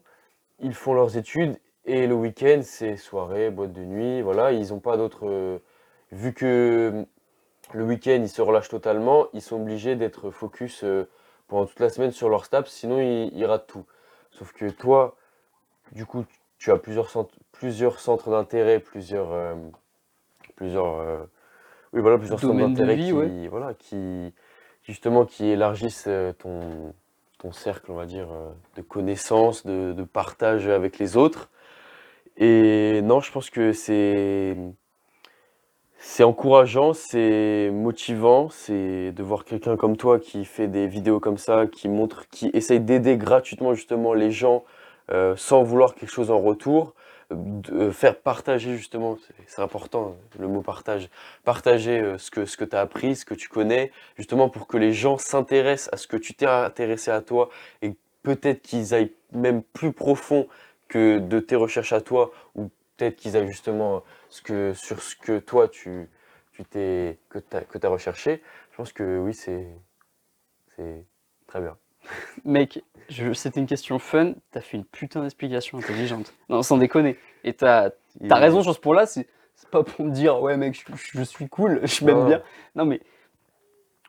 Ils 0.59 0.73
font 0.73 0.93
leurs 0.93 1.17
études 1.17 1.57
et 1.83 2.07
le 2.07 2.15
week-end, 2.15 2.61
c'est 2.63 2.95
soirée, 2.95 3.49
boîte 3.49 3.73
de 3.73 3.83
nuit, 3.83 4.21
voilà, 4.21 4.53
ils 4.53 4.69
n'ont 4.69 4.79
pas 4.79 4.95
d'autre... 4.95 5.27
euh, 5.27 5.59
vu 6.13 6.33
que 6.33 6.91
hum, 6.93 7.05
le 7.73 7.83
week-end, 7.83 8.19
ils 8.21 8.29
se 8.29 8.41
relâchent 8.41 8.69
totalement, 8.69 9.27
ils 9.33 9.41
sont 9.41 9.57
obligés 9.57 9.97
d'être 9.97 10.31
focus 10.31 10.85
euh, 10.85 11.09
pendant 11.49 11.65
toute 11.65 11.81
la 11.81 11.89
semaine 11.89 12.11
sur 12.11 12.29
leur 12.29 12.45
STAPS, 12.45 12.69
sinon 12.71 13.01
ils, 13.01 13.29
ils 13.37 13.45
ratent 13.45 13.67
tout. 13.67 13.83
Sauf 14.31 14.53
que 14.53 14.69
toi, 14.69 15.17
du 15.91 16.05
coup, 16.05 16.23
tu 16.59 16.71
as 16.71 16.77
plusieurs 16.77 17.09
centres, 17.09 17.35
plusieurs 17.51 17.99
centres 17.99 18.29
d'intérêt, 18.29 18.79
plusieurs, 18.79 19.33
euh, 19.33 19.55
plusieurs, 20.55 20.99
euh, 20.99 21.25
oui, 21.91 21.99
voilà, 21.99 22.17
plusieurs 22.17 22.39
centres 22.39 22.53
Domaines 22.53 22.73
de 22.73 22.79
d'intérêt 22.79 22.95
vie, 22.95 23.07
qui, 23.07 23.13
ouais. 23.13 23.47
voilà, 23.49 23.73
qui, 23.73 24.33
justement, 24.87 25.25
qui 25.25 25.47
élargissent 25.47 26.05
euh, 26.07 26.33
ton, 26.33 27.51
cercle, 27.51 27.91
on 27.91 27.95
va 27.95 28.05
dire, 28.05 28.27
euh, 28.31 28.49
de 28.75 28.81
connaissances, 28.81 29.65
de, 29.65 29.93
de 29.93 30.03
partage 30.03 30.67
avec 30.67 30.99
les 30.99 31.15
autres. 31.15 31.49
Et 32.37 33.01
non, 33.03 33.19
je 33.19 33.31
pense 33.31 33.49
que 33.49 33.71
c'est, 33.73 34.57
c'est 35.97 36.23
encourageant, 36.23 36.93
c'est 36.93 37.71
motivant, 37.73 38.49
c'est 38.49 39.11
de 39.11 39.23
voir 39.23 39.45
quelqu'un 39.45 39.75
comme 39.75 39.97
toi 39.97 40.19
qui 40.19 40.45
fait 40.45 40.67
des 40.67 40.87
vidéos 40.87 41.19
comme 41.19 41.37
ça, 41.37 41.65
qui 41.67 41.89
montre, 41.89 42.27
qui 42.29 42.49
essaye 42.53 42.79
d'aider 42.79 43.17
gratuitement 43.17 43.73
justement 43.73 44.13
les 44.13 44.31
gens 44.31 44.63
euh, 45.11 45.35
sans 45.35 45.63
vouloir 45.63 45.95
quelque 45.95 46.11
chose 46.11 46.29
en 46.31 46.39
retour, 46.39 46.93
de 47.31 47.73
euh, 47.73 47.91
faire 47.91 48.19
partager 48.19 48.77
justement, 48.77 49.17
c'est 49.47 49.61
important 49.61 50.15
le 50.39 50.47
mot 50.47 50.61
partage, 50.61 51.09
partager 51.43 51.99
euh, 51.99 52.17
ce 52.17 52.31
que, 52.31 52.45
ce 52.45 52.55
que 52.57 52.63
tu 52.65 52.75
as 52.75 52.81
appris, 52.81 53.15
ce 53.15 53.25
que 53.25 53.33
tu 53.33 53.49
connais, 53.49 53.91
justement 54.15 54.49
pour 54.49 54.67
que 54.67 54.77
les 54.77 54.93
gens 54.93 55.17
s'intéressent 55.17 55.93
à 55.93 55.97
ce 55.97 56.07
que 56.07 56.17
tu 56.17 56.33
t'es 56.33 56.45
intéressé 56.45 57.11
à 57.11 57.21
toi 57.21 57.49
et 57.81 57.95
peut-être 58.23 58.61
qu'ils 58.61 58.93
aillent 58.93 59.13
même 59.33 59.61
plus 59.61 59.91
profond 59.91 60.47
que 60.87 61.19
de 61.19 61.39
tes 61.39 61.55
recherches 61.55 61.93
à 61.93 62.01
toi 62.01 62.31
ou 62.55 62.69
peut-être 62.95 63.17
qu'ils 63.17 63.35
aillent 63.35 63.47
justement 63.47 64.03
ce 64.29 64.41
que, 64.41 64.73
sur 64.73 65.01
ce 65.01 65.15
que 65.15 65.39
toi 65.39 65.67
tu, 65.67 66.09
t'es, 66.69 67.19
que 67.29 67.39
tu 67.39 67.57
as, 67.57 67.61
t'as 67.61 67.89
recherché. 67.89 68.41
Je 68.71 68.77
pense 68.77 68.93
que 68.93 69.19
oui, 69.19 69.33
c'est 69.33 69.67
très 71.47 71.61
bien. 71.61 71.77
Mec, 72.45 72.83
c'était 73.33 73.59
une 73.59 73.67
question 73.67 73.99
fun, 73.99 74.33
t'as 74.51 74.61
fait 74.61 74.77
une 74.77 74.85
putain 74.85 75.21
d'explication 75.21 75.77
intelligente. 75.77 76.33
Non, 76.49 76.61
sans 76.61 76.77
déconner. 76.77 77.17
Et 77.43 77.53
t'as 77.53 77.91
t'as 78.27 78.35
raison 78.35 78.63
sur 78.63 78.73
ce 78.73 78.79
point-là, 78.79 79.05
c'est 79.05 79.27
c'est 79.55 79.69
pas 79.69 79.83
pour 79.83 80.05
me 80.05 80.11
dire 80.11 80.39
ouais 80.41 80.55
mec, 80.55 80.75
je, 80.75 81.17
je 81.17 81.23
suis 81.23 81.49
cool, 81.49 81.81
je 81.83 82.05
m'aime 82.05 82.25
bien. 82.25 82.41
Non 82.75 82.85
mais 82.85 83.01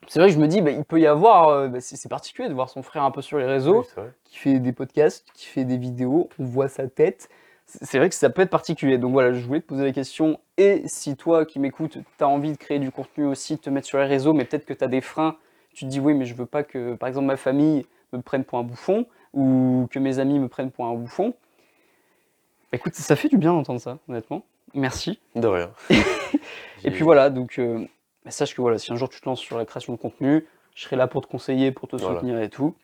c'est 0.06 0.20
vrai 0.20 0.28
que 0.28 0.34
je 0.34 0.40
me 0.40 0.46
dis, 0.46 0.62
bah, 0.62 0.70
il 0.70 0.84
peut 0.84 1.00
y 1.00 1.06
avoir, 1.06 1.48
euh, 1.48 1.68
bah, 1.68 1.80
c'est 1.80 2.08
particulier 2.08 2.48
de 2.48 2.54
voir 2.54 2.70
son 2.70 2.82
frère 2.82 3.02
un 3.02 3.10
peu 3.10 3.20
sur 3.20 3.38
les 3.38 3.44
réseaux, 3.44 3.84
Oui, 3.96 4.04
qui 4.24 4.38
fait 4.38 4.58
des 4.58 4.72
podcasts, 4.72 5.26
qui 5.34 5.46
fait 5.46 5.64
des 5.64 5.76
vidéos, 5.76 6.30
on 6.38 6.44
voit 6.44 6.68
sa 6.68 6.88
tête. 6.88 7.28
C'est 7.66 7.84
c'est 7.84 7.98
vrai 7.98 8.08
que 8.08 8.14
ça 8.14 8.30
peut 8.30 8.42
être 8.42 8.50
particulier. 8.50 8.96
Donc 8.96 9.12
voilà, 9.12 9.34
je 9.34 9.44
voulais 9.44 9.60
te 9.60 9.66
poser 9.66 9.84
la 9.84 9.92
question. 9.92 10.40
Et 10.56 10.82
si 10.86 11.16
toi 11.16 11.44
qui 11.44 11.58
m'écoutes, 11.58 11.98
tu 11.98 12.24
as 12.24 12.28
envie 12.28 12.52
de 12.52 12.56
créer 12.56 12.78
du 12.78 12.90
contenu 12.90 13.26
aussi, 13.26 13.56
de 13.56 13.60
te 13.60 13.68
mettre 13.68 13.86
sur 13.86 13.98
les 13.98 14.06
réseaux, 14.06 14.32
mais 14.32 14.44
peut-être 14.46 14.64
que 14.64 14.72
tu 14.72 14.82
as 14.82 14.88
des 14.88 15.02
freins, 15.02 15.36
tu 15.78 15.84
te 15.84 15.90
dis 15.90 16.00
oui, 16.00 16.12
mais 16.14 16.24
je 16.24 16.34
veux 16.34 16.46
pas 16.46 16.64
que, 16.64 16.94
par 16.94 17.08
exemple, 17.08 17.26
ma 17.26 17.36
famille 17.36 17.86
me 18.12 18.20
prenne 18.20 18.42
pour 18.44 18.58
un 18.58 18.64
bouffon 18.64 19.06
ou 19.32 19.86
que 19.92 20.00
mes 20.00 20.18
amis 20.18 20.40
me 20.40 20.48
prennent 20.48 20.72
pour 20.72 20.86
un 20.86 20.94
bouffon. 20.94 21.28
Bah, 22.72 22.78
écoute, 22.78 22.94
ça 22.94 23.14
fait 23.14 23.28
du 23.28 23.38
bien 23.38 23.52
d'entendre 23.52 23.80
ça, 23.80 23.98
honnêtement. 24.08 24.42
Merci. 24.74 25.20
De 25.36 25.46
rien. 25.46 25.70
Et 26.84 26.90
puis 26.90 27.02
voilà, 27.04 27.30
donc 27.30 27.58
euh, 27.60 27.86
bah, 28.24 28.30
sache 28.32 28.54
que 28.56 28.60
voilà, 28.60 28.78
si 28.78 28.92
un 28.92 28.96
jour 28.96 29.08
tu 29.08 29.20
te 29.20 29.26
lances 29.28 29.40
sur 29.40 29.56
la 29.56 29.64
création 29.64 29.92
de 29.92 29.98
contenu, 29.98 30.44
je 30.74 30.82
serai 30.82 30.96
là 30.96 31.06
pour 31.06 31.22
te 31.22 31.26
conseiller, 31.30 31.70
pour 31.70 31.86
te 31.88 31.94
Voilà. 31.96 32.16
soutenir 32.16 32.40
et 32.40 32.48
tout. 32.48 32.74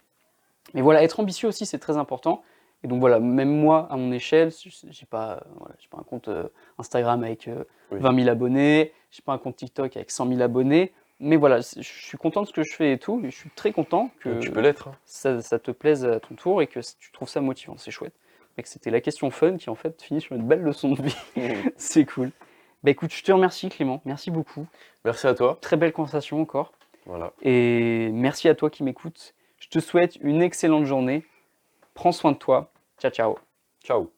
Mais 0.73 0.81
voilà, 0.83 1.03
être 1.03 1.19
ambitieux 1.19 1.49
aussi, 1.49 1.67
c'est 1.67 1.79
très 1.81 1.97
important. 1.97 2.43
Et 2.85 2.87
donc 2.87 3.01
voilà, 3.01 3.19
même 3.19 3.51
moi, 3.51 3.89
à 3.91 3.97
mon 3.97 4.13
échelle, 4.13 4.51
j'ai 4.91 5.07
pas, 5.07 5.43
voilà, 5.59 5.75
j'ai 5.81 5.89
pas 5.89 5.99
un 5.99 6.03
compte 6.05 6.29
euh, 6.29 6.45
Instagram 6.79 7.25
avec 7.25 7.49
euh, 7.49 7.65
Oui. 7.91 7.99
20 8.01 8.15
000 8.21 8.29
abonnés, 8.29 8.93
j'ai 9.11 9.23
pas 9.23 9.33
un 9.33 9.39
compte 9.39 9.57
TikTok 9.57 9.97
avec 9.97 10.11
100 10.13 10.29
000 10.29 10.41
abonnés. 10.43 10.93
Mais 11.21 11.37
voilà, 11.37 11.61
je 11.61 11.83
suis 11.83 12.19
content 12.19 12.43
de 12.43 12.47
ce 12.49 12.53
que 12.53 12.63
je 12.63 12.75
fais 12.75 12.93
et 12.93 12.99
tout. 12.99 13.21
Et 13.25 13.31
je 13.31 13.37
suis 13.37 13.51
très 13.51 13.73
content 13.73 14.11
que 14.21 14.41
tu 14.41 14.51
peux 14.51 14.61
l'être. 14.61 14.89
hein. 14.89 14.97
ça, 15.05 15.41
ça 15.41 15.59
te 15.59 15.71
plaise 15.71 16.05
à 16.05 16.21
ton 16.21 16.35
tour 16.35 16.61
et 16.61 16.67
que 16.67 16.81
tu 16.99 17.13
trouves 17.13 17.29
ça 17.29 17.41
motivant. 17.41 17.77
C'est 17.79 17.91
chouette. 17.91 18.15
Mec, 18.57 18.67
c'était 18.67 18.91
la 18.91 19.01
question 19.01 19.31
fun 19.31 19.57
qui 19.57 19.71
en 19.71 19.75
fait 19.75 20.01
finit 20.03 20.21
sur 20.21 20.37
une 20.37 20.47
belle 20.47 20.61
leçon 20.63 20.93
de 20.93 21.03
vie. 21.03 21.17
c'est 21.77 22.05
cool. 22.05 22.31
Bah 22.83 22.91
écoute, 22.91 23.13
je 23.13 23.23
te 23.23 23.33
remercie 23.33 23.69
Clément, 23.71 24.03
merci 24.05 24.31
beaucoup. 24.31 24.67
Merci 25.05 25.27
à 25.27 25.35
toi. 25.35 25.59
Très 25.61 25.77
belle 25.77 25.93
conversation 25.93 26.41
encore. 26.41 26.73
Voilà. 27.07 27.33
Et 27.43 28.11
merci 28.13 28.49
à 28.49 28.55
toi 28.55 28.69
qui 28.69 28.83
m'écoutes. 28.83 29.35
Je 29.59 29.69
te 29.69 29.79
souhaite 29.79 30.17
une 30.21 30.43
excellente 30.43 30.85
journée. 30.85 31.25
Prends 31.95 32.13
soin 32.13 32.33
de 32.33 32.37
toi. 32.39 32.71
Ciao, 33.01 33.11
ciao. 33.11 33.39
Ciao. 33.83 34.11